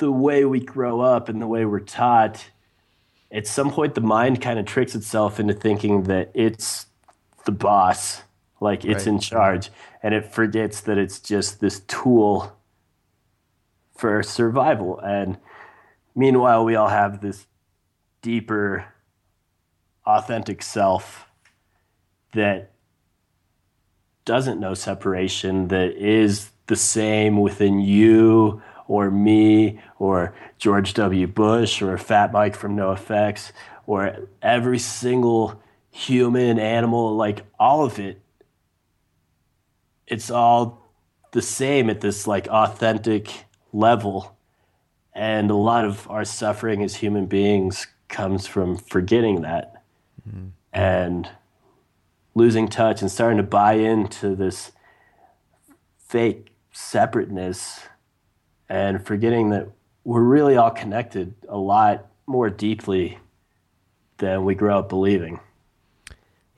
the 0.00 0.10
way 0.10 0.44
we 0.44 0.60
grow 0.60 1.00
up 1.00 1.28
and 1.28 1.40
the 1.40 1.46
way 1.46 1.64
we're 1.64 1.80
taught, 1.80 2.44
at 3.30 3.46
some 3.46 3.70
point 3.70 3.94
the 3.94 4.00
mind 4.00 4.40
kind 4.40 4.58
of 4.58 4.66
tricks 4.66 4.96
itself 4.96 5.38
into 5.38 5.54
thinking 5.54 6.04
that 6.04 6.32
it's 6.34 6.87
the 7.48 7.52
boss, 7.52 8.24
like 8.60 8.84
it's 8.84 9.06
right. 9.06 9.14
in 9.14 9.20
charge, 9.20 9.70
and 10.02 10.12
it 10.12 10.30
forgets 10.30 10.82
that 10.82 10.98
it's 10.98 11.18
just 11.18 11.60
this 11.60 11.80
tool 11.80 12.54
for 13.96 14.22
survival. 14.22 15.00
And 15.00 15.38
meanwhile, 16.14 16.62
we 16.62 16.76
all 16.76 16.88
have 16.88 17.22
this 17.22 17.46
deeper, 18.20 18.84
authentic 20.04 20.62
self 20.62 21.26
that 22.34 22.72
doesn't 24.26 24.60
know 24.60 24.74
separation, 24.74 25.68
that 25.68 25.92
is 25.96 26.50
the 26.66 26.76
same 26.76 27.40
within 27.40 27.80
you 27.80 28.60
or 28.88 29.10
me 29.10 29.80
or 29.98 30.34
George 30.58 30.92
W. 30.92 31.26
Bush 31.26 31.80
or 31.80 31.96
Fat 31.96 32.30
Mike 32.30 32.54
from 32.54 32.76
NOFX 32.76 33.52
or 33.86 34.28
every 34.42 34.78
single 34.78 35.62
human, 35.98 36.60
animal, 36.60 37.16
like 37.16 37.44
all 37.58 37.84
of 37.84 37.98
it. 37.98 38.20
It's 40.06 40.30
all 40.30 40.92
the 41.32 41.42
same 41.42 41.90
at 41.90 42.00
this 42.00 42.24
like 42.24 42.46
authentic 42.46 43.46
level. 43.72 44.36
And 45.12 45.50
a 45.50 45.56
lot 45.56 45.84
of 45.84 46.08
our 46.08 46.24
suffering 46.24 46.84
as 46.84 46.94
human 46.94 47.26
beings 47.26 47.88
comes 48.06 48.46
from 48.46 48.76
forgetting 48.76 49.42
that 49.42 49.82
mm-hmm. 50.26 50.46
and 50.72 51.28
losing 52.36 52.68
touch 52.68 53.02
and 53.02 53.10
starting 53.10 53.38
to 53.38 53.42
buy 53.42 53.72
into 53.72 54.36
this 54.36 54.70
fake 56.06 56.54
separateness 56.70 57.80
and 58.68 59.04
forgetting 59.04 59.50
that 59.50 59.68
we're 60.04 60.22
really 60.22 60.56
all 60.56 60.70
connected 60.70 61.34
a 61.48 61.58
lot 61.58 62.06
more 62.24 62.48
deeply 62.48 63.18
than 64.18 64.44
we 64.44 64.54
grow 64.54 64.78
up 64.78 64.88
believing. 64.88 65.40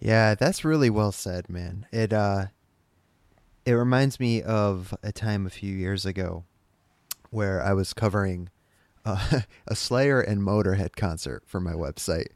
Yeah, 0.01 0.35
that's 0.35 0.65
really 0.65 0.91
well 0.91 1.13
said, 1.13 1.49
man. 1.49 1.87
It 1.93 2.13
uh 2.13 2.47
it 3.65 3.73
reminds 3.73 4.19
me 4.19 4.43
of 4.43 4.95
a 5.03 5.13
time 5.13 5.47
a 5.47 5.51
few 5.51 5.75
years 5.75 6.07
ago 6.07 6.45
where 7.31 7.63
I 7.63 7.75
was 7.75 7.93
covering 7.93 8.49
uh, 9.05 9.43
a 9.67 9.77
Slayer 9.77 10.21
and 10.21 10.43
Motorhead 10.43 10.97
concert 10.97 11.45
for 11.47 11.61
my 11.61 11.73
website. 11.73 12.29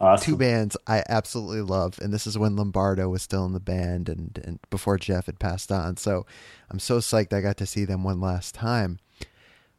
Awesome. 0.00 0.24
Two 0.24 0.36
bands 0.36 0.76
I 0.86 1.02
absolutely 1.08 1.62
love, 1.62 1.98
and 2.00 2.14
this 2.14 2.26
is 2.26 2.38
when 2.38 2.54
Lombardo 2.54 3.08
was 3.08 3.22
still 3.22 3.44
in 3.44 3.52
the 3.52 3.60
band 3.60 4.08
and, 4.08 4.40
and 4.44 4.60
before 4.70 4.96
Jeff 4.96 5.26
had 5.26 5.40
passed 5.40 5.72
on. 5.72 5.96
So 5.96 6.24
I'm 6.70 6.78
so 6.78 6.98
psyched 6.98 7.32
I 7.32 7.40
got 7.40 7.56
to 7.56 7.66
see 7.66 7.84
them 7.84 8.04
one 8.04 8.20
last 8.20 8.54
time. 8.54 9.00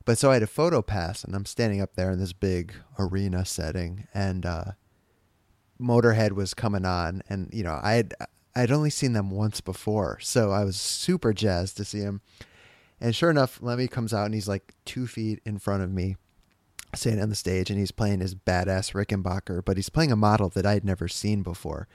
But 0.03 0.17
so 0.17 0.29
I 0.29 0.33
had 0.35 0.43
a 0.43 0.47
photo 0.47 0.81
pass, 0.81 1.23
and 1.23 1.35
I'm 1.35 1.45
standing 1.45 1.81
up 1.81 1.95
there 1.95 2.11
in 2.11 2.19
this 2.19 2.33
big 2.33 2.73
arena 2.97 3.45
setting, 3.45 4.07
and 4.13 4.45
uh, 4.45 4.65
Motorhead 5.81 6.33
was 6.33 6.53
coming 6.53 6.85
on, 6.85 7.21
and 7.29 7.49
you 7.53 7.63
know 7.63 7.79
I 7.81 7.93
had 7.93 8.13
I'd 8.55 8.71
only 8.71 8.89
seen 8.89 9.13
them 9.13 9.29
once 9.29 9.61
before, 9.61 10.19
so 10.21 10.51
I 10.51 10.63
was 10.63 10.75
super 10.75 11.33
jazzed 11.33 11.77
to 11.77 11.85
see 11.85 11.99
him. 11.99 12.21
And 13.01 13.15
sure 13.15 13.29
enough, 13.29 13.61
Lemmy 13.61 13.87
comes 13.87 14.13
out, 14.13 14.25
and 14.25 14.33
he's 14.33 14.47
like 14.47 14.73
two 14.85 15.07
feet 15.07 15.39
in 15.45 15.57
front 15.59 15.83
of 15.83 15.91
me, 15.91 16.17
standing 16.93 17.23
on 17.23 17.29
the 17.29 17.35
stage, 17.35 17.69
and 17.69 17.79
he's 17.79 17.91
playing 17.91 18.19
his 18.19 18.35
badass 18.35 18.93
Rickenbacker, 18.93 19.63
but 19.63 19.77
he's 19.77 19.89
playing 19.89 20.11
a 20.11 20.17
model 20.17 20.49
that 20.49 20.65
I'd 20.65 20.83
never 20.83 21.07
seen 21.07 21.43
before. 21.43 21.87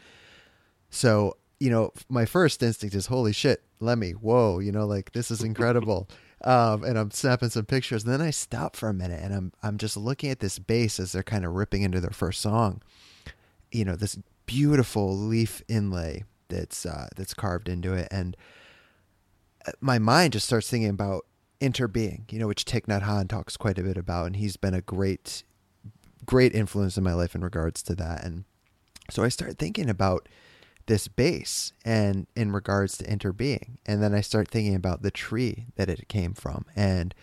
So 0.89 1.37
you 1.61 1.70
know, 1.70 1.93
my 2.09 2.26
first 2.26 2.62
instinct 2.62 2.95
is, 2.95 3.07
holy 3.07 3.32
shit, 3.32 3.62
Lemmy, 3.80 4.11
whoa, 4.11 4.59
you 4.59 4.72
know, 4.72 4.87
like 4.87 5.12
this 5.12 5.30
is 5.30 5.43
incredible. 5.43 6.09
Um, 6.45 6.85
and 6.85 6.99
I'm 6.99 7.11
snapping 7.11 7.49
some 7.49 7.64
pictures. 7.64 8.05
And 8.05 8.12
then 8.12 8.20
I 8.20 8.28
stop 8.28 8.76
for 8.76 8.91
a 8.91 8.93
minute 8.93 9.22
and 9.22 9.32
I'm 9.32 9.53
I'm 9.62 9.78
just 9.78 9.97
looking 9.97 10.28
at 10.28 10.41
this 10.41 10.59
bass 10.59 11.01
as 11.01 11.12
they're 11.12 11.22
kind 11.22 11.43
of 11.47 11.55
ripping 11.55 11.80
into 11.80 12.03
their 12.03 12.11
first 12.11 12.43
song. 12.43 12.82
You 13.75 13.85
know, 13.85 13.97
this 13.97 14.18
beautiful 14.47 15.16
leaf 15.16 15.62
inlay 15.68 16.25
that's 16.49 16.87
uh, 16.87 17.09
that's 17.16 17.35
carved 17.35 17.68
into 17.68 17.93
it, 17.93 18.09
and 18.11 18.37
uh, 19.66 19.72
my 19.81 19.99
mind 19.99 20.33
just 20.33 20.47
starts 20.47 20.70
thinking 20.70 20.91
about 20.91 21.27
interbeing. 21.61 22.31
You 22.33 22.39
know, 22.39 22.47
which 22.47 22.64
Thich 22.64 22.87
Nhat 22.87 23.03
Hanh 23.03 23.29
talks 23.29 23.57
quite 23.57 23.79
a 23.79 23.83
bit 23.83 23.97
about, 23.97 24.27
and 24.27 24.37
he's 24.37 24.57
been 24.57 24.75
a 24.75 24.81
great 24.81 25.43
great 26.25 26.55
influence 26.55 26.97
in 26.97 27.05
my 27.05 27.12
life 27.12 27.35
in 27.35 27.43
regards 27.43 27.83
to 27.83 27.95
that. 27.95 28.25
And 28.25 28.45
so 29.11 29.22
I 29.22 29.29
start 29.29 29.59
thinking 29.59 29.91
about 29.91 30.29
this 30.87 31.09
bass 31.09 31.72
and 31.85 32.27
in 32.37 32.53
regards 32.53 32.99
to 32.99 33.05
interbeing. 33.05 33.77
And 33.87 34.03
then 34.03 34.14
I 34.14 34.20
start 34.20 34.49
thinking 34.49 34.75
about 34.75 35.03
the 35.03 35.11
tree 35.11 35.66
that 35.77 35.89
it 35.89 36.09
came 36.09 36.35
from 36.35 36.66
and 36.77 37.14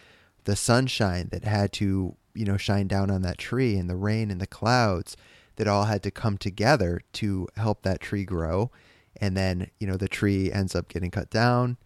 the 0.46 0.56
sunshine 0.56 1.30
that 1.32 1.44
had 1.44 1.72
to, 1.74 2.16
you 2.34 2.46
know, 2.46 2.58
shine 2.58 2.88
down 2.88 3.12
on 3.12 3.22
that 3.22 3.38
tree 3.38 3.78
and 3.78 3.90
the 3.90 3.96
rain 3.96 4.32
and 4.32 4.42
the 4.42 4.48
clouds 4.48 5.16
that 5.56 5.68
all 5.68 5.86
had 5.86 6.04
to 6.04 6.12
come 6.12 6.38
together 6.38 7.02
to 7.14 7.48
help 7.56 7.84
that 7.84 8.00
tree 8.00 8.24
grow. 8.24 8.72
And 9.20 9.36
then, 9.36 9.70
you 9.80 9.88
know, 9.88 9.98
the 9.98 10.08
tree 10.08 10.52
ends 10.52 10.76
up 10.76 10.88
getting 10.88 11.12
cut 11.12 11.30
down, 11.30 11.78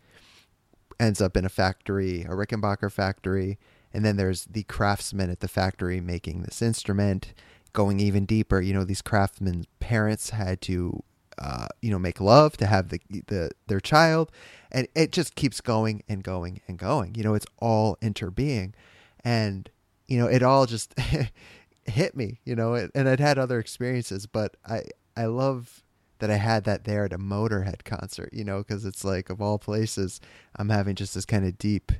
ends 0.99 1.21
up 1.21 1.35
in 1.35 1.45
a 1.45 1.49
factory, 1.49 2.21
a 2.21 2.29
Rickenbacker 2.29 2.91
factory. 2.91 3.57
And 3.93 4.05
then 4.05 4.17
there's 4.17 4.45
the 4.45 4.63
craftsmen 4.63 5.29
at 5.29 5.39
the 5.39 5.47
factory 5.47 5.99
making 6.01 6.43
this 6.43 6.61
instrument. 6.61 7.33
Going 7.73 7.99
even 7.99 8.25
deeper, 8.25 8.61
you 8.61 8.73
know, 8.73 8.85
these 8.85 9.01
craftsmen's 9.01 9.65
parents 9.81 10.29
had 10.29 10.61
to 10.61 11.03
uh, 11.37 11.67
you 11.81 11.91
know, 11.91 11.99
make 11.99 12.21
love 12.21 12.57
to 12.57 12.65
have 12.65 12.89
the, 12.89 12.99
the 13.09 13.51
their 13.67 13.79
child, 13.79 14.31
and 14.71 14.87
it 14.95 15.11
just 15.11 15.35
keeps 15.35 15.59
going 15.59 16.03
and 16.07 16.23
going 16.23 16.61
and 16.67 16.77
going. 16.77 17.13
You 17.15 17.23
know, 17.23 17.33
it's 17.33 17.45
all 17.59 17.97
interbeing, 17.97 18.73
and 19.23 19.69
you 20.07 20.17
know, 20.17 20.27
it 20.27 20.43
all 20.43 20.65
just 20.65 20.95
hit 21.85 22.15
me. 22.15 22.39
You 22.45 22.55
know, 22.55 22.73
and 22.93 23.09
I'd 23.09 23.19
had 23.19 23.37
other 23.37 23.59
experiences, 23.59 24.25
but 24.25 24.55
I 24.65 24.83
I 25.15 25.25
love 25.25 25.83
that 26.19 26.31
I 26.31 26.37
had 26.37 26.63
that 26.63 26.85
there 26.85 27.05
at 27.05 27.13
a 27.13 27.17
Motorhead 27.17 27.83
concert. 27.83 28.29
You 28.33 28.43
know, 28.43 28.59
because 28.59 28.85
it's 28.85 29.03
like 29.03 29.29
of 29.29 29.41
all 29.41 29.57
places, 29.57 30.19
I'm 30.55 30.69
having 30.69 30.95
just 30.95 31.13
this 31.13 31.25
kind 31.25 31.45
of 31.45 31.57
deep 31.57 31.91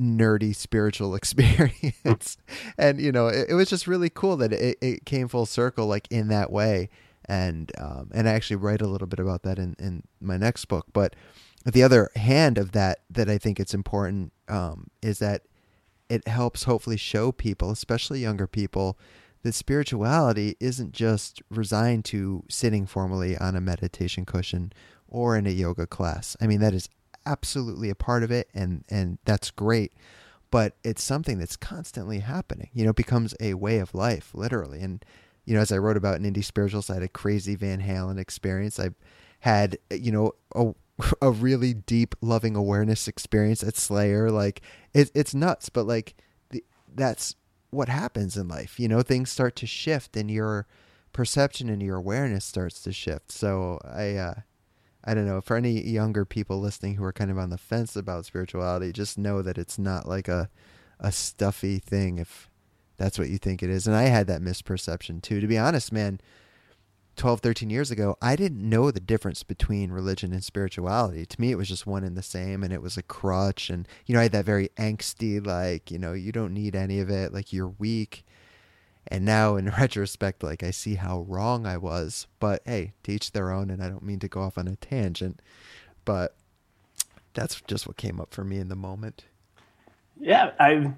nerdy 0.00 0.56
spiritual 0.56 1.14
experience 1.22 2.38
and 2.78 2.98
you 2.98 3.12
know 3.12 3.28
it, 3.28 3.50
it, 3.50 3.54
was 3.54 3.68
just 3.68 3.86
really 3.86 4.08
cool 4.08 4.38
that 4.38 4.50
it, 4.50 4.78
it 4.80 5.04
came 5.04 5.28
full 5.28 5.44
circle 5.44 5.86
like 5.86 6.08
in 6.10 6.28
that 6.28 6.50
way 6.50 6.88
and 7.26 7.72
um, 7.78 8.10
and 8.12 8.28
I 8.28 8.32
actually 8.32 8.56
write 8.56 8.82
a 8.82 8.86
little 8.86 9.06
bit 9.06 9.20
about 9.20 9.42
that 9.42 9.58
in, 9.58 9.76
in 9.78 10.02
my 10.20 10.36
next 10.36 10.66
book. 10.66 10.86
But 10.92 11.14
the 11.64 11.82
other 11.82 12.10
hand 12.16 12.58
of 12.58 12.72
that 12.72 13.00
that 13.10 13.28
I 13.28 13.38
think 13.38 13.60
it's 13.60 13.74
important 13.74 14.32
um, 14.48 14.88
is 15.00 15.18
that 15.20 15.42
it 16.12 16.28
helps 16.28 16.64
hopefully 16.64 16.98
show 16.98 17.32
people, 17.32 17.70
especially 17.70 18.20
younger 18.20 18.46
people, 18.46 18.98
that 19.42 19.54
spirituality 19.54 20.56
isn't 20.60 20.92
just 20.92 21.40
resigned 21.50 22.04
to 22.04 22.44
sitting 22.50 22.84
formally 22.86 23.36
on 23.38 23.56
a 23.56 23.60
meditation 23.62 24.26
cushion 24.26 24.72
or 25.08 25.36
in 25.36 25.46
a 25.46 25.50
yoga 25.50 25.86
class. 25.86 26.36
I 26.38 26.46
mean 26.46 26.60
that 26.60 26.74
is 26.74 26.90
absolutely 27.24 27.88
a 27.88 27.94
part 27.94 28.22
of 28.22 28.30
it, 28.30 28.50
and 28.52 28.84
and 28.90 29.18
that's 29.24 29.50
great. 29.50 29.94
But 30.50 30.76
it's 30.84 31.02
something 31.02 31.38
that's 31.38 31.56
constantly 31.56 32.18
happening. 32.18 32.68
You 32.74 32.84
know, 32.84 32.92
becomes 32.92 33.34
a 33.40 33.54
way 33.54 33.78
of 33.78 33.94
life, 33.94 34.32
literally, 34.34 34.80
and 34.80 35.02
you 35.46 35.54
know, 35.54 35.62
as 35.62 35.72
I 35.72 35.78
wrote 35.78 35.96
about 35.96 36.20
in 36.20 36.30
Indie 36.30 36.44
Spiritualist, 36.44 36.90
I 36.90 36.94
had 36.94 37.02
a 37.02 37.08
crazy 37.08 37.54
Van 37.56 37.80
Halen 37.80 38.18
experience. 38.18 38.78
I 38.78 38.90
had, 39.40 39.78
you 39.90 40.12
know, 40.12 40.32
a, 40.54 40.72
a 41.22 41.30
really 41.30 41.74
deep 41.74 42.14
loving 42.20 42.56
awareness 42.56 43.08
experience 43.08 43.62
at 43.62 43.76
Slayer. 43.76 44.30
Like 44.30 44.62
it, 44.94 45.10
it's 45.14 45.34
nuts, 45.34 45.68
but 45.68 45.86
like 45.86 46.14
the, 46.50 46.64
that's 46.94 47.34
what 47.70 47.88
happens 47.88 48.36
in 48.36 48.48
life. 48.48 48.78
You 48.78 48.88
know, 48.88 49.02
things 49.02 49.30
start 49.30 49.56
to 49.56 49.66
shift 49.66 50.16
and 50.16 50.30
your 50.30 50.66
perception 51.12 51.68
and 51.68 51.82
your 51.82 51.96
awareness 51.96 52.44
starts 52.44 52.82
to 52.82 52.92
shift. 52.92 53.32
So 53.32 53.78
I, 53.84 54.14
uh, 54.16 54.34
I 55.04 55.14
don't 55.14 55.26
know 55.26 55.40
for 55.40 55.56
any 55.56 55.82
younger 55.82 56.24
people 56.24 56.60
listening 56.60 56.94
who 56.94 57.04
are 57.04 57.12
kind 57.12 57.30
of 57.30 57.38
on 57.38 57.50
the 57.50 57.58
fence 57.58 57.96
about 57.96 58.26
spirituality, 58.26 58.92
just 58.92 59.18
know 59.18 59.42
that 59.42 59.58
it's 59.58 59.78
not 59.78 60.06
like 60.06 60.28
a, 60.28 60.48
a 61.00 61.10
stuffy 61.10 61.78
thing. 61.78 62.18
If 62.18 62.50
that's 62.96 63.18
what 63.18 63.28
you 63.28 63.38
think 63.38 63.62
it 63.62 63.70
is. 63.70 63.86
And 63.86 63.96
I 63.96 64.04
had 64.04 64.28
that 64.28 64.42
misperception 64.42 65.22
too. 65.22 65.40
To 65.40 65.46
be 65.46 65.58
honest, 65.58 65.92
man, 65.92 66.20
12, 67.16 67.40
13 67.40 67.70
years 67.70 67.90
ago, 67.90 68.16
I 68.22 68.36
didn't 68.36 68.68
know 68.68 68.90
the 68.90 69.00
difference 69.00 69.42
between 69.42 69.92
religion 69.92 70.32
and 70.32 70.42
spirituality. 70.42 71.26
To 71.26 71.40
me, 71.40 71.50
it 71.50 71.58
was 71.58 71.68
just 71.68 71.86
one 71.86 72.04
and 72.04 72.16
the 72.16 72.22
same, 72.22 72.62
and 72.62 72.72
it 72.72 72.82
was 72.82 72.96
a 72.96 73.02
crutch. 73.02 73.68
And, 73.68 73.86
you 74.06 74.14
know, 74.14 74.20
I 74.20 74.24
had 74.24 74.32
that 74.32 74.44
very 74.44 74.70
angsty, 74.78 75.44
like, 75.44 75.90
you 75.90 75.98
know, 75.98 76.14
you 76.14 76.32
don't 76.32 76.54
need 76.54 76.74
any 76.74 77.00
of 77.00 77.10
it, 77.10 77.32
like, 77.32 77.52
you're 77.52 77.68
weak. 77.68 78.24
And 79.06 79.24
now, 79.24 79.56
in 79.56 79.68
retrospect, 79.78 80.42
like, 80.42 80.62
I 80.62 80.70
see 80.70 80.94
how 80.94 81.20
wrong 81.22 81.66
I 81.66 81.76
was. 81.76 82.26
But 82.40 82.62
hey, 82.64 82.92
teach 83.02 83.32
their 83.32 83.50
own, 83.50 83.70
and 83.70 83.82
I 83.82 83.88
don't 83.88 84.04
mean 84.04 84.20
to 84.20 84.28
go 84.28 84.40
off 84.42 84.56
on 84.56 84.68
a 84.68 84.76
tangent, 84.76 85.40
but 86.04 86.34
that's 87.34 87.60
just 87.62 87.86
what 87.86 87.96
came 87.96 88.20
up 88.20 88.32
for 88.32 88.44
me 88.44 88.58
in 88.58 88.68
the 88.68 88.76
moment. 88.76 89.24
Yeah, 90.18 90.52
I 90.58 90.92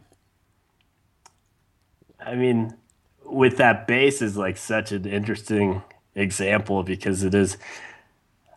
I 2.25 2.35
mean, 2.35 2.75
with 3.25 3.57
that 3.59 3.87
bass 3.87 4.23
is 4.23 4.37
like 4.37 4.57
such 4.57 4.93
an 4.93 5.07
interesting 5.07 5.83
example 6.15 6.83
because 6.83 7.23
it 7.23 7.35
is. 7.35 7.57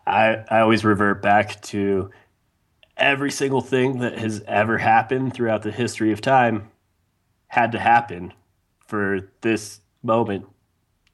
I 0.05 0.43
I 0.49 0.59
always 0.59 0.85
revert 0.85 1.21
back 1.21 1.61
to 1.63 2.11
every 2.95 3.31
single 3.31 3.61
thing 3.61 3.99
that 3.99 4.17
has 4.17 4.43
ever 4.47 4.77
happened 4.77 5.33
throughout 5.33 5.61
the 5.61 5.71
history 5.71 6.11
of 6.11 6.21
time 6.21 6.69
had 7.47 7.71
to 7.71 7.79
happen 7.79 8.33
for 8.87 9.31
this 9.41 9.81
moment 10.03 10.45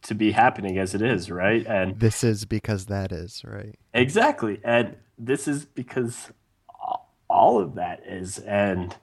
to 0.03 0.15
be 0.15 0.31
happening 0.31 0.77
as 0.77 0.93
it 0.93 1.01
is, 1.01 1.29
right? 1.31 1.65
And 1.65 1.99
this 1.99 2.23
is 2.23 2.45
because 2.45 2.87
that 2.87 3.11
is, 3.11 3.43
right? 3.45 3.75
Exactly. 3.93 4.59
And 4.63 4.95
this 5.17 5.47
is 5.47 5.65
because 5.65 6.31
all 7.29 7.59
of 7.59 7.75
that 7.75 8.03
is 8.05 8.37
and 8.39 8.95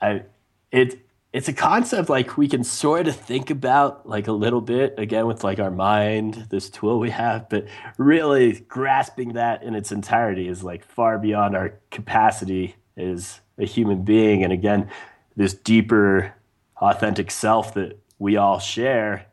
I 0.00 0.24
it 0.70 1.00
it's 1.38 1.46
a 1.46 1.52
concept 1.52 2.08
like 2.08 2.36
we 2.36 2.48
can 2.48 2.64
sort 2.64 3.06
of 3.06 3.14
think 3.14 3.48
about 3.48 4.08
like 4.08 4.26
a 4.26 4.32
little 4.32 4.60
bit 4.60 4.98
again 4.98 5.24
with 5.28 5.44
like 5.44 5.60
our 5.60 5.70
mind 5.70 6.48
this 6.50 6.68
tool 6.68 6.98
we 6.98 7.10
have 7.10 7.48
but 7.48 7.64
really 7.96 8.54
grasping 8.54 9.34
that 9.34 9.62
in 9.62 9.76
its 9.76 9.92
entirety 9.92 10.48
is 10.48 10.64
like 10.64 10.84
far 10.84 11.16
beyond 11.16 11.54
our 11.54 11.78
capacity 11.92 12.74
as 12.96 13.40
a 13.56 13.64
human 13.64 14.02
being. 14.02 14.42
And 14.42 14.52
again 14.52 14.90
this 15.36 15.54
deeper 15.54 16.34
authentic 16.78 17.30
self 17.30 17.74
that 17.74 17.96
we 18.18 18.36
all 18.36 18.58
share 18.58 19.26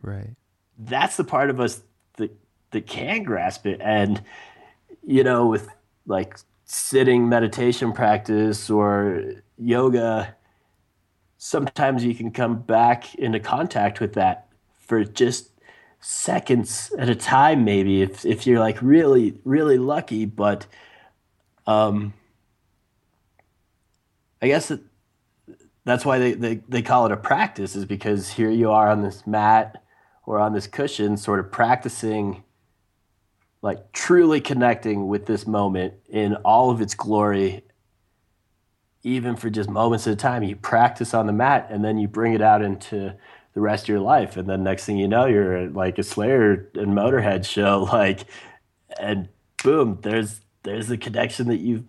right. 0.00 0.30
that's 0.78 1.18
the 1.18 1.24
part 1.24 1.50
of 1.50 1.60
us 1.60 1.82
that 2.16 2.34
that 2.70 2.86
can 2.86 3.24
grasp 3.24 3.66
it. 3.66 3.78
And 3.82 4.22
you 5.06 5.22
know 5.22 5.48
with 5.48 5.68
like 6.06 6.34
sitting 6.64 7.28
meditation 7.28 7.92
practice 7.92 8.70
or 8.70 9.34
yoga 9.58 10.34
sometimes 11.44 12.04
you 12.04 12.14
can 12.14 12.30
come 12.30 12.62
back 12.62 13.16
into 13.16 13.40
contact 13.40 13.98
with 13.98 14.12
that 14.12 14.46
for 14.78 15.02
just 15.02 15.50
seconds 15.98 16.94
at 16.96 17.08
a 17.08 17.16
time 17.16 17.64
maybe 17.64 18.00
if 18.00 18.24
if 18.24 18.46
you're 18.46 18.60
like 18.60 18.80
really 18.80 19.34
really 19.44 19.76
lucky 19.76 20.24
but 20.24 20.66
um 21.66 22.14
i 24.40 24.46
guess 24.46 24.68
that, 24.68 24.80
that's 25.84 26.04
why 26.04 26.20
they, 26.20 26.32
they 26.32 26.54
they 26.68 26.80
call 26.80 27.06
it 27.06 27.12
a 27.12 27.16
practice 27.16 27.74
is 27.74 27.86
because 27.86 28.30
here 28.30 28.50
you 28.50 28.70
are 28.70 28.88
on 28.88 29.02
this 29.02 29.26
mat 29.26 29.82
or 30.26 30.38
on 30.38 30.52
this 30.52 30.68
cushion 30.68 31.16
sort 31.16 31.40
of 31.40 31.50
practicing 31.50 32.44
like 33.62 33.90
truly 33.90 34.40
connecting 34.40 35.08
with 35.08 35.26
this 35.26 35.44
moment 35.44 35.94
in 36.08 36.36
all 36.36 36.70
of 36.70 36.80
its 36.80 36.94
glory 36.94 37.64
even 39.02 39.36
for 39.36 39.50
just 39.50 39.68
moments 39.68 40.06
at 40.06 40.12
a 40.12 40.16
time. 40.16 40.42
You 40.42 40.56
practice 40.56 41.14
on 41.14 41.26
the 41.26 41.32
mat 41.32 41.68
and 41.70 41.84
then 41.84 41.98
you 41.98 42.08
bring 42.08 42.34
it 42.34 42.42
out 42.42 42.62
into 42.62 43.14
the 43.54 43.60
rest 43.60 43.84
of 43.84 43.88
your 43.88 44.00
life. 44.00 44.36
And 44.36 44.48
then 44.48 44.62
next 44.62 44.84
thing 44.84 44.96
you 44.96 45.08
know, 45.08 45.26
you're 45.26 45.68
like 45.68 45.98
a 45.98 46.02
Slayer 46.02 46.70
and 46.74 46.96
Motorhead 46.96 47.44
show, 47.44 47.82
like, 47.92 48.24
and 49.00 49.28
boom, 49.62 49.98
there's 50.02 50.40
there's 50.62 50.88
the 50.88 50.98
connection 50.98 51.48
that 51.48 51.58
you've 51.58 51.84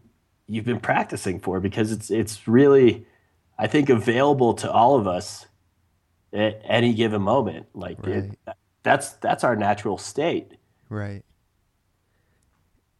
you've 0.48 0.66
been 0.66 0.80
practicing 0.80 1.40
for 1.40 1.60
because 1.60 1.92
it's 1.92 2.10
it's 2.10 2.48
really, 2.48 3.06
I 3.58 3.68
think, 3.68 3.90
available 3.90 4.54
to 4.56 4.72
all 4.72 4.96
of 4.96 5.08
us 5.08 5.46
at 6.32 6.62
any 6.64 6.94
given 6.94 7.22
moment. 7.22 7.68
Like 7.74 8.06
right. 8.06 8.16
it, 8.16 8.38
that's 8.82 9.12
that's 9.14 9.44
our 9.44 9.56
natural 9.56 9.98
state. 9.98 10.54
Right. 10.90 11.24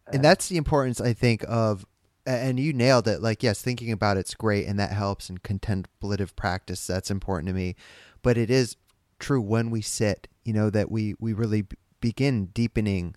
And 0.08 0.20
uh, 0.20 0.22
that's 0.22 0.50
the 0.50 0.58
importance, 0.58 1.00
I 1.00 1.14
think, 1.14 1.46
of 1.48 1.86
and 2.26 2.60
you 2.60 2.74
nailed 2.74 3.08
it. 3.08 3.22
Like 3.22 3.44
yes 3.44 3.62
thinking 3.62 3.92
about 3.92 4.18
it's 4.18 4.34
great 4.34 4.68
and 4.68 4.80
that 4.80 4.92
helps 4.92 5.30
in 5.30 5.40
contemplative 5.40 6.36
practice 6.36 6.86
that's 6.86 7.12
important 7.12 7.48
to 7.48 7.54
me. 7.54 7.76
But 8.22 8.38
it 8.38 8.50
is 8.50 8.78
true 9.20 9.42
when 9.42 9.70
we 9.70 9.82
sit 9.82 10.28
you 10.44 10.54
know 10.54 10.70
that 10.70 10.92
we 10.92 11.16
we 11.20 11.34
really 11.34 11.66
begin 12.02 12.48
deepening 12.48 13.16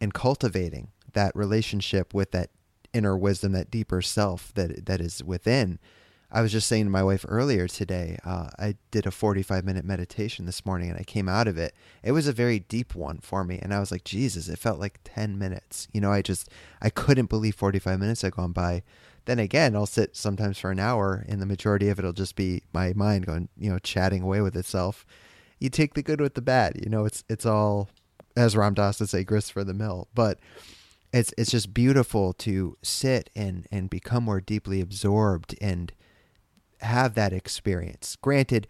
and 0.00 0.12
cultivating 0.12 0.88
that 1.12 1.34
relationship 1.34 2.12
with 2.12 2.32
that 2.32 2.50
inner 2.92 3.16
wisdom 3.16 3.52
that 3.52 3.70
deeper 3.70 4.02
self 4.02 4.52
that 4.54 4.86
that 4.86 5.00
is 5.00 5.22
within 5.22 5.78
I 6.30 6.42
was 6.42 6.52
just 6.52 6.68
saying 6.68 6.84
to 6.84 6.90
my 6.90 7.02
wife 7.02 7.24
earlier 7.26 7.66
today, 7.66 8.18
uh, 8.22 8.50
I 8.58 8.76
did 8.90 9.06
a 9.06 9.10
45 9.10 9.64
minute 9.64 9.84
meditation 9.84 10.44
this 10.44 10.66
morning 10.66 10.90
and 10.90 10.98
I 10.98 11.02
came 11.02 11.28
out 11.28 11.48
of 11.48 11.56
it. 11.56 11.74
It 12.02 12.12
was 12.12 12.26
a 12.26 12.32
very 12.34 12.58
deep 12.58 12.94
one 12.94 13.18
for 13.18 13.44
me. 13.44 13.58
And 13.62 13.72
I 13.72 13.80
was 13.80 13.90
like, 13.90 14.04
Jesus, 14.04 14.48
it 14.48 14.58
felt 14.58 14.78
like 14.78 15.00
10 15.04 15.38
minutes. 15.38 15.88
You 15.92 16.02
know, 16.02 16.12
I 16.12 16.20
just, 16.20 16.50
I 16.82 16.90
couldn't 16.90 17.30
believe 17.30 17.54
45 17.54 17.98
minutes 17.98 18.22
had 18.22 18.32
gone 18.32 18.52
by. 18.52 18.82
Then 19.24 19.38
again, 19.38 19.74
I'll 19.74 19.86
sit 19.86 20.16
sometimes 20.16 20.58
for 20.58 20.70
an 20.70 20.78
hour 20.78 21.24
and 21.26 21.40
the 21.40 21.46
majority 21.46 21.88
of 21.88 21.98
it 21.98 22.04
will 22.04 22.12
just 22.12 22.36
be 22.36 22.62
my 22.74 22.92
mind 22.92 23.24
going, 23.24 23.48
you 23.56 23.70
know, 23.70 23.78
chatting 23.78 24.22
away 24.22 24.42
with 24.42 24.56
itself. 24.56 25.06
You 25.58 25.70
take 25.70 25.94
the 25.94 26.02
good 26.02 26.20
with 26.20 26.34
the 26.34 26.42
bad. 26.42 26.78
You 26.82 26.90
know, 26.90 27.06
it's, 27.06 27.24
it's 27.30 27.46
all, 27.46 27.88
as 28.36 28.54
Ram 28.54 28.74
Dass 28.74 29.00
would 29.00 29.08
say, 29.08 29.24
grist 29.24 29.52
for 29.52 29.64
the 29.64 29.74
mill. 29.74 30.08
But, 30.14 30.38
it's 31.10 31.32
it's 31.38 31.50
just 31.50 31.72
beautiful 31.72 32.34
to 32.34 32.76
sit 32.82 33.30
and 33.34 33.66
and 33.72 33.88
become 33.88 34.24
more 34.24 34.42
deeply 34.42 34.82
absorbed 34.82 35.56
and 35.58 35.90
have 36.80 37.14
that 37.14 37.32
experience. 37.32 38.16
Granted, 38.20 38.66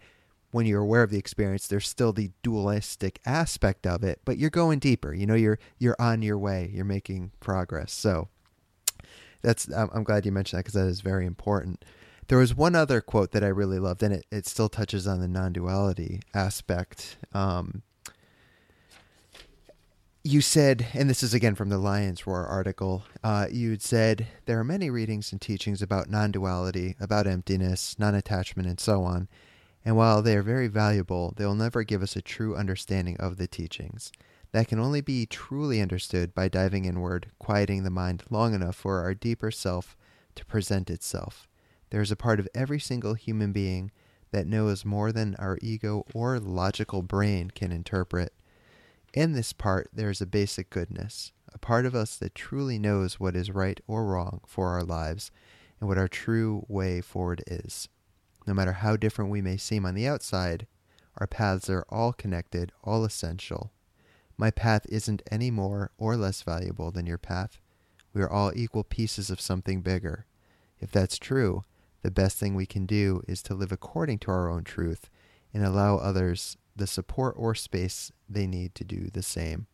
when 0.51 0.65
you're 0.65 0.81
aware 0.81 1.03
of 1.03 1.11
the 1.11 1.19
experience, 1.19 1.67
there's 1.67 1.87
still 1.87 2.11
the 2.11 2.31
dualistic 2.41 3.19
aspect 3.25 3.85
of 3.85 4.03
it, 4.03 4.19
but 4.25 4.37
you're 4.37 4.49
going 4.49 4.79
deeper. 4.79 5.13
You 5.13 5.27
know, 5.27 5.35
you're 5.35 5.59
you're 5.77 5.95
on 5.99 6.21
your 6.21 6.37
way. 6.37 6.71
You're 6.73 6.85
making 6.85 7.31
progress. 7.39 7.91
So 7.91 8.29
that's 9.41 9.71
I'm, 9.71 10.03
glad 10.03 10.25
you 10.25 10.31
mentioned 10.31 10.59
that 10.59 10.65
because 10.65 10.73
that 10.73 10.87
is 10.87 11.01
very 11.01 11.25
important. 11.25 11.85
There 12.27 12.37
was 12.37 12.55
one 12.55 12.75
other 12.75 13.01
quote 13.01 13.31
that 13.31 13.43
I 13.43 13.47
really 13.47 13.79
loved, 13.79 14.03
and 14.03 14.13
it, 14.13 14.25
it 14.31 14.45
still 14.45 14.69
touches 14.69 15.07
on 15.07 15.19
the 15.19 15.27
non-duality 15.27 16.21
aspect. 16.33 17.17
Um, 17.33 17.81
you 20.23 20.41
said, 20.41 20.87
and 20.93 21.09
this 21.09 21.23
is 21.23 21.33
again 21.33 21.55
from 21.55 21.69
the 21.69 21.77
Lion's 21.77 22.27
Roar 22.27 22.45
article, 22.45 23.03
uh, 23.23 23.47
you 23.49 23.77
said 23.79 24.27
there 24.45 24.59
are 24.59 24.65
many 24.65 24.89
readings 24.89 25.31
and 25.31 25.39
teachings 25.39 25.81
about 25.81 26.09
non 26.09 26.31
duality, 26.31 26.95
about 26.99 27.25
emptiness, 27.25 27.97
non 27.97 28.15
attachment, 28.15 28.67
and 28.67 28.79
so 28.79 29.03
on. 29.03 29.29
And 29.85 29.95
while 29.95 30.21
they 30.21 30.35
are 30.35 30.43
very 30.43 30.67
valuable, 30.67 31.33
they 31.37 31.45
will 31.45 31.55
never 31.55 31.83
give 31.83 32.03
us 32.03 32.17
a 32.17 32.21
true 32.21 32.55
understanding 32.55 33.15
of 33.17 33.37
the 33.37 33.47
teachings. 33.47 34.11
That 34.51 34.67
can 34.67 34.79
only 34.79 34.99
be 34.99 35.25
truly 35.25 35.81
understood 35.81 36.33
by 36.33 36.49
diving 36.49 36.83
inward, 36.83 37.31
quieting 37.39 37.83
the 37.83 37.89
mind 37.89 38.23
long 38.29 38.53
enough 38.53 38.75
for 38.75 38.99
our 38.99 39.13
deeper 39.13 39.51
self 39.51 39.95
to 40.35 40.45
present 40.45 40.89
itself. 40.89 41.47
There 41.91 42.01
is 42.01 42.11
a 42.11 42.17
part 42.17 42.39
of 42.39 42.49
every 42.53 42.79
single 42.79 43.13
human 43.13 43.53
being 43.53 43.91
that 44.31 44.47
knows 44.47 44.83
more 44.83 45.11
than 45.11 45.35
our 45.35 45.57
ego 45.61 46.03
or 46.13 46.39
logical 46.39 47.01
brain 47.01 47.51
can 47.51 47.71
interpret. 47.71 48.33
In 49.13 49.33
this 49.33 49.53
part, 49.53 49.89
there 49.91 50.11
is 50.11 50.21
a 50.21 50.27
basic 50.27 50.69
goodness, 50.69 51.31
a 51.51 51.57
part 51.57 51.87
of 51.87 51.95
us 51.95 52.15
that 52.17 52.35
truly 52.35 52.77
knows 52.77 53.19
what 53.19 53.35
is 53.35 53.49
right 53.49 53.79
or 53.87 54.05
wrong 54.05 54.41
for 54.45 54.69
our 54.69 54.83
lives 54.83 55.31
and 55.79 55.89
what 55.89 55.97
our 55.97 56.07
true 56.07 56.63
way 56.67 57.01
forward 57.01 57.43
is. 57.47 57.89
No 58.45 58.53
matter 58.53 58.73
how 58.73 58.97
different 58.97 59.31
we 59.31 59.41
may 59.41 59.57
seem 59.57 59.85
on 59.85 59.95
the 59.95 60.07
outside, 60.07 60.67
our 61.17 61.25
paths 61.25 61.69
are 61.69 61.85
all 61.89 62.13
connected, 62.13 62.71
all 62.83 63.03
essential. 63.03 63.71
My 64.37 64.51
path 64.51 64.85
isn't 64.89 65.23
any 65.31 65.49
more 65.49 65.91
or 65.97 66.15
less 66.15 66.43
valuable 66.43 66.91
than 66.91 67.07
your 67.07 67.17
path. 67.17 67.59
We 68.13 68.21
are 68.21 68.29
all 68.29 68.51
equal 68.55 68.83
pieces 68.83 69.31
of 69.31 69.41
something 69.41 69.81
bigger. 69.81 70.27
If 70.79 70.91
that's 70.91 71.17
true, 71.17 71.63
the 72.03 72.11
best 72.11 72.37
thing 72.37 72.55
we 72.55 72.65
can 72.65 72.85
do 72.85 73.23
is 73.27 73.41
to 73.43 73.55
live 73.55 73.71
according 73.71 74.19
to 74.19 74.31
our 74.31 74.49
own 74.49 74.63
truth 74.63 75.09
and 75.53 75.65
allow 75.65 75.97
others 75.97 76.57
the 76.79 76.87
support 76.87 77.35
or 77.37 77.53
space 77.53 78.11
they 78.27 78.47
need 78.47 78.73
to 78.75 78.83
do 78.83 79.09
the 79.13 79.21
same. 79.21 79.67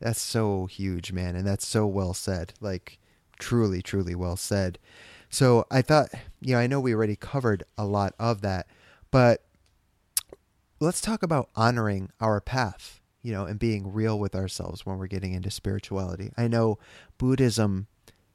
That's 0.00 0.20
so 0.20 0.66
huge, 0.66 1.12
man, 1.12 1.36
and 1.36 1.46
that's 1.46 1.66
so 1.66 1.86
well 1.86 2.12
said. 2.12 2.52
Like 2.60 2.98
truly, 3.38 3.82
truly 3.82 4.14
well 4.14 4.36
said. 4.36 4.78
So 5.30 5.66
I 5.70 5.82
thought, 5.82 6.10
you 6.40 6.54
know, 6.54 6.60
I 6.60 6.66
know 6.66 6.80
we 6.80 6.94
already 6.94 7.16
covered 7.16 7.64
a 7.76 7.84
lot 7.84 8.14
of 8.18 8.42
that, 8.42 8.66
but 9.10 9.44
let's 10.80 11.00
talk 11.00 11.22
about 11.22 11.48
honoring 11.56 12.10
our 12.20 12.40
path, 12.40 13.00
you 13.22 13.32
know, 13.32 13.46
and 13.46 13.58
being 13.58 13.92
real 13.92 14.18
with 14.18 14.34
ourselves 14.34 14.84
when 14.84 14.98
we're 14.98 15.06
getting 15.06 15.32
into 15.32 15.50
spirituality. 15.50 16.30
I 16.36 16.48
know 16.48 16.78
Buddhism 17.18 17.86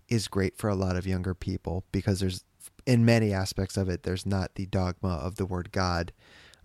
is 0.09 0.27
great 0.27 0.57
for 0.57 0.69
a 0.69 0.75
lot 0.75 0.97
of 0.97 1.07
younger 1.07 1.33
people 1.33 1.85
because 1.91 2.19
there's 2.19 2.43
in 2.85 3.05
many 3.05 3.31
aspects 3.31 3.77
of 3.77 3.87
it 3.87 4.03
there's 4.03 4.25
not 4.25 4.55
the 4.55 4.65
dogma 4.65 5.15
of 5.15 5.35
the 5.35 5.45
word 5.45 5.71
God 5.71 6.11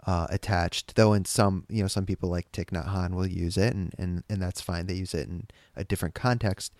uh, 0.06 0.28
attached. 0.30 0.94
Though 0.94 1.12
in 1.12 1.24
some, 1.24 1.66
you 1.68 1.82
know, 1.82 1.88
some 1.88 2.06
people 2.06 2.30
like 2.30 2.50
Thich 2.52 2.70
Nhat 2.70 2.88
Hanh 2.88 3.14
will 3.14 3.26
use 3.26 3.56
it, 3.56 3.74
and, 3.74 3.94
and 3.98 4.22
and 4.30 4.40
that's 4.40 4.60
fine. 4.60 4.86
They 4.86 4.94
use 4.94 5.14
it 5.14 5.28
in 5.28 5.48
a 5.74 5.84
different 5.84 6.14
context. 6.14 6.72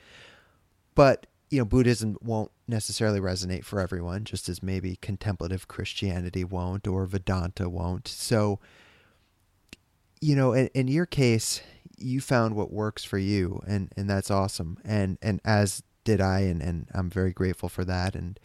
But 0.94 1.26
you 1.50 1.58
know, 1.58 1.64
Buddhism 1.64 2.16
won't 2.20 2.50
necessarily 2.66 3.20
resonate 3.20 3.64
for 3.64 3.80
everyone, 3.80 4.24
just 4.24 4.48
as 4.48 4.62
maybe 4.62 4.96
contemplative 4.96 5.68
Christianity 5.68 6.44
won't, 6.44 6.88
or 6.88 7.06
Vedanta 7.06 7.68
won't. 7.68 8.08
So, 8.08 8.58
you 10.20 10.34
know, 10.34 10.52
in, 10.52 10.68
in 10.74 10.88
your 10.88 11.06
case, 11.06 11.62
you 11.96 12.20
found 12.20 12.56
what 12.56 12.72
works 12.72 13.04
for 13.04 13.18
you, 13.18 13.62
and 13.66 13.92
and 13.96 14.08
that's 14.08 14.30
awesome. 14.30 14.78
And 14.84 15.18
and 15.20 15.40
as 15.44 15.82
did 16.04 16.20
I, 16.20 16.40
and 16.40 16.62
and 16.62 16.88
I'm 16.94 17.10
very 17.10 17.32
grateful 17.32 17.68
for 17.68 17.84
that. 17.84 18.14
And 18.14 18.38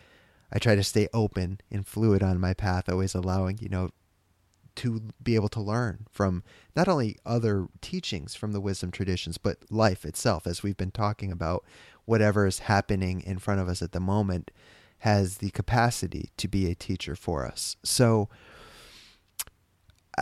I 0.51 0.59
try 0.59 0.75
to 0.75 0.83
stay 0.83 1.07
open 1.13 1.61
and 1.71 1.87
fluid 1.87 2.23
on 2.23 2.39
my 2.39 2.53
path, 2.53 2.89
always 2.89 3.15
allowing 3.15 3.59
you 3.59 3.69
know 3.69 3.91
to 4.75 5.01
be 5.21 5.35
able 5.35 5.49
to 5.49 5.61
learn 5.61 6.07
from 6.11 6.43
not 6.75 6.87
only 6.87 7.17
other 7.25 7.67
teachings 7.81 8.35
from 8.35 8.51
the 8.51 8.61
wisdom 8.61 8.91
traditions, 8.91 9.37
but 9.37 9.57
life 9.69 10.05
itself, 10.05 10.47
as 10.47 10.63
we've 10.63 10.77
been 10.77 10.91
talking 10.91 11.31
about 11.31 11.63
whatever 12.05 12.45
is 12.45 12.59
happening 12.59 13.21
in 13.21 13.37
front 13.39 13.59
of 13.59 13.67
us 13.67 13.81
at 13.81 13.91
the 13.91 13.99
moment 13.99 14.51
has 14.99 15.37
the 15.37 15.49
capacity 15.51 16.29
to 16.37 16.47
be 16.47 16.69
a 16.69 16.75
teacher 16.75 17.15
for 17.15 17.45
us. 17.45 17.75
So, 17.83 18.29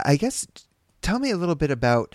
I 0.04 0.16
guess 0.16 0.46
tell 1.02 1.18
me 1.18 1.30
a 1.30 1.36
little 1.36 1.54
bit 1.54 1.70
about. 1.70 2.14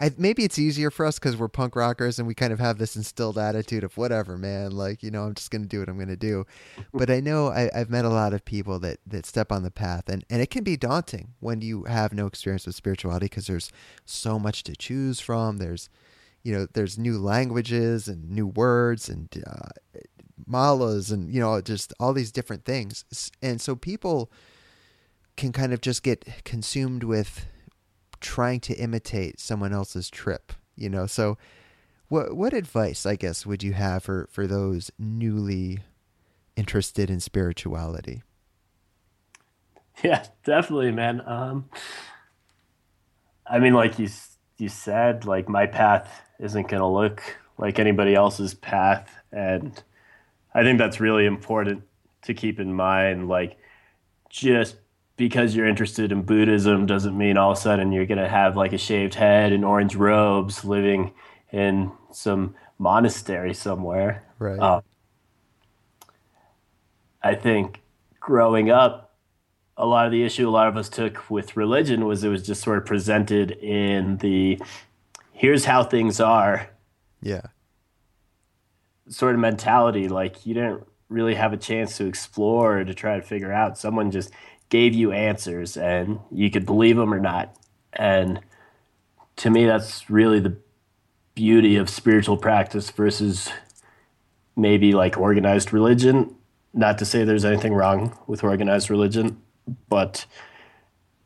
I, 0.00 0.12
maybe 0.16 0.44
it's 0.44 0.58
easier 0.58 0.90
for 0.90 1.04
us 1.04 1.18
because 1.18 1.36
we're 1.36 1.48
punk 1.48 1.76
rockers 1.76 2.18
and 2.18 2.26
we 2.26 2.34
kind 2.34 2.52
of 2.52 2.58
have 2.58 2.78
this 2.78 2.96
instilled 2.96 3.36
attitude 3.36 3.84
of 3.84 3.96
whatever, 3.98 4.38
man. 4.38 4.72
Like 4.72 5.02
you 5.02 5.10
know, 5.10 5.24
I'm 5.24 5.34
just 5.34 5.50
going 5.50 5.62
to 5.62 5.68
do 5.68 5.80
what 5.80 5.88
I'm 5.88 5.96
going 5.96 6.08
to 6.08 6.16
do. 6.16 6.46
But 6.92 7.10
I 7.10 7.20
know 7.20 7.48
I, 7.48 7.70
I've 7.74 7.90
met 7.90 8.06
a 8.06 8.10
lot 8.10 8.32
of 8.32 8.44
people 8.44 8.78
that 8.80 8.98
that 9.06 9.26
step 9.26 9.52
on 9.52 9.62
the 9.62 9.70
path, 9.70 10.08
and 10.08 10.24
and 10.30 10.40
it 10.40 10.50
can 10.50 10.64
be 10.64 10.76
daunting 10.76 11.34
when 11.40 11.60
you 11.60 11.84
have 11.84 12.14
no 12.14 12.26
experience 12.26 12.66
with 12.66 12.74
spirituality 12.74 13.26
because 13.26 13.46
there's 13.46 13.70
so 14.06 14.38
much 14.38 14.62
to 14.64 14.74
choose 14.74 15.20
from. 15.20 15.58
There's 15.58 15.90
you 16.42 16.54
know, 16.54 16.66
there's 16.72 16.98
new 16.98 17.18
languages 17.18 18.08
and 18.08 18.30
new 18.30 18.46
words 18.46 19.08
and 19.08 19.28
uh, 19.46 19.68
malas 20.48 21.12
and 21.12 21.32
you 21.32 21.40
know 21.40 21.60
just 21.60 21.92
all 22.00 22.14
these 22.14 22.32
different 22.32 22.64
things, 22.64 23.04
and 23.42 23.60
so 23.60 23.76
people 23.76 24.30
can 25.36 25.52
kind 25.52 25.72
of 25.72 25.80
just 25.80 26.02
get 26.02 26.44
consumed 26.44 27.04
with 27.04 27.46
trying 28.20 28.60
to 28.60 28.74
imitate 28.74 29.40
someone 29.40 29.72
else's 29.72 30.10
trip, 30.10 30.52
you 30.76 30.88
know. 30.88 31.06
So 31.06 31.38
what 32.08 32.36
what 32.36 32.52
advice, 32.52 33.06
I 33.06 33.16
guess, 33.16 33.46
would 33.46 33.62
you 33.62 33.72
have 33.72 34.02
for 34.02 34.28
for 34.30 34.46
those 34.46 34.90
newly 34.98 35.80
interested 36.56 37.10
in 37.10 37.20
spirituality? 37.20 38.22
Yeah, 40.02 40.24
definitely, 40.44 40.92
man. 40.92 41.22
Um 41.26 41.68
I 43.46 43.58
mean 43.58 43.74
like 43.74 43.98
you 43.98 44.08
you 44.58 44.68
said 44.68 45.24
like 45.24 45.48
my 45.48 45.66
path 45.66 46.22
isn't 46.38 46.68
going 46.68 46.80
to 46.80 46.86
look 46.86 47.22
like 47.58 47.78
anybody 47.78 48.14
else's 48.14 48.54
path 48.54 49.10
and 49.32 49.82
I 50.54 50.62
think 50.62 50.78
that's 50.78 51.00
really 51.00 51.26
important 51.26 51.82
to 52.22 52.34
keep 52.34 52.60
in 52.60 52.74
mind 52.74 53.28
like 53.28 53.58
just 54.28 54.76
because 55.20 55.54
you're 55.54 55.66
interested 55.66 56.12
in 56.12 56.22
Buddhism 56.22 56.86
doesn't 56.86 57.14
mean 57.14 57.36
all 57.36 57.52
of 57.52 57.58
a 57.58 57.60
sudden 57.60 57.92
you're 57.92 58.06
going 58.06 58.16
to 58.16 58.26
have 58.26 58.56
like 58.56 58.72
a 58.72 58.78
shaved 58.78 59.12
head 59.12 59.52
and 59.52 59.66
orange 59.66 59.94
robes 59.94 60.64
living 60.64 61.12
in 61.52 61.92
some 62.10 62.54
monastery 62.78 63.52
somewhere. 63.52 64.24
Right. 64.38 64.58
Um, 64.58 64.80
I 67.22 67.34
think 67.34 67.82
growing 68.18 68.70
up, 68.70 69.14
a 69.76 69.84
lot 69.84 70.06
of 70.06 70.12
the 70.12 70.24
issue 70.24 70.48
a 70.48 70.50
lot 70.50 70.68
of 70.68 70.78
us 70.78 70.88
took 70.88 71.28
with 71.28 71.54
religion 71.54 72.06
was 72.06 72.24
it 72.24 72.30
was 72.30 72.46
just 72.46 72.62
sort 72.62 72.78
of 72.78 72.86
presented 72.86 73.50
in 73.50 74.16
the 74.18 74.58
here's 75.32 75.66
how 75.66 75.82
things 75.82 76.18
are. 76.18 76.70
Yeah. 77.20 77.42
Sort 79.10 79.34
of 79.34 79.40
mentality. 79.42 80.08
Like 80.08 80.46
you 80.46 80.54
didn't 80.54 80.86
really 81.10 81.34
have 81.34 81.52
a 81.52 81.58
chance 81.58 81.98
to 81.98 82.06
explore 82.06 82.78
or 82.78 82.84
to 82.86 82.94
try 82.94 83.16
to 83.16 83.22
figure 83.22 83.52
out. 83.52 83.76
Someone 83.76 84.10
just 84.10 84.30
gave 84.70 84.94
you 84.94 85.12
answers 85.12 85.76
and 85.76 86.20
you 86.32 86.50
could 86.50 86.64
believe 86.64 86.96
them 86.96 87.12
or 87.12 87.20
not. 87.20 87.54
And 87.92 88.40
to 89.36 89.50
me, 89.50 89.66
that's 89.66 90.08
really 90.08 90.40
the 90.40 90.56
beauty 91.34 91.76
of 91.76 91.90
spiritual 91.90 92.36
practice 92.36 92.90
versus 92.90 93.50
maybe 94.56 94.92
like 94.92 95.18
organized 95.18 95.72
religion. 95.72 96.34
Not 96.72 96.98
to 96.98 97.04
say 97.04 97.24
there's 97.24 97.44
anything 97.44 97.74
wrong 97.74 98.16
with 98.26 98.44
organized 98.44 98.90
religion, 98.90 99.42
but 99.88 100.24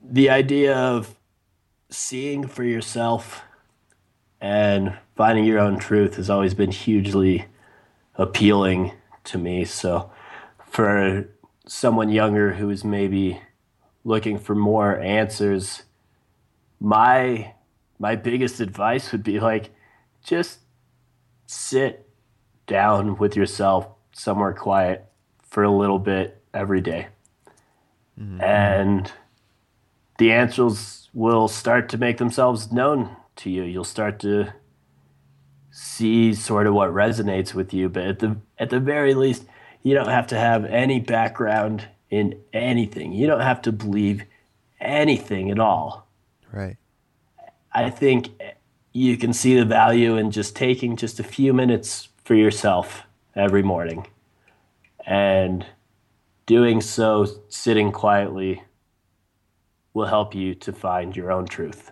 the 0.03 0.31
idea 0.31 0.75
of 0.75 1.15
seeing 1.91 2.47
for 2.47 2.65
yourself 2.65 3.43
and 4.41 4.97
finding 5.17 5.45
your 5.45 5.59
own 5.59 5.79
truth 5.79 6.17
has 6.17 6.31
always 6.31 6.55
been 6.55 6.71
hugely 6.71 7.47
appealing 8.17 8.93
to 9.25 9.39
me. 9.39 9.65
So 9.65 10.11
for 10.71 11.29
someone 11.67 12.11
younger 12.11 12.53
who 12.53 12.71
is 12.71 12.85
maybe 12.85 13.41
looking 14.05 14.39
for 14.39 14.55
more 14.55 14.99
answers, 15.01 15.83
my 16.81 17.55
my 17.99 18.17
biggest 18.17 18.61
advice 18.61 19.13
would 19.13 19.23
be 19.23 19.41
like 19.41 19.71
just 20.23 20.61
sit 21.47 22.09
down 22.67 23.17
with 23.17 23.37
yourself 23.37 23.87
somewhere 24.13 24.53
quiet 24.53 25.07
for 25.43 25.63
a 25.63 25.71
little 25.71 25.99
bit 25.99 26.43
every 26.53 26.81
day. 26.81 27.09
Mm-hmm. 28.19 28.41
And 28.41 29.13
the 30.19 30.33
answers 30.33 31.09
will 31.13 31.49
start 31.49 31.89
to 31.91 31.99
make 31.99 32.19
themselves 32.19 32.73
known 32.73 33.17
to 33.37 33.51
you. 33.51 33.63
You'll 33.63 33.85
start 33.85 34.21
to 34.21 34.53
see 35.71 36.35
sort 36.35 36.67
of 36.67 36.75
what 36.75 36.91
resonates 36.91 37.55
with 37.55 37.75
you, 37.75 37.89
but 37.89 38.05
at 38.05 38.19
the 38.21 38.37
at 38.59 38.71
the 38.71 38.81
very 38.81 39.15
least, 39.15 39.45
you 39.85 39.95
don't 39.95 40.09
have 40.09 40.27
to 40.29 40.37
have 40.37 40.65
any 40.65 40.99
background 40.99 41.87
in 42.11 42.41
anything. 42.53 43.13
You 43.13 43.29
don't 43.29 43.41
have 43.41 43.63
to 43.63 43.73
believe 43.73 44.25
anything 44.81 45.51
at 45.51 45.61
all. 45.61 46.09
Right. 46.51 46.77
I 47.73 47.91
think 47.91 48.31
you 48.93 49.17
can 49.17 49.33
see 49.33 49.57
the 49.57 49.65
value 49.65 50.17
in 50.17 50.31
just 50.31 50.57
taking 50.57 50.97
just 50.97 51.21
a 51.21 51.25
few 51.25 51.53
minutes 51.53 52.09
for 52.25 52.35
yourself 52.35 53.03
every 53.37 53.63
morning 53.63 54.07
and 55.07 55.67
doing 56.47 56.81
so 56.81 57.27
sitting 57.49 57.93
quietly 57.93 58.63
will 59.93 60.07
help 60.07 60.35
you 60.35 60.55
to 60.55 60.73
find 60.73 61.15
your 61.17 61.31
own 61.31 61.47
truth. 61.47 61.91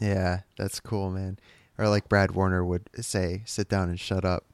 Yeah, 0.00 0.40
that's 0.56 0.78
cool, 0.80 1.10
man. 1.10 1.38
Or 1.78 1.88
like 1.88 2.08
Brad 2.08 2.32
Warner 2.32 2.64
would 2.64 2.88
say, 3.00 3.42
sit 3.44 3.68
down 3.68 3.88
and 3.88 3.98
shut 3.98 4.24
up. 4.24 4.44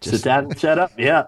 Just, 0.00 0.16
Sit 0.16 0.24
down 0.24 0.44
and 0.44 0.58
shut 0.58 0.78
up. 0.78 0.92
Yeah. 0.98 1.26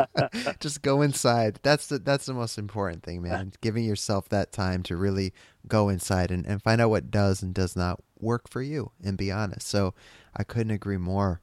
just 0.60 0.82
go 0.82 1.02
inside. 1.02 1.58
That's 1.62 1.86
the 1.88 1.98
that's 1.98 2.26
the 2.26 2.34
most 2.34 2.58
important 2.58 3.02
thing, 3.02 3.22
man. 3.22 3.52
Giving 3.60 3.84
yourself 3.84 4.28
that 4.28 4.52
time 4.52 4.82
to 4.84 4.96
really 4.96 5.32
go 5.66 5.88
inside 5.88 6.30
and, 6.30 6.46
and 6.46 6.62
find 6.62 6.80
out 6.80 6.90
what 6.90 7.10
does 7.10 7.42
and 7.42 7.54
does 7.54 7.76
not 7.76 8.00
work 8.20 8.48
for 8.48 8.62
you 8.62 8.92
and 9.02 9.16
be 9.16 9.30
honest. 9.30 9.66
So 9.66 9.94
I 10.36 10.44
couldn't 10.44 10.72
agree 10.72 10.98
more. 10.98 11.40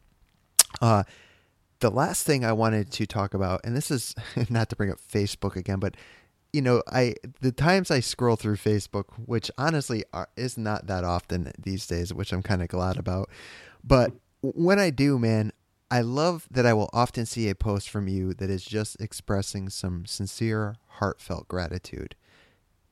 Uh 0.82 1.04
the 1.80 1.90
last 1.90 2.26
thing 2.26 2.44
I 2.44 2.52
wanted 2.52 2.92
to 2.92 3.06
talk 3.06 3.34
about, 3.34 3.62
and 3.64 3.76
this 3.76 3.90
is 3.90 4.14
not 4.50 4.70
to 4.70 4.76
bring 4.76 4.92
up 4.92 5.00
Facebook 5.00 5.56
again, 5.56 5.80
but 5.80 5.96
you 6.52 6.62
know, 6.62 6.82
I 6.88 7.16
the 7.42 7.52
times 7.52 7.92
I 7.92 8.00
scroll 8.00 8.36
through 8.36 8.58
Facebook, 8.58 9.06
which 9.26 9.52
honestly 9.58 10.04
are, 10.14 10.30
is 10.36 10.58
not 10.58 10.88
that 10.88 11.04
often 11.04 11.52
these 11.60 11.86
days, 11.86 12.14
which 12.14 12.34
I'm 12.34 12.42
kind 12.42 12.62
of 12.62 12.68
glad 12.70 12.98
about. 12.98 13.30
But 13.84 14.14
when 14.42 14.80
I 14.80 14.90
do, 14.90 15.20
man, 15.20 15.52
I 15.92 16.02
love 16.02 16.48
that 16.52 16.66
I 16.66 16.74
will 16.74 16.90
often 16.94 17.26
see 17.26 17.50
a 17.50 17.56
post 17.56 17.90
from 17.90 18.08
you 18.08 18.34
that 18.36 18.50
is 18.50 18.64
just 18.64 19.02
expressing 19.02 19.70
some 19.70 20.06
sincere, 20.06 20.76
heartfelt 20.88 21.48
gratitude. 21.48 22.16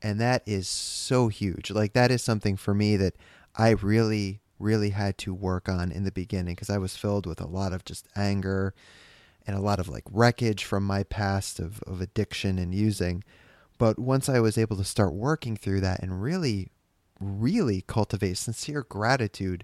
And 0.02 0.20
that 0.20 0.44
is 0.46 0.68
so 0.68 1.28
huge. 1.28 1.70
Like, 1.70 1.94
that 1.94 2.12
is 2.12 2.24
something 2.24 2.58
for 2.58 2.74
me 2.74 2.98
that 2.98 3.16
I 3.56 3.72
really, 3.72 4.42
really 4.60 4.92
had 4.92 5.18
to 5.20 5.34
work 5.34 5.70
on 5.70 5.92
in 5.92 6.04
the 6.04 6.12
beginning 6.12 6.56
because 6.56 6.70
I 6.70 6.78
was 6.78 6.96
filled 6.96 7.26
with 7.26 7.40
a 7.40 7.48
lot 7.48 7.74
of 7.74 7.86
just 7.86 8.08
anger 8.16 8.74
and 9.46 9.56
a 9.56 9.62
lot 9.62 9.80
of 9.80 9.88
like 9.88 10.04
wreckage 10.12 10.64
from 10.64 10.84
my 10.84 11.04
past 11.04 11.60
of, 11.60 11.82
of 11.84 12.02
addiction 12.02 12.58
and 12.58 12.74
using. 12.74 13.24
But 13.78 14.00
once 14.00 14.28
I 14.28 14.40
was 14.40 14.58
able 14.58 14.76
to 14.78 14.84
start 14.84 15.14
working 15.14 15.56
through 15.56 15.82
that 15.82 16.02
and 16.02 16.22
really, 16.22 16.72
really 17.20 17.84
cultivate 17.88 18.38
sincere 18.38 18.84
gratitude 18.88 19.64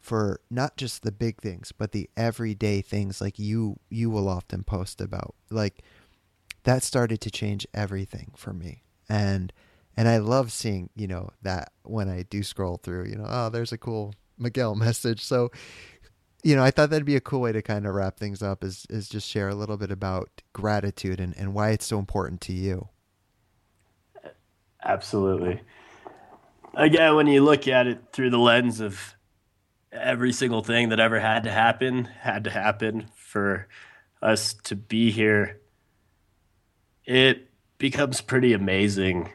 for 0.00 0.40
not 0.50 0.76
just 0.76 1.02
the 1.02 1.12
big 1.12 1.40
things 1.40 1.72
but 1.76 1.92
the 1.92 2.08
everyday 2.16 2.80
things 2.80 3.20
like 3.20 3.38
you 3.38 3.78
you 3.90 4.08
will 4.08 4.28
often 4.28 4.64
post 4.64 5.00
about 5.00 5.34
like 5.50 5.82
that 6.64 6.82
started 6.82 7.20
to 7.22 7.30
change 7.30 7.66
everything 7.72 8.32
for 8.36 8.52
me. 8.52 8.82
And 9.08 9.52
and 9.96 10.08
I 10.08 10.18
love 10.18 10.52
seeing 10.52 10.90
you 10.94 11.06
know 11.06 11.30
that 11.42 11.72
when 11.82 12.08
I 12.08 12.24
do 12.28 12.42
scroll 12.42 12.78
through 12.82 13.06
you 13.06 13.16
know 13.16 13.26
oh 13.28 13.48
there's 13.50 13.72
a 13.72 13.78
cool 13.78 14.14
Miguel 14.38 14.74
message. 14.76 15.24
So 15.24 15.50
you 16.42 16.56
know 16.56 16.62
I 16.62 16.70
thought 16.70 16.90
that'd 16.90 17.04
be 17.04 17.16
a 17.16 17.20
cool 17.20 17.40
way 17.40 17.52
to 17.52 17.62
kind 17.62 17.86
of 17.86 17.94
wrap 17.94 18.18
things 18.18 18.42
up 18.42 18.62
is 18.64 18.86
is 18.90 19.08
just 19.08 19.28
share 19.28 19.48
a 19.48 19.54
little 19.54 19.76
bit 19.76 19.90
about 19.90 20.42
gratitude 20.52 21.20
and 21.20 21.36
and 21.36 21.54
why 21.54 21.70
it's 21.70 21.86
so 21.86 21.98
important 21.98 22.40
to 22.42 22.52
you. 22.52 22.88
Absolutely. 24.82 25.60
Uh, 26.76 26.82
Again 26.82 27.16
when 27.16 27.26
you 27.26 27.42
look 27.42 27.66
at 27.66 27.86
it 27.86 28.00
through 28.12 28.30
the 28.30 28.38
lens 28.38 28.80
of 28.80 29.16
every 29.92 30.32
single 30.32 30.62
thing 30.62 30.90
that 30.90 31.00
ever 31.00 31.18
had 31.20 31.44
to 31.44 31.50
happen 31.50 32.04
had 32.04 32.44
to 32.44 32.50
happen 32.50 33.06
for 33.14 33.66
us 34.22 34.54
to 34.54 34.76
be 34.76 35.10
here, 35.10 35.60
it 37.04 37.48
becomes 37.78 38.20
pretty 38.20 38.52
amazing 38.52 39.30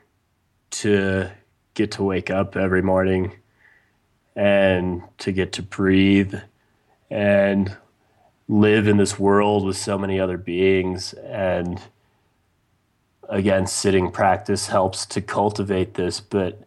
to 0.70 1.30
get 1.74 1.92
to 1.92 2.04
wake 2.04 2.30
up 2.30 2.56
every 2.56 2.82
morning 2.82 3.34
and 4.36 5.02
to 5.18 5.32
get 5.32 5.54
to 5.54 5.62
breathe 5.62 6.36
and 7.10 7.76
live 8.48 8.88
in 8.88 8.98
this 8.98 9.18
world 9.18 9.66
with 9.66 9.78
so 9.78 9.98
many 9.98 10.20
other 10.20 10.38
beings. 10.38 11.14
And 11.14 11.82
again 13.30 13.68
sitting 13.68 14.12
practice 14.12 14.68
helps 14.68 15.06
to 15.06 15.22
cultivate 15.22 15.96
this 15.96 16.20
but 16.20 16.62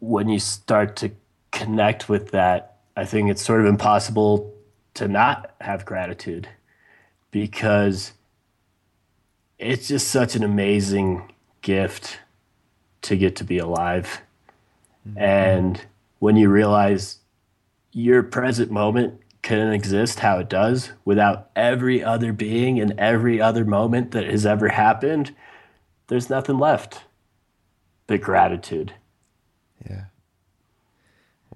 when 0.00 0.28
you 0.28 0.38
start 0.38 0.96
to 0.96 1.10
connect 1.58 2.08
with 2.08 2.30
that, 2.30 2.76
I 2.96 3.04
think 3.04 3.30
it's 3.30 3.42
sort 3.42 3.60
of 3.60 3.66
impossible 3.66 4.54
to 4.94 5.08
not 5.08 5.54
have 5.60 5.84
gratitude 5.84 6.48
because 7.30 8.12
it's 9.58 9.88
just 9.88 10.08
such 10.08 10.36
an 10.36 10.44
amazing 10.44 11.32
gift 11.62 12.20
to 13.02 13.16
get 13.16 13.36
to 13.36 13.44
be 13.44 13.58
alive. 13.58 14.22
Mm-hmm. 15.06 15.18
And 15.18 15.86
when 16.20 16.36
you 16.36 16.48
realize 16.48 17.18
your 17.92 18.22
present 18.22 18.70
moment 18.70 19.20
can 19.42 19.72
exist 19.72 20.20
how 20.20 20.38
it 20.38 20.48
does 20.48 20.92
without 21.04 21.50
every 21.56 22.02
other 22.02 22.32
being 22.32 22.80
and 22.80 22.92
every 22.98 23.40
other 23.40 23.64
moment 23.64 24.12
that 24.12 24.24
has 24.24 24.46
ever 24.46 24.68
happened, 24.68 25.34
there's 26.06 26.30
nothing 26.30 26.58
left 26.58 27.02
but 28.06 28.20
gratitude. 28.20 28.94
Yeah. 29.88 30.04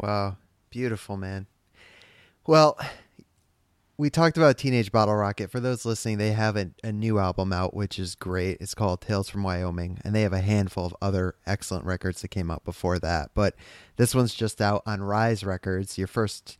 Wow. 0.00 0.36
Beautiful, 0.70 1.16
man. 1.16 1.46
Well, 2.46 2.78
we 3.96 4.10
talked 4.10 4.36
about 4.36 4.58
Teenage 4.58 4.90
Bottle 4.90 5.14
Rocket. 5.14 5.50
For 5.50 5.60
those 5.60 5.84
listening, 5.84 6.18
they 6.18 6.32
have 6.32 6.56
a, 6.56 6.70
a, 6.82 6.90
new 6.90 7.18
album 7.18 7.52
out, 7.52 7.74
which 7.74 7.98
is 7.98 8.14
great. 8.14 8.58
It's 8.60 8.74
called 8.74 9.00
Tales 9.00 9.28
from 9.28 9.42
Wyoming, 9.42 10.00
and 10.02 10.14
they 10.14 10.22
have 10.22 10.32
a 10.32 10.40
handful 10.40 10.86
of 10.86 10.96
other 11.00 11.36
excellent 11.46 11.84
records 11.84 12.22
that 12.22 12.28
came 12.28 12.50
out 12.50 12.64
before 12.64 12.98
that. 12.98 13.30
But 13.34 13.54
this 13.96 14.14
one's 14.14 14.34
just 14.34 14.60
out 14.60 14.82
on 14.86 15.02
Rise 15.02 15.44
Records, 15.44 15.98
your 15.98 16.08
first 16.08 16.58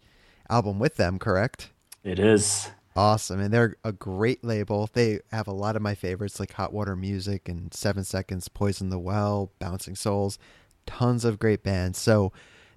album 0.48 0.78
with 0.78 0.96
them, 0.96 1.18
correct? 1.18 1.70
It 2.04 2.18
is. 2.18 2.70
Awesome. 2.94 3.40
And 3.40 3.52
they're 3.52 3.76
a 3.82 3.92
great 3.92 4.44
label. 4.44 4.88
They 4.92 5.20
have 5.32 5.48
a 5.48 5.52
lot 5.52 5.76
of 5.76 5.82
my 5.82 5.94
favorites 5.94 6.38
like 6.38 6.52
Hot 6.52 6.72
Water 6.72 6.94
Music 6.94 7.48
and 7.48 7.72
Seven 7.72 8.04
Seconds, 8.04 8.48
Poison 8.48 8.90
the 8.90 8.98
Well, 8.98 9.50
Bouncing 9.58 9.96
Souls, 9.96 10.38
tons 10.86 11.24
of 11.24 11.38
great 11.38 11.62
bands. 11.62 11.98
So, 11.98 12.32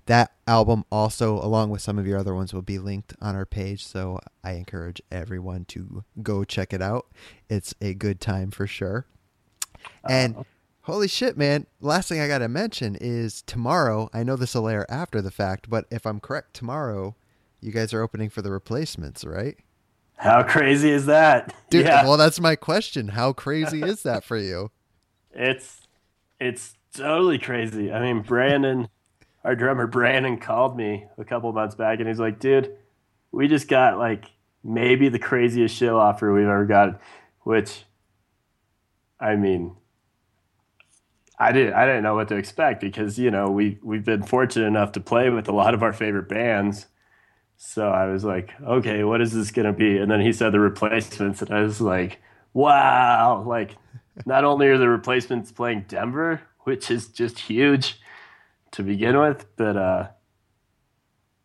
that 0.08 0.34
album 0.48 0.86
also, 0.92 1.36
along 1.36 1.72
with 1.72 1.82
some 1.82 1.98
of 1.98 2.06
your 2.06 2.18
other 2.20 2.36
ones, 2.36 2.54
will 2.54 2.62
be 2.62 2.80
linked 2.80 3.16
on 3.22 3.36
our 3.36 3.46
page. 3.46 3.86
So 3.86 4.20
I 4.44 4.52
encourage 4.52 5.02
everyone 5.12 5.66
to 5.66 6.04
go 6.22 6.44
check 6.44 6.74
it 6.74 6.82
out. 6.82 7.08
It's 7.50 7.74
a 7.82 7.94
good 7.94 8.22
time 8.22 8.52
for 8.52 8.68
sure. 8.68 9.08
And 10.08 10.36
uh, 10.38 10.44
holy 10.82 11.08
shit, 11.08 11.38
man. 11.38 11.66
Last 11.82 12.10
thing 12.10 12.20
I 12.20 12.28
got 12.28 12.40
to 12.40 12.48
mention 12.48 12.96
is 13.00 13.42
tomorrow. 13.42 14.10
I 14.14 14.24
know 14.24 14.36
this 14.36 14.54
will 14.54 14.68
air 14.68 14.90
after 14.92 15.22
the 15.22 15.32
fact, 15.32 15.70
but 15.70 15.86
if 15.90 16.06
I'm 16.06 16.20
correct, 16.20 16.54
tomorrow 16.54 17.16
you 17.60 17.72
guys 17.72 17.94
are 17.94 18.02
opening 18.02 18.30
for 18.30 18.42
the 18.42 18.52
replacements, 18.52 19.24
right? 19.26 19.58
How 20.18 20.44
crazy 20.44 20.92
is 20.92 21.08
that? 21.08 21.54
Dude, 21.70 21.86
yeah. 21.86 22.04
well, 22.04 22.18
that's 22.18 22.40
my 22.40 22.56
question. 22.56 23.10
How 23.10 23.34
crazy 23.34 23.82
is 23.82 24.04
that 24.04 24.24
for 24.24 24.38
you? 24.38 24.72
It's 25.38 25.82
it's 26.40 26.76
totally 26.94 27.38
crazy. 27.38 27.92
I 27.92 28.00
mean, 28.00 28.22
Brandon 28.22 28.88
our 29.46 29.56
drummer 29.56 29.86
Brandon 29.86 30.38
called 30.40 30.76
me 30.76 31.06
a 31.20 31.24
couple 31.24 31.54
months 31.54 31.76
back 31.76 32.00
and 32.00 32.08
he's 32.08 32.20
like, 32.20 32.40
dude, 32.40 32.76
we 33.32 33.48
just 33.48 33.68
got 33.68 34.00
like 34.00 34.26
maybe 34.64 35.08
the 35.08 35.20
craziest 35.20 35.76
show 35.76 36.00
offer 36.00 36.34
we've 36.34 36.46
ever 36.46 36.66
got, 36.66 37.00
which 37.42 37.84
I 39.20 39.36
mean, 39.36 39.76
I 41.38 41.52
didn't 41.52 41.74
I 41.74 41.86
didn't 41.86 42.04
know 42.04 42.16
what 42.16 42.28
to 42.30 42.36
expect 42.36 42.82
because 42.82 43.20
you 43.20 43.30
know 43.30 43.52
we 43.52 43.78
we've 43.84 44.04
been 44.04 44.24
fortunate 44.24 44.66
enough 44.66 44.94
to 44.94 45.00
play 45.00 45.30
with 45.30 45.48
a 45.48 45.54
lot 45.54 45.76
of 45.76 45.84
our 45.84 45.94
favorite 45.94 46.28
bands. 46.28 46.88
So 47.56 47.90
I 47.90 48.08
was 48.08 48.24
like, 48.24 48.52
okay, 48.62 49.04
what 49.04 49.22
is 49.22 49.32
this 49.32 49.52
gonna 49.52 49.74
be? 49.74 49.98
And 49.98 50.10
then 50.10 50.22
he 50.22 50.34
said 50.34 50.54
the 50.54 50.60
replacements, 50.60 51.42
and 51.42 51.52
I 51.52 51.62
was 51.62 51.80
like, 51.80 52.20
wow! 52.54 53.44
Like, 53.46 53.76
not 54.26 54.44
only 54.44 54.68
are 54.68 54.78
the 54.78 54.90
replacements 54.90 55.52
playing 55.52 55.86
Denver, 55.88 56.42
which 56.62 56.90
is 56.90 57.08
just 57.08 57.40
huge, 57.40 58.00
to 58.76 58.84
begin 58.84 59.18
with. 59.18 59.46
But 59.56 59.78
uh, 59.78 60.08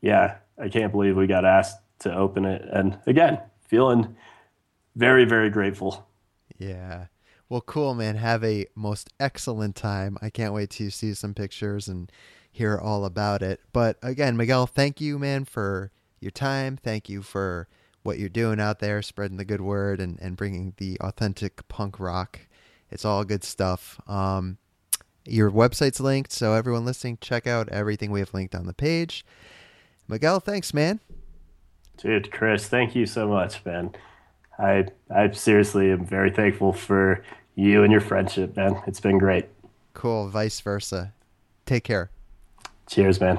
yeah, 0.00 0.36
I 0.58 0.68
can't 0.68 0.92
believe 0.92 1.16
we 1.16 1.26
got 1.26 1.44
asked 1.44 1.78
to 2.00 2.14
open 2.14 2.44
it. 2.44 2.62
And 2.72 2.98
again, 3.06 3.40
feeling 3.68 4.16
very, 4.96 5.24
very 5.24 5.50
grateful. 5.50 6.06
Yeah. 6.58 7.06
Well, 7.48 7.60
cool, 7.60 7.94
man. 7.94 8.16
Have 8.16 8.44
a 8.44 8.66
most 8.74 9.10
excellent 9.18 9.74
time. 9.74 10.16
I 10.22 10.30
can't 10.30 10.54
wait 10.54 10.70
to 10.70 10.90
see 10.90 11.14
some 11.14 11.34
pictures 11.34 11.88
and 11.88 12.10
hear 12.52 12.78
all 12.78 13.04
about 13.04 13.42
it. 13.42 13.60
But 13.72 13.98
again, 14.02 14.36
Miguel, 14.36 14.66
thank 14.66 15.00
you, 15.00 15.18
man, 15.18 15.44
for 15.44 15.90
your 16.20 16.30
time. 16.30 16.76
Thank 16.76 17.08
you 17.08 17.22
for 17.22 17.68
what 18.02 18.18
you're 18.18 18.28
doing 18.28 18.60
out 18.60 18.78
there, 18.78 19.02
spreading 19.02 19.36
the 19.36 19.44
good 19.44 19.60
word 19.60 20.00
and, 20.00 20.18
and 20.20 20.36
bringing 20.36 20.74
the 20.78 20.98
authentic 21.00 21.66
punk 21.68 21.98
rock. 22.00 22.40
It's 22.90 23.04
all 23.04 23.24
good 23.24 23.44
stuff. 23.44 24.00
Um, 24.08 24.58
your 25.30 25.50
website's 25.50 26.00
linked, 26.00 26.32
so 26.32 26.54
everyone 26.54 26.84
listening, 26.84 27.18
check 27.20 27.46
out 27.46 27.68
everything 27.68 28.10
we 28.10 28.20
have 28.20 28.34
linked 28.34 28.54
on 28.54 28.66
the 28.66 28.74
page. 28.74 29.24
Miguel, 30.08 30.40
thanks, 30.40 30.74
man. 30.74 31.00
Dude, 31.96 32.32
Chris, 32.32 32.66
thank 32.66 32.94
you 32.94 33.06
so 33.06 33.28
much, 33.28 33.64
man. 33.64 33.94
I 34.58 34.86
I 35.14 35.30
seriously 35.30 35.90
am 35.90 36.04
very 36.04 36.30
thankful 36.30 36.72
for 36.72 37.24
you 37.54 37.82
and 37.82 37.92
your 37.92 38.00
friendship, 38.00 38.56
man. 38.56 38.80
It's 38.86 39.00
been 39.00 39.18
great. 39.18 39.46
Cool. 39.94 40.28
Vice 40.28 40.60
versa. 40.60 41.12
Take 41.66 41.84
care. 41.84 42.10
Cheers, 42.88 43.20
man. 43.20 43.38